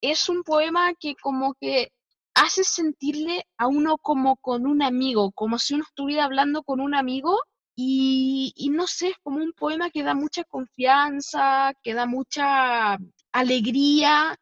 Es 0.00 0.28
un 0.28 0.42
poema 0.42 0.94
que 0.94 1.14
como 1.16 1.54
que 1.54 1.92
hace 2.34 2.64
sentirle 2.64 3.44
a 3.56 3.66
uno 3.66 3.98
como 3.98 4.36
con 4.36 4.66
un 4.66 4.82
amigo, 4.82 5.32
como 5.32 5.58
si 5.58 5.74
uno 5.74 5.84
estuviera 5.84 6.24
hablando 6.24 6.62
con 6.62 6.80
un 6.80 6.94
amigo 6.94 7.40
y, 7.74 8.52
y 8.56 8.70
no 8.70 8.86
sé, 8.86 9.08
es 9.08 9.18
como 9.22 9.38
un 9.38 9.52
poema 9.52 9.90
que 9.90 10.02
da 10.02 10.14
mucha 10.14 10.44
confianza, 10.44 11.72
que 11.82 11.94
da 11.94 12.06
mucha 12.06 12.98
alegría 13.32 14.36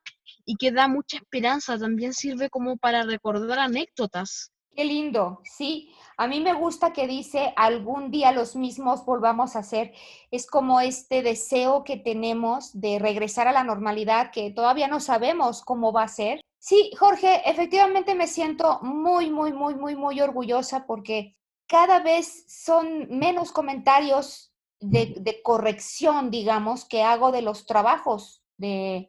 y 0.46 0.56
que 0.56 0.72
da 0.72 0.88
mucha 0.88 1.18
esperanza. 1.18 1.78
También 1.78 2.14
sirve 2.14 2.48
como 2.48 2.78
para 2.78 3.02
recordar 3.02 3.58
anécdotas. 3.58 4.52
Qué 4.76 4.84
lindo, 4.84 5.40
sí. 5.42 5.90
A 6.18 6.26
mí 6.26 6.40
me 6.40 6.52
gusta 6.52 6.92
que 6.92 7.06
dice 7.06 7.54
algún 7.56 8.10
día 8.10 8.32
los 8.32 8.56
mismos 8.56 9.06
volvamos 9.06 9.56
a 9.56 9.62
ser. 9.62 9.94
Es 10.30 10.46
como 10.46 10.80
este 10.80 11.22
deseo 11.22 11.82
que 11.82 11.96
tenemos 11.96 12.78
de 12.78 12.98
regresar 12.98 13.48
a 13.48 13.52
la 13.52 13.64
normalidad 13.64 14.30
que 14.30 14.50
todavía 14.50 14.86
no 14.86 15.00
sabemos 15.00 15.62
cómo 15.62 15.92
va 15.92 16.02
a 16.02 16.08
ser. 16.08 16.40
Sí, 16.58 16.90
Jorge, 16.98 17.48
efectivamente 17.48 18.14
me 18.14 18.26
siento 18.26 18.80
muy, 18.82 19.30
muy, 19.30 19.52
muy, 19.54 19.74
muy, 19.74 19.96
muy 19.96 20.20
orgullosa 20.20 20.86
porque 20.86 21.36
cada 21.66 22.00
vez 22.00 22.44
son 22.46 23.08
menos 23.08 23.52
comentarios 23.52 24.52
de, 24.78 25.14
de 25.18 25.40
corrección, 25.42 26.30
digamos, 26.30 26.84
que 26.84 27.02
hago 27.02 27.32
de 27.32 27.40
los 27.40 27.64
trabajos 27.64 28.42
de, 28.58 29.08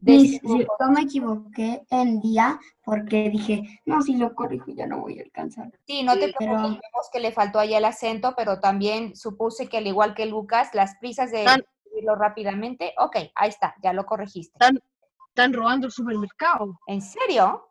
de 0.00 0.12
Mis- 0.12 0.34
este 0.34 0.48
yo 0.48 0.88
me 0.90 1.00
equivoqué 1.02 1.82
el 1.90 2.20
día 2.20 2.58
porque 2.84 3.30
dije, 3.30 3.80
no, 3.84 4.00
si 4.00 4.16
lo 4.16 4.34
corrijo 4.34 4.70
ya 4.70 4.86
no 4.86 5.00
voy 5.00 5.18
a 5.18 5.22
alcanzar. 5.22 5.70
Sí, 5.86 6.02
no 6.02 6.12
te 6.14 6.32
preocupes, 6.32 6.38
pero- 6.46 6.62
vemos 6.62 7.10
que 7.12 7.20
le 7.20 7.32
faltó 7.32 7.58
ahí 7.58 7.74
el 7.74 7.84
acento, 7.84 8.34
pero 8.36 8.60
también 8.60 9.16
supuse 9.16 9.68
que 9.68 9.78
al 9.78 9.86
igual 9.86 10.14
que 10.14 10.26
Lucas, 10.26 10.70
las 10.72 10.96
prisas 10.98 11.30
de 11.32 11.44
Tan- 11.44 11.64
escribirlo 11.84 12.14
rápidamente, 12.16 12.94
ok, 12.98 13.16
ahí 13.34 13.48
está, 13.48 13.74
ya 13.82 13.92
lo 13.92 14.06
corregiste. 14.06 14.58
Tan- 14.58 14.80
Están 15.28 15.52
robando 15.52 15.86
el 15.86 15.92
supermercado. 15.92 16.78
¿En 16.88 17.00
serio? 17.00 17.70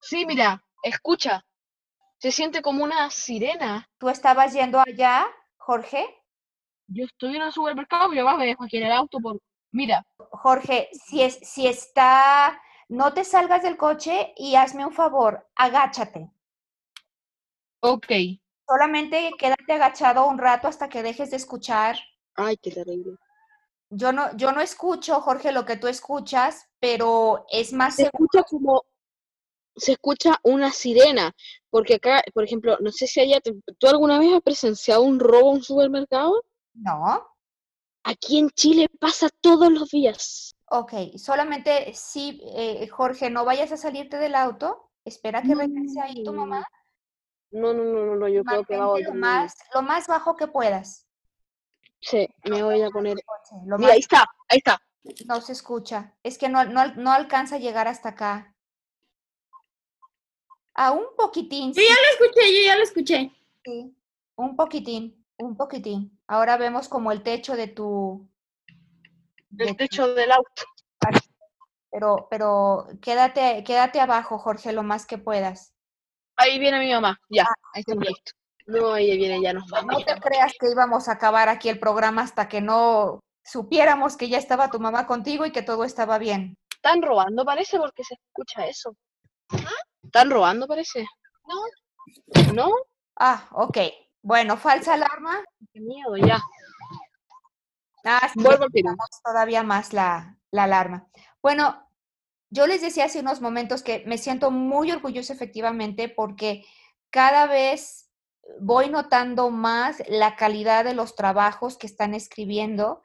Sí, 0.00 0.24
mira, 0.26 0.62
escucha. 0.82 1.44
Se 2.18 2.30
siente 2.30 2.62
como 2.62 2.84
una 2.84 3.10
sirena. 3.10 3.88
¿Tú 3.98 4.08
estabas 4.08 4.52
yendo 4.52 4.78
allá, 4.80 5.26
Jorge? 5.56 6.06
Yo 6.86 7.04
estoy 7.04 7.34
en 7.36 7.42
el 7.42 7.52
supermercado, 7.52 8.08
mi 8.08 8.16
mamá 8.18 8.36
me 8.36 8.46
dejó 8.46 8.64
aquí 8.64 8.76
en 8.76 8.84
el 8.86 8.92
auto 8.92 9.18
por... 9.18 9.38
Mira, 9.74 10.06
Jorge, 10.30 10.88
si, 10.92 11.20
es, 11.20 11.34
si 11.42 11.66
está, 11.66 12.62
no 12.88 13.12
te 13.12 13.24
salgas 13.24 13.62
del 13.64 13.76
coche 13.76 14.32
y 14.36 14.54
hazme 14.54 14.86
un 14.86 14.92
favor, 14.92 15.48
agáchate. 15.56 16.30
ok. 17.80 18.06
Solamente 18.68 19.30
quédate 19.36 19.72
agachado 19.72 20.26
un 20.28 20.38
rato 20.38 20.68
hasta 20.68 20.88
que 20.88 21.02
dejes 21.02 21.30
de 21.32 21.36
escuchar. 21.38 21.96
Ay, 22.36 22.56
qué 22.56 22.70
terrible. 22.70 23.16
Yo 23.90 24.12
no, 24.12 24.34
yo 24.36 24.52
no 24.52 24.60
escucho, 24.60 25.20
Jorge, 25.20 25.50
lo 25.50 25.64
que 25.66 25.76
tú 25.76 25.88
escuchas, 25.88 26.66
pero 26.78 27.44
es 27.50 27.72
más 27.72 27.96
Se 27.96 28.04
seguro. 28.04 28.24
escucha 28.24 28.42
como... 28.44 28.84
Se 29.76 29.92
escucha 29.92 30.38
una 30.44 30.70
sirena, 30.70 31.32
porque 31.68 31.94
acá, 31.96 32.22
por 32.32 32.44
ejemplo, 32.44 32.78
no 32.80 32.92
sé 32.92 33.08
si 33.08 33.18
allá, 33.18 33.40
¿tú 33.42 33.88
alguna 33.88 34.20
vez 34.20 34.32
has 34.32 34.40
presenciado 34.40 35.02
un 35.02 35.18
robo 35.18 35.50
en 35.50 35.56
un 35.56 35.62
supermercado? 35.64 36.44
No. 36.74 37.26
Aquí 38.04 38.38
en 38.38 38.50
Chile 38.50 38.88
pasa 39.00 39.28
todos 39.40 39.72
los 39.72 39.90
días. 39.90 40.54
Ok, 40.66 40.92
solamente 41.16 41.92
sí, 41.94 42.40
eh, 42.56 42.86
Jorge, 42.88 43.30
no 43.30 43.44
vayas 43.44 43.72
a 43.72 43.76
salirte 43.76 44.18
del 44.18 44.34
auto. 44.34 44.90
Espera 45.04 45.42
que 45.42 45.54
regrese 45.54 46.00
ahí 46.00 46.22
tu 46.24 46.32
mamá. 46.32 46.66
No, 47.50 47.72
no, 47.72 47.84
no, 47.84 48.04
no, 48.06 48.16
no, 48.16 48.28
yo 48.28 48.42
creo 48.44 48.64
que 48.64 48.76
va 48.76 48.84
a 48.84 48.86
Mantente 48.86 49.04
lo 49.04 49.10
volver. 49.14 49.20
más, 49.20 49.54
lo 49.74 49.82
más 49.82 50.06
bajo 50.06 50.34
que 50.36 50.46
puedas. 50.48 51.06
Sí, 52.00 52.28
me 52.44 52.62
voy 52.62 52.82
a 52.82 52.90
poner. 52.90 53.14
Coche, 53.24 53.62
Lo 53.66 53.78
Mira, 53.78 53.92
ahí 53.92 53.98
más 53.98 54.04
está, 54.04 54.26
ahí 54.48 54.58
está. 54.58 54.78
no 55.26 55.40
se 55.40 55.52
escucha. 55.52 56.14
Es 56.22 56.36
que 56.36 56.48
no, 56.48 56.64
no, 56.64 56.94
no 56.96 57.12
alcanza 57.12 57.56
a 57.56 57.58
llegar 57.58 57.86
hasta 57.88 58.10
acá. 58.10 58.54
A 60.74 60.90
un 60.92 61.04
poquitín, 61.16 61.72
Yo 61.72 61.80
sí, 61.80 61.86
ya 61.88 61.94
lo 61.94 62.24
escuché, 62.26 62.52
yo 62.54 62.62
ya 62.66 62.76
lo 62.76 62.82
escuché. 62.82 63.32
sí, 63.64 63.96
un 64.36 64.56
poquitín, 64.56 65.23
un 65.38 65.56
poquitín. 65.56 66.18
Ahora 66.26 66.56
vemos 66.56 66.88
como 66.88 67.12
el 67.12 67.22
techo 67.22 67.56
de 67.56 67.68
tu, 67.68 68.28
de 69.50 69.64
El 69.64 69.70
tu- 69.70 69.76
techo 69.76 70.14
del 70.14 70.32
auto. 70.32 70.62
pero, 71.90 72.26
pero 72.30 72.86
quédate, 73.00 73.62
quédate 73.64 74.00
abajo, 74.00 74.38
Jorge, 74.38 74.72
lo 74.72 74.82
más 74.82 75.06
que 75.06 75.18
puedas. 75.18 75.72
Ahí 76.36 76.58
viene 76.58 76.78
mi 76.80 76.92
mamá. 76.92 77.18
Ya, 77.28 77.46
ahí 77.72 77.80
estamos 77.80 78.04
listos. 78.06 78.34
No, 78.66 78.92
ahí 78.94 79.16
viene, 79.16 79.40
ya 79.42 79.52
nos 79.52 79.68
vamos. 79.70 79.92
No 79.98 80.04
te 80.04 80.18
creas 80.20 80.52
que 80.58 80.70
íbamos 80.70 81.08
a 81.08 81.12
acabar 81.12 81.48
aquí 81.48 81.68
el 81.68 81.78
programa 81.78 82.22
hasta 82.22 82.48
que 82.48 82.60
no 82.60 83.20
supiéramos 83.44 84.16
que 84.16 84.28
ya 84.28 84.38
estaba 84.38 84.70
tu 84.70 84.80
mamá 84.80 85.06
contigo 85.06 85.44
y 85.46 85.52
que 85.52 85.62
todo 85.62 85.84
estaba 85.84 86.18
bien. 86.18 86.56
Están 86.74 87.02
robando, 87.02 87.44
parece, 87.44 87.78
porque 87.78 88.02
se 88.04 88.14
escucha 88.14 88.66
eso. 88.66 88.96
¿Están 90.02 90.30
robando, 90.30 90.66
parece? 90.66 91.06
No. 91.46 92.52
¿No? 92.54 92.70
Ah, 93.16 93.46
ok. 93.52 93.78
Bueno, 94.24 94.56
falsa 94.56 94.94
alarma. 94.94 95.44
Qué 95.70 95.80
miedo, 95.80 96.16
ya. 96.16 96.42
Ah, 98.06 98.30
sí, 98.32 98.42
Vuelvo 98.42 98.64
todavía 99.22 99.62
más 99.62 99.92
la, 99.92 100.38
la 100.50 100.64
alarma. 100.64 101.06
Bueno, 101.42 101.86
yo 102.48 102.66
les 102.66 102.80
decía 102.80 103.04
hace 103.04 103.20
unos 103.20 103.42
momentos 103.42 103.82
que 103.82 104.02
me 104.06 104.16
siento 104.16 104.50
muy 104.50 104.90
orgullosa 104.90 105.34
efectivamente 105.34 106.08
porque 106.08 106.64
cada 107.10 107.46
vez 107.46 108.10
voy 108.60 108.88
notando 108.88 109.50
más 109.50 110.02
la 110.08 110.36
calidad 110.36 110.86
de 110.86 110.94
los 110.94 111.16
trabajos 111.16 111.76
que 111.76 111.86
están 111.86 112.14
escribiendo. 112.14 113.02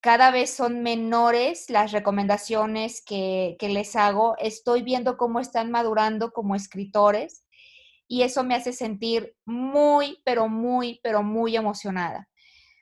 Cada 0.00 0.32
vez 0.32 0.52
son 0.52 0.82
menores 0.82 1.70
las 1.70 1.92
recomendaciones 1.92 3.00
que, 3.00 3.54
que 3.60 3.68
les 3.68 3.94
hago. 3.94 4.34
Estoy 4.38 4.82
viendo 4.82 5.16
cómo 5.18 5.38
están 5.38 5.70
madurando 5.70 6.32
como 6.32 6.56
escritores 6.56 7.44
y 8.08 8.22
eso 8.22 8.42
me 8.42 8.54
hace 8.54 8.72
sentir 8.72 9.36
muy, 9.44 10.20
pero 10.24 10.48
muy, 10.48 10.98
pero 11.02 11.22
muy 11.22 11.56
emocionada. 11.56 12.28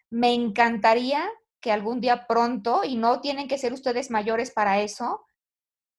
Me 0.09 0.33
encantaría 0.33 1.29
que 1.61 1.73
algún 1.73 2.01
día 2.01 2.27
pronto, 2.29 2.85
y 2.85 2.97
no 2.97 3.21
tienen 3.21 3.49
que 3.49 3.59
ser 3.59 3.73
ustedes 3.73 4.11
mayores 4.11 4.53
para 4.53 4.81
eso, 4.81 5.27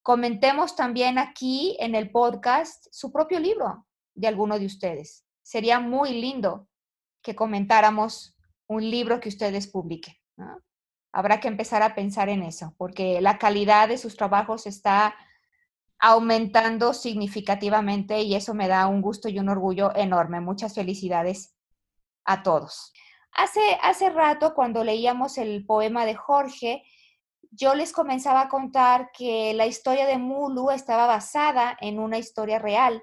comentemos 0.01 0.77
también 0.77 1.17
aquí 1.17 1.75
en 1.79 1.93
el 1.93 2.09
podcast 2.09 2.87
su 2.91 3.11
propio 3.11 3.39
libro 3.41 3.85
de 4.15 4.27
alguno 4.27 4.57
de 4.57 4.65
ustedes. 4.65 5.25
Sería 5.43 5.81
muy 5.81 6.21
lindo 6.21 6.69
que 7.21 7.35
comentáramos 7.35 8.37
un 8.67 8.89
libro 8.89 9.19
que 9.19 9.27
ustedes 9.27 9.67
publiquen. 9.67 10.15
Habrá 11.11 11.41
que 11.41 11.49
empezar 11.49 11.83
a 11.83 11.95
pensar 11.95 12.29
en 12.29 12.43
eso, 12.43 12.73
porque 12.77 13.19
la 13.19 13.37
calidad 13.37 13.89
de 13.89 13.97
sus 13.97 14.15
trabajos 14.15 14.67
está 14.67 15.15
aumentando 15.99 16.93
significativamente 16.93 18.21
y 18.21 18.35
eso 18.35 18.53
me 18.53 18.67
da 18.67 18.87
un 18.87 19.01
gusto 19.01 19.29
y 19.29 19.39
un 19.39 19.49
orgullo 19.49 19.95
enorme. 19.95 20.41
Muchas 20.41 20.75
felicidades 20.75 21.55
a 22.25 22.43
todos. 22.43 22.93
Hace, 23.31 23.61
hace 23.81 24.09
rato, 24.09 24.53
cuando 24.53 24.83
leíamos 24.83 25.37
el 25.37 25.65
poema 25.65 26.05
de 26.05 26.15
Jorge, 26.15 26.83
yo 27.51 27.75
les 27.75 27.93
comenzaba 27.93 28.41
a 28.41 28.49
contar 28.49 29.11
que 29.11 29.53
la 29.53 29.65
historia 29.65 30.05
de 30.05 30.17
Mulu 30.17 30.71
estaba 30.71 31.07
basada 31.07 31.77
en 31.81 31.99
una 31.99 32.17
historia 32.17 32.59
real. 32.59 33.01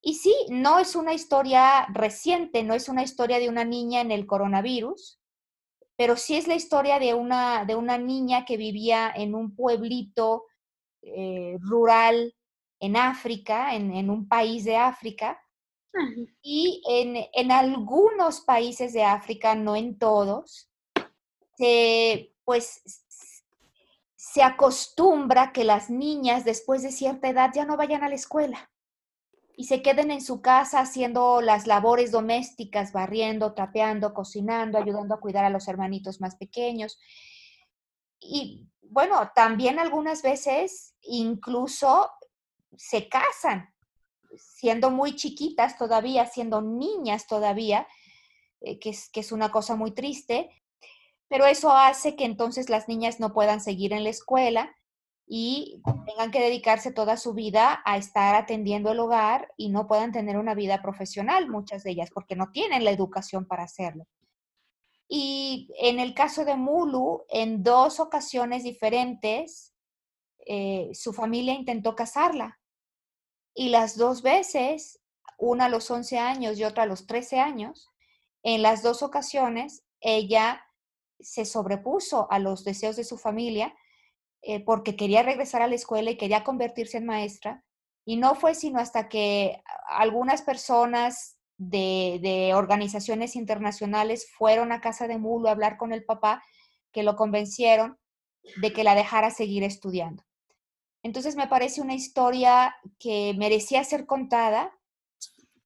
Y 0.00 0.14
sí, 0.14 0.34
no 0.48 0.78
es 0.78 0.94
una 0.96 1.12
historia 1.12 1.86
reciente, 1.92 2.62
no 2.62 2.74
es 2.74 2.88
una 2.88 3.02
historia 3.02 3.38
de 3.38 3.48
una 3.48 3.64
niña 3.64 4.00
en 4.00 4.12
el 4.12 4.26
coronavirus, 4.26 5.20
pero 5.96 6.16
sí 6.16 6.36
es 6.36 6.46
la 6.46 6.54
historia 6.54 6.98
de 7.00 7.14
una, 7.14 7.64
de 7.64 7.74
una 7.74 7.98
niña 7.98 8.44
que 8.44 8.56
vivía 8.56 9.12
en 9.14 9.34
un 9.34 9.56
pueblito 9.56 10.44
eh, 11.02 11.56
rural 11.60 12.34
en 12.80 12.96
África, 12.96 13.74
en, 13.74 13.92
en 13.92 14.10
un 14.10 14.28
país 14.28 14.64
de 14.64 14.76
África, 14.76 15.40
y 16.42 16.82
en, 16.88 17.16
en 17.32 17.50
algunos 17.50 18.40
países 18.42 18.92
de 18.92 19.02
África, 19.02 19.54
no 19.54 19.74
en 19.74 19.98
todos, 19.98 20.70
se, 21.56 22.32
pues 22.44 22.82
se 24.14 24.42
acostumbra 24.42 25.52
que 25.52 25.64
las 25.64 25.90
niñas 25.90 26.44
después 26.44 26.82
de 26.82 26.92
cierta 26.92 27.28
edad 27.28 27.50
ya 27.54 27.64
no 27.64 27.76
vayan 27.76 28.04
a 28.04 28.08
la 28.08 28.14
escuela 28.14 28.70
y 29.58 29.64
se 29.64 29.82
queden 29.82 30.12
en 30.12 30.20
su 30.20 30.40
casa 30.40 30.78
haciendo 30.78 31.40
las 31.40 31.66
labores 31.66 32.12
domésticas, 32.12 32.92
barriendo, 32.92 33.54
trapeando, 33.54 34.14
cocinando, 34.14 34.78
ayudando 34.78 35.16
a 35.16 35.20
cuidar 35.20 35.44
a 35.44 35.50
los 35.50 35.66
hermanitos 35.66 36.20
más 36.20 36.36
pequeños. 36.36 36.96
Y 38.20 38.68
bueno, 38.90 39.30
también 39.34 39.78
algunas 39.78 40.22
veces 40.22 40.94
incluso 41.02 42.10
se 42.76 43.08
casan 43.08 43.72
siendo 44.36 44.90
muy 44.90 45.16
chiquitas 45.16 45.76
todavía, 45.76 46.26
siendo 46.26 46.60
niñas 46.60 47.26
todavía, 47.26 47.86
eh, 48.60 48.78
que, 48.78 48.90
es, 48.90 49.08
que 49.10 49.20
es 49.20 49.32
una 49.32 49.50
cosa 49.50 49.76
muy 49.76 49.92
triste, 49.92 50.50
pero 51.28 51.46
eso 51.46 51.72
hace 51.72 52.16
que 52.16 52.24
entonces 52.24 52.68
las 52.70 52.88
niñas 52.88 53.20
no 53.20 53.32
puedan 53.32 53.60
seguir 53.60 53.92
en 53.92 54.04
la 54.04 54.10
escuela 54.10 54.74
y 55.26 55.82
tengan 56.06 56.30
que 56.30 56.40
dedicarse 56.40 56.90
toda 56.90 57.18
su 57.18 57.34
vida 57.34 57.82
a 57.84 57.98
estar 57.98 58.34
atendiendo 58.34 58.90
el 58.92 59.00
hogar 59.00 59.52
y 59.56 59.68
no 59.68 59.86
puedan 59.86 60.10
tener 60.10 60.38
una 60.38 60.54
vida 60.54 60.80
profesional, 60.80 61.48
muchas 61.48 61.84
de 61.84 61.90
ellas, 61.90 62.10
porque 62.12 62.34
no 62.34 62.50
tienen 62.50 62.84
la 62.84 62.90
educación 62.90 63.46
para 63.46 63.64
hacerlo. 63.64 64.06
Y 65.08 65.70
en 65.78 65.98
el 65.98 66.14
caso 66.14 66.44
de 66.44 66.54
Mulu, 66.54 67.24
en 67.28 67.62
dos 67.62 67.98
ocasiones 67.98 68.62
diferentes, 68.62 69.72
eh, 70.46 70.90
su 70.92 71.12
familia 71.12 71.54
intentó 71.54 71.94
casarla 71.94 72.58
y 73.58 73.70
las 73.70 73.96
dos 73.96 74.22
veces, 74.22 75.00
una 75.36 75.64
a 75.64 75.68
los 75.68 75.90
11 75.90 76.16
años 76.16 76.56
y 76.58 76.64
otra 76.64 76.84
a 76.84 76.86
los 76.86 77.08
13 77.08 77.40
años, 77.40 77.88
en 78.44 78.62
las 78.62 78.84
dos 78.84 79.02
ocasiones 79.02 79.82
ella 80.00 80.64
se 81.18 81.44
sobrepuso 81.44 82.30
a 82.30 82.38
los 82.38 82.62
deseos 82.62 82.94
de 82.94 83.02
su 83.02 83.18
familia 83.18 83.74
eh, 84.42 84.64
porque 84.64 84.94
quería 84.94 85.24
regresar 85.24 85.60
a 85.60 85.66
la 85.66 85.74
escuela 85.74 86.12
y 86.12 86.16
quería 86.16 86.44
convertirse 86.44 86.98
en 86.98 87.06
maestra. 87.06 87.64
Y 88.04 88.16
no 88.16 88.36
fue 88.36 88.54
sino 88.54 88.78
hasta 88.78 89.08
que 89.08 89.60
algunas 89.88 90.42
personas 90.42 91.37
de, 91.58 92.18
de 92.22 92.54
organizaciones 92.54 93.36
internacionales 93.36 94.30
fueron 94.36 94.72
a 94.72 94.80
casa 94.80 95.06
de 95.06 95.18
Mulo 95.18 95.48
a 95.48 95.52
hablar 95.52 95.76
con 95.76 95.92
el 95.92 96.04
papá 96.04 96.42
que 96.92 97.02
lo 97.02 97.16
convencieron 97.16 97.98
de 98.60 98.72
que 98.72 98.84
la 98.84 98.94
dejara 98.94 99.30
seguir 99.30 99.62
estudiando. 99.64 100.24
Entonces 101.02 101.36
me 101.36 101.46
parece 101.46 101.80
una 101.80 101.94
historia 101.94 102.74
que 102.98 103.34
merecía 103.36 103.84
ser 103.84 104.06
contada. 104.06 104.72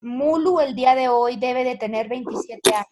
Mulu 0.00 0.60
el 0.60 0.74
día 0.74 0.94
de 0.94 1.08
hoy 1.08 1.36
debe 1.36 1.64
de 1.64 1.76
tener 1.76 2.08
27 2.08 2.74
años. 2.74 2.86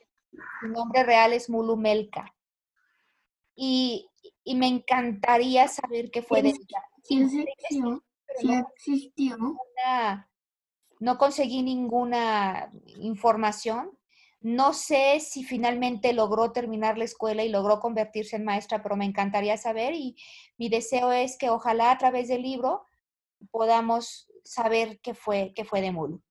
Su 0.61 0.68
nombre 0.68 1.03
real 1.03 1.32
es 1.32 1.51
Mulu 1.51 1.76
Melka. 1.76 2.34
Y, 3.55 4.09
y 4.44 4.55
me 4.55 4.68
encantaría 4.68 5.68
saber 5.68 6.11
qué 6.11 6.22
fue 6.22 6.42
de 6.42 6.51
ella. 6.51 6.82
Sí 7.03 7.22
existió, 7.22 8.03
sí 8.38 8.53
existió. 8.55 9.36
No 11.01 11.16
conseguí 11.18 11.62
ninguna 11.62 12.70
información. 12.98 13.90
No 14.42 14.72
sé 14.74 15.18
si 15.20 15.42
finalmente 15.42 16.12
logró 16.12 16.53
terminar 16.53 16.96
la 16.96 17.05
escuela 17.05 17.42
y 17.42 17.48
logró 17.48 17.80
convertirse 17.80 18.36
en 18.36 18.44
maestra, 18.44 18.82
pero 18.82 18.96
me 18.96 19.07
encantaría 19.07 19.57
saber 19.57 19.94
y 19.94 20.16
mi 20.57 20.68
deseo 20.68 21.11
es 21.12 21.36
que 21.36 21.51
ojalá 21.51 21.90
a 21.90 21.98
través 21.98 22.28
del 22.28 22.42
libro 22.42 22.84
podamos 23.51 24.30
saber 24.44 25.01
qué 25.03 25.14
fue, 25.14 25.53
qué 25.55 25.64
fue 25.64 25.80
de 25.80 25.90
Mulu. 25.90 26.22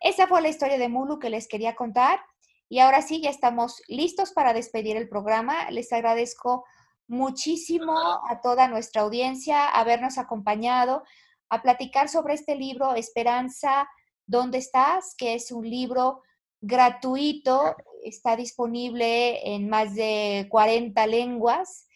Esa 0.00 0.26
fue 0.26 0.42
la 0.42 0.48
historia 0.48 0.78
de 0.78 0.88
Mulu 0.88 1.18
que 1.18 1.30
les 1.30 1.46
quería 1.46 1.74
contar. 1.74 2.20
Y 2.68 2.78
ahora 2.78 3.02
sí, 3.02 3.20
ya 3.20 3.30
estamos 3.30 3.82
listos 3.88 4.32
para 4.32 4.52
despedir 4.52 4.96
el 4.96 5.08
programa. 5.08 5.70
Les 5.70 5.92
agradezco 5.92 6.64
muchísimo 7.06 7.98
a 8.28 8.40
toda 8.42 8.68
nuestra 8.68 9.02
audiencia 9.02 9.68
habernos 9.68 10.16
acompañado 10.16 11.04
a 11.50 11.62
platicar 11.62 12.08
sobre 12.08 12.34
este 12.34 12.56
libro, 12.56 12.94
Esperanza, 12.94 13.86
¿dónde 14.26 14.58
estás? 14.58 15.14
que 15.16 15.34
es 15.34 15.52
un 15.52 15.68
libro 15.68 16.22
gratuito, 16.60 17.76
está 18.02 18.36
disponible 18.36 19.54
en 19.54 19.68
más 19.68 19.94
de 19.94 20.46
40 20.50 21.06
lenguas 21.06 21.86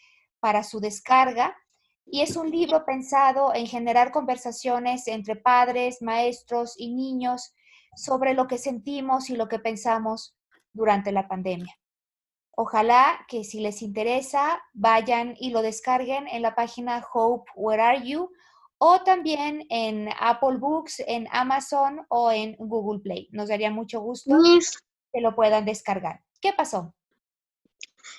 para 0.41 0.63
su 0.63 0.81
descarga 0.81 1.57
y 2.05 2.23
es 2.23 2.37
un 2.37 2.51
libro 2.51 2.85
pensado 2.85 3.55
en 3.55 3.67
generar 3.67 4.13
conversaciones 4.13 5.09
entre 5.09 5.37
padres, 5.37 6.01
maestros 6.01 6.75
y 6.79 6.95
niños 6.95 7.55
sobre 7.97 8.35
lo 8.35 8.47
que 8.47 8.59
sentimos 8.59 9.31
y 9.31 9.37
lo 9.37 9.49
que 9.49 9.59
pensamos 9.59 10.37
durante 10.73 11.13
la 11.13 11.29
pandemia. 11.29 11.75
Ojalá 12.53 13.25
que 13.29 13.45
si 13.45 13.61
les 13.61 13.83
interesa, 13.83 14.61
vayan 14.73 15.35
y 15.39 15.51
lo 15.51 15.63
descarguen 15.63 16.27
en 16.29 16.43
la 16.43 16.55
página 16.55 17.05
Hope, 17.13 17.51
Where 17.55 17.83
Are 17.83 18.09
You? 18.09 18.31
O 18.79 19.03
también 19.03 19.67
en 19.71 20.09
Apple 20.19 20.57
Books, 20.59 21.01
en 21.07 21.29
Amazon 21.31 22.07
o 22.09 22.31
en 22.31 22.57
Google 22.59 23.01
Play. 23.01 23.29
Nos 23.33 23.49
daría 23.49 23.71
mucho 23.71 24.01
gusto 24.01 24.35
que 25.13 25.21
lo 25.21 25.35
puedan 25.35 25.65
descargar. 25.65 26.23
¿Qué 26.41 26.53
pasó? 26.53 26.95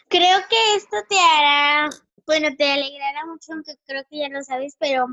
Creo 0.10 0.40
que 0.50 0.76
esto 0.76 0.98
te 1.08 1.18
hará, 1.18 1.90
bueno, 2.26 2.50
te 2.58 2.72
alegrará 2.72 3.26
mucho, 3.26 3.54
aunque 3.54 3.76
creo 3.86 4.04
que 4.10 4.20
ya 4.20 4.30
lo 4.30 4.44
sabes, 4.44 4.76
pero 4.80 5.06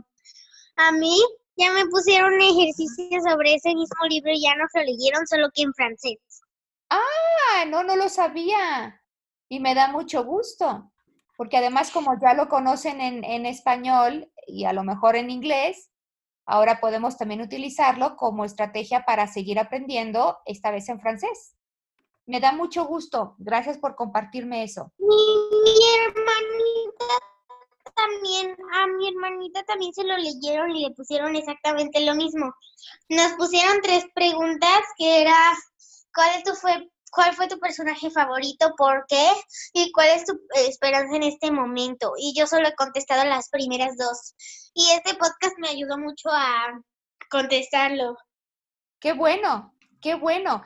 a 0.77 0.93
mí 0.93 1.17
ya 1.57 1.73
me 1.73 1.87
pusieron 1.87 2.35
un 2.35 2.43
ejercicio 2.43 3.21
sobre 3.27 3.55
ese 3.55 3.75
mismo 3.75 4.07
libro 4.09 4.33
y 4.33 4.43
ya 4.43 4.55
no 4.57 4.65
lo 4.73 4.83
leyeron, 4.83 5.27
solo 5.27 5.49
que 5.55 5.63
en 5.63 5.73
francés. 5.75 6.19
Ah, 6.91 7.65
no, 7.69 7.83
no 7.83 7.97
lo 7.97 8.09
sabía. 8.09 9.03
Y 9.49 9.61
me 9.61 9.75
da 9.75 9.89
mucho 9.89 10.25
gusto, 10.25 10.93
porque 11.37 11.59
además 11.59 11.91
como 11.91 12.19
ya 12.21 12.35
lo 12.35 12.49
conocen 12.49 13.01
en, 13.01 13.25
en 13.25 13.47
español 13.47 14.31
y 14.47 14.65
a 14.65 14.73
lo 14.73 14.85
mejor 14.85 15.17
en 15.17 15.31
inglés, 15.31 15.91
ahora 16.47 16.81
podemos 16.81 17.19
también 17.19 17.41
utilizarlo 17.41 18.17
como 18.17 18.45
estrategia 18.45 19.05
para 19.05 19.27
seguir 19.27 19.59
aprendiendo, 19.59 20.39
esta 20.47 20.71
vez 20.71 20.89
en 20.89 21.01
francés. 21.01 21.57
Me 22.27 22.41
da 22.41 22.53
mucho 22.53 22.85
gusto. 22.87 23.35
Gracias 23.39 23.79
por 23.79 23.95
compartirme 23.95 24.65
eso. 24.65 24.93
Mi, 24.99 25.77
hermanita 26.01 27.05
también, 27.95 28.57
a 28.73 28.87
mi 28.89 29.09
hermanita 29.09 29.63
también 29.63 29.93
se 29.95 30.05
lo 30.05 30.17
leyeron 30.17 30.71
y 30.75 30.89
le 30.89 30.95
pusieron 30.95 31.37
exactamente 31.37 32.05
lo 32.05 32.15
mismo. 32.15 32.53
Nos 33.09 33.33
pusieron 33.35 33.81
tres 33.81 34.07
preguntas 34.13 34.81
que 34.99 35.23
era, 35.23 35.37
¿cuál 36.13 36.31
es 36.37 36.43
tu 36.43 36.55
fue 36.55 36.91
cuál 37.11 37.35
fue 37.35 37.49
tu 37.49 37.59
personaje 37.59 38.11
favorito, 38.11 38.75
por 38.77 39.05
qué 39.09 39.31
y 39.73 39.93
cuál 39.93 40.09
es 40.09 40.25
tu 40.25 40.33
eh, 40.33 40.69
esperanza 40.69 41.17
en 41.17 41.23
este 41.23 41.51
momento. 41.51 42.13
Y 42.17 42.35
yo 42.39 42.47
solo 42.47 42.69
he 42.69 42.75
contestado 42.75 43.25
las 43.25 43.49
primeras 43.49 43.97
dos. 43.97 44.35
Y 44.75 44.91
este 44.91 45.15
podcast 45.15 45.59
me 45.59 45.69
ayudó 45.69 45.99
mucho 45.99 46.29
a 46.31 46.81
contestarlo. 47.31 48.17
Qué 49.01 49.13
bueno, 49.13 49.75
qué 50.01 50.15
bueno. 50.15 50.63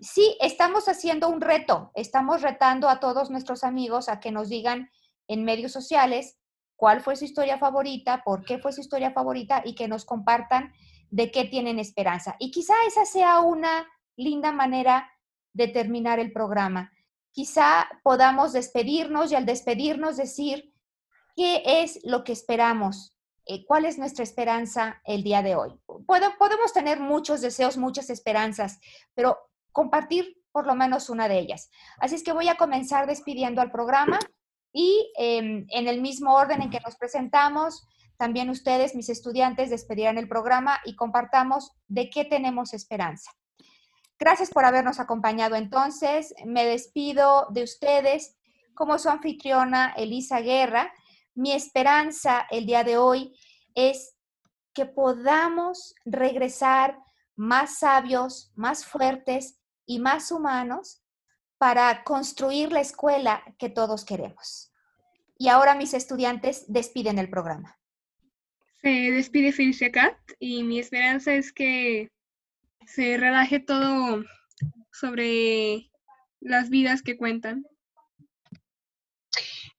Sí, 0.00 0.36
estamos 0.40 0.88
haciendo 0.88 1.28
un 1.28 1.40
reto, 1.40 1.92
estamos 1.94 2.42
retando 2.42 2.88
a 2.88 2.98
todos 3.00 3.30
nuestros 3.30 3.62
amigos 3.62 4.08
a 4.08 4.20
que 4.20 4.32
nos 4.32 4.48
digan 4.48 4.90
en 5.28 5.44
medios 5.44 5.72
sociales 5.72 6.36
cuál 6.76 7.00
fue 7.00 7.16
su 7.16 7.24
historia 7.24 7.58
favorita, 7.58 8.22
por 8.24 8.44
qué 8.44 8.58
fue 8.58 8.72
su 8.72 8.80
historia 8.80 9.12
favorita 9.12 9.62
y 9.64 9.74
que 9.74 9.88
nos 9.88 10.04
compartan 10.04 10.72
de 11.10 11.30
qué 11.30 11.44
tienen 11.44 11.78
esperanza. 11.78 12.36
Y 12.38 12.50
quizá 12.50 12.74
esa 12.86 13.04
sea 13.04 13.40
una 13.40 13.86
linda 14.16 14.52
manera 14.52 15.10
de 15.54 15.68
terminar 15.68 16.18
el 16.18 16.32
programa. 16.32 16.92
Quizá 17.32 17.88
podamos 18.02 18.52
despedirnos 18.52 19.32
y 19.32 19.34
al 19.34 19.46
despedirnos 19.46 20.16
decir 20.16 20.74
qué 21.34 21.62
es 21.64 22.00
lo 22.04 22.22
que 22.22 22.32
esperamos, 22.32 23.16
eh, 23.46 23.64
cuál 23.66 23.86
es 23.86 23.98
nuestra 23.98 24.22
esperanza 24.22 25.00
el 25.04 25.22
día 25.22 25.42
de 25.42 25.56
hoy. 25.56 25.70
podemos 26.06 26.72
tener 26.72 27.00
muchos 27.00 27.40
deseos, 27.40 27.76
muchas 27.76 28.10
esperanzas, 28.10 28.78
pero 29.14 29.38
compartir 29.72 30.36
por 30.52 30.66
lo 30.66 30.74
menos 30.74 31.10
una 31.10 31.28
de 31.28 31.38
ellas. 31.38 31.70
Así 31.98 32.14
es 32.14 32.22
que 32.22 32.32
voy 32.32 32.48
a 32.48 32.56
comenzar 32.56 33.06
despidiendo 33.06 33.60
al 33.60 33.72
programa 33.72 34.18
y 34.72 35.12
em, 35.16 35.66
en 35.70 35.88
el 35.88 36.00
mismo 36.00 36.34
orden 36.34 36.62
en 36.62 36.70
que 36.70 36.80
nos 36.80 36.96
presentamos, 36.96 37.86
también 38.16 38.50
ustedes, 38.50 38.94
mis 38.94 39.08
estudiantes, 39.08 39.70
despedirán 39.70 40.18
el 40.18 40.28
programa 40.28 40.78
y 40.84 40.94
compartamos 40.94 41.72
de 41.88 42.10
qué 42.10 42.24
tenemos 42.24 42.72
esperanza. 42.72 43.32
Gracias 44.24 44.48
por 44.48 44.64
habernos 44.64 45.00
acompañado 45.00 45.54
entonces. 45.54 46.34
Me 46.46 46.64
despido 46.64 47.46
de 47.50 47.62
ustedes 47.62 48.38
como 48.72 48.98
su 48.98 49.10
anfitriona 49.10 49.92
Elisa 49.98 50.40
Guerra. 50.40 50.90
Mi 51.34 51.52
esperanza 51.52 52.46
el 52.50 52.64
día 52.64 52.84
de 52.84 52.96
hoy 52.96 53.36
es 53.74 54.16
que 54.72 54.86
podamos 54.86 55.94
regresar 56.06 56.98
más 57.36 57.80
sabios, 57.80 58.50
más 58.56 58.86
fuertes 58.86 59.60
y 59.84 59.98
más 59.98 60.32
humanos 60.32 61.02
para 61.58 62.02
construir 62.02 62.72
la 62.72 62.80
escuela 62.80 63.44
que 63.58 63.68
todos 63.68 64.06
queremos. 64.06 64.72
Y 65.36 65.48
ahora 65.48 65.74
mis 65.74 65.92
estudiantes 65.92 66.64
despiden 66.66 67.18
el 67.18 67.28
programa. 67.28 67.78
Se 68.80 68.88
despide 68.88 69.52
Felicia 69.52 69.92
Cat 69.92 70.16
y 70.38 70.62
mi 70.62 70.78
esperanza 70.78 71.34
es 71.34 71.52
que 71.52 72.08
se 72.86 73.16
relaje 73.16 73.60
todo 73.60 74.22
sobre 74.92 75.90
las 76.40 76.70
vidas 76.70 77.02
que 77.02 77.16
cuentan. 77.16 77.64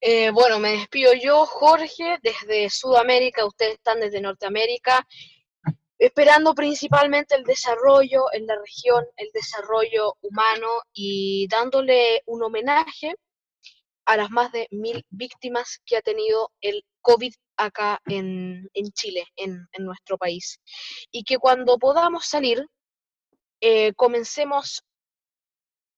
Eh, 0.01 0.29
bueno, 0.31 0.59
me 0.59 0.71
despido 0.71 1.13
yo, 1.13 1.45
Jorge, 1.45 2.19
desde 2.21 2.69
Sudamérica, 2.69 3.45
ustedes 3.45 3.75
están 3.75 3.99
desde 3.99 4.21
Norteamérica, 4.21 5.07
esperando 5.97 6.53
principalmente 6.53 7.35
el 7.35 7.43
desarrollo 7.43 8.25
en 8.33 8.45
la 8.45 8.55
región, 8.55 9.05
el 9.17 9.29
desarrollo 9.33 10.13
humano 10.21 10.67
y 10.93 11.47
dándole 11.49 12.21
un 12.25 12.43
homenaje 12.43 13.15
a 14.05 14.17
las 14.17 14.29
más 14.29 14.51
de 14.51 14.67
mil 14.71 15.03
víctimas 15.09 15.79
que 15.85 15.97
ha 15.97 16.01
tenido 16.01 16.51
el 16.61 16.83
COVID 17.01 17.33
acá 17.57 17.99
en, 18.05 18.69
Chile, 18.93 19.25
en, 19.35 19.67
en, 19.71 19.85
nuestro 19.85 20.17
país. 20.17 20.59
Y 21.11 21.23
que 21.23 21.37
cuando 21.37 21.77
podamos 21.77 22.25
salir, 22.27 22.67
eh, 23.67 23.93
comencemos 23.95 24.83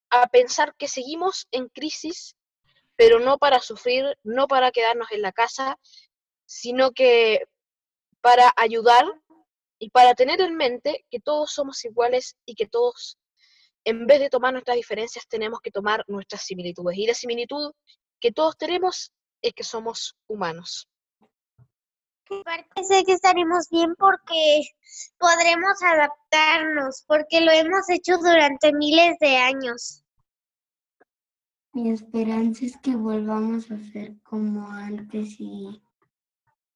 a 0.09 0.28
pensar 0.28 0.74
que 0.78 0.88
seguimos 0.88 1.49
en 1.51 1.68
crisis, 1.68 2.34
pero 2.95 3.20
no 3.20 3.38
para 3.38 3.59
sufrir, 3.59 4.18
no 4.24 4.47
para 4.47 4.72
quedarnos 4.72 5.11
en 5.11 5.22
la 5.22 5.34
casa, 5.34 5.78
sino 6.45 6.91
que 6.91 7.43
para 8.22 8.53
ayudar 8.55 9.03
y 9.80 9.89
para 9.89 10.15
tener 10.15 10.39
en 10.39 10.55
mente 10.55 11.05
que 11.11 11.20
todos 11.20 11.51
somos 11.51 11.84
iguales 11.84 12.38
y 12.45 12.55
que 12.55 12.68
todos, 12.68 13.18
en 13.84 14.07
vez 14.07 14.22
de 14.22 14.30
tomar 14.30 14.53
nuestras 14.53 14.78
diferencias, 14.78 15.28
tenemos 15.28 15.59
que 15.59 15.72
tomar 15.72 16.05
nuestras 16.07 16.43
similitudes. 16.43 16.97
Y 16.97 17.05
la 17.05 17.15
similitud 17.15 17.74
que 18.22 18.32
todos 18.32 18.55
tenemos 18.57 19.11
es 19.41 19.51
que 19.53 19.65
somos 19.65 20.15
humanos. 20.28 20.88
Parece 22.43 23.03
que 23.05 23.13
estaremos 23.13 23.69
bien 23.69 23.95
porque 23.97 24.61
podremos 25.17 25.82
adaptarnos, 25.82 27.03
porque 27.07 27.41
lo 27.41 27.51
hemos 27.51 27.89
hecho 27.89 28.17
durante 28.17 28.73
miles 28.73 29.17
de 29.19 29.38
años. 29.38 30.03
Mi 31.73 31.91
esperanza 31.91 32.65
es 32.65 32.78
que 32.78 32.95
volvamos 32.95 33.69
a 33.71 33.78
ser 33.91 34.15
como 34.23 34.67
antes 34.69 35.39
y, 35.39 35.82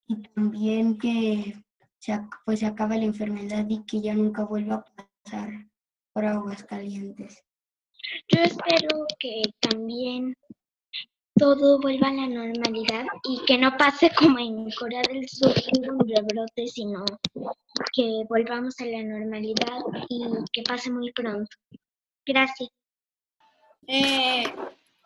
y 0.08 0.22
también 0.34 0.98
que 0.98 1.56
se, 2.00 2.20
pues 2.46 2.60
se 2.60 2.68
acabe 2.68 2.98
la 2.98 3.06
enfermedad 3.06 3.66
y 3.68 3.84
que 3.86 4.02
ya 4.02 4.14
nunca 4.14 4.44
vuelva 4.44 4.76
a 4.76 4.86
pasar 5.24 5.50
por 6.14 6.26
aguas 6.26 6.64
calientes. 6.64 7.44
Yo 8.28 8.42
espero 8.42 9.06
que 9.20 9.44
también 9.60 10.36
todo 11.42 11.80
vuelva 11.80 12.10
a 12.10 12.14
la 12.14 12.28
normalidad 12.28 13.04
y 13.24 13.44
que 13.48 13.58
no 13.58 13.76
pase 13.76 14.12
como 14.16 14.38
en 14.38 14.70
Corea 14.78 15.02
del 15.12 15.28
Sur, 15.28 15.52
un 15.90 16.08
rebrote, 16.08 16.68
sino 16.68 17.04
que 17.96 18.24
volvamos 18.30 18.80
a 18.80 18.86
la 18.86 19.02
normalidad 19.02 19.80
y 20.08 20.24
que 20.54 20.62
pase 20.62 20.92
muy 20.92 21.12
pronto. 21.14 21.50
Gracias. 22.28 22.70
Eh, 23.88 24.44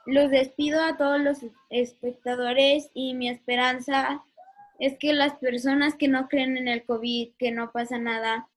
los 0.05 0.29
despido 0.29 0.83
a 0.83 0.97
todos 0.97 1.21
los 1.21 1.37
espectadores 1.69 2.89
y 2.93 3.13
mi 3.13 3.29
esperanza 3.29 4.21
es 4.77 4.97
que 4.99 5.13
las 5.13 5.35
personas 5.35 5.95
que 5.95 6.09
no 6.09 6.27
creen 6.27 6.57
en 6.57 6.67
el 6.67 6.83
COVID, 6.83 7.29
que 7.39 7.51
no 7.51 7.71
pasa 7.71 7.97
nada, 7.97 8.49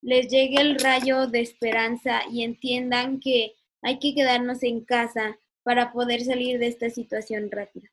les 0.00 0.26
llegue 0.26 0.60
el 0.60 0.76
rayo 0.80 1.28
de 1.28 1.42
esperanza 1.42 2.22
y 2.28 2.42
entiendan 2.42 3.20
que 3.20 3.54
hay 3.80 4.00
que 4.00 4.12
quedarnos 4.12 4.64
en 4.64 4.84
casa 4.84 5.38
para 5.62 5.92
poder 5.92 6.24
salir 6.24 6.58
de 6.58 6.68
esta 6.68 6.90
situación 6.90 7.50
rápida. 7.50 7.88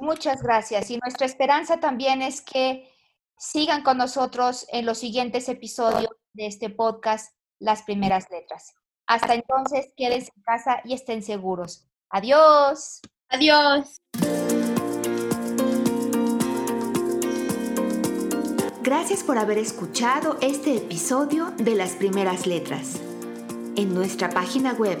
Muchas 0.00 0.42
gracias. 0.42 0.90
Y 0.90 0.98
nuestra 0.98 1.26
esperanza 1.26 1.78
también 1.80 2.22
es 2.22 2.40
que 2.40 2.90
sigan 3.38 3.82
con 3.82 3.98
nosotros 3.98 4.66
en 4.70 4.86
los 4.86 4.98
siguientes 4.98 5.48
episodios 5.48 6.10
de 6.32 6.46
este 6.46 6.70
podcast 6.70 7.34
las 7.58 7.82
primeras 7.82 8.30
letras. 8.30 8.74
Hasta 9.06 9.34
entonces, 9.34 9.90
quédense 9.96 10.32
en 10.36 10.42
casa 10.42 10.80
y 10.84 10.94
estén 10.94 11.22
seguros. 11.22 11.86
Adiós. 12.10 13.00
Adiós. 13.28 14.00
Gracias 18.82 19.24
por 19.24 19.38
haber 19.38 19.58
escuchado 19.58 20.38
este 20.40 20.76
episodio 20.76 21.50
de 21.56 21.74
Las 21.74 21.96
Primeras 21.96 22.46
Letras. 22.46 23.00
En 23.76 23.94
nuestra 23.94 24.30
página 24.30 24.74
web 24.74 25.00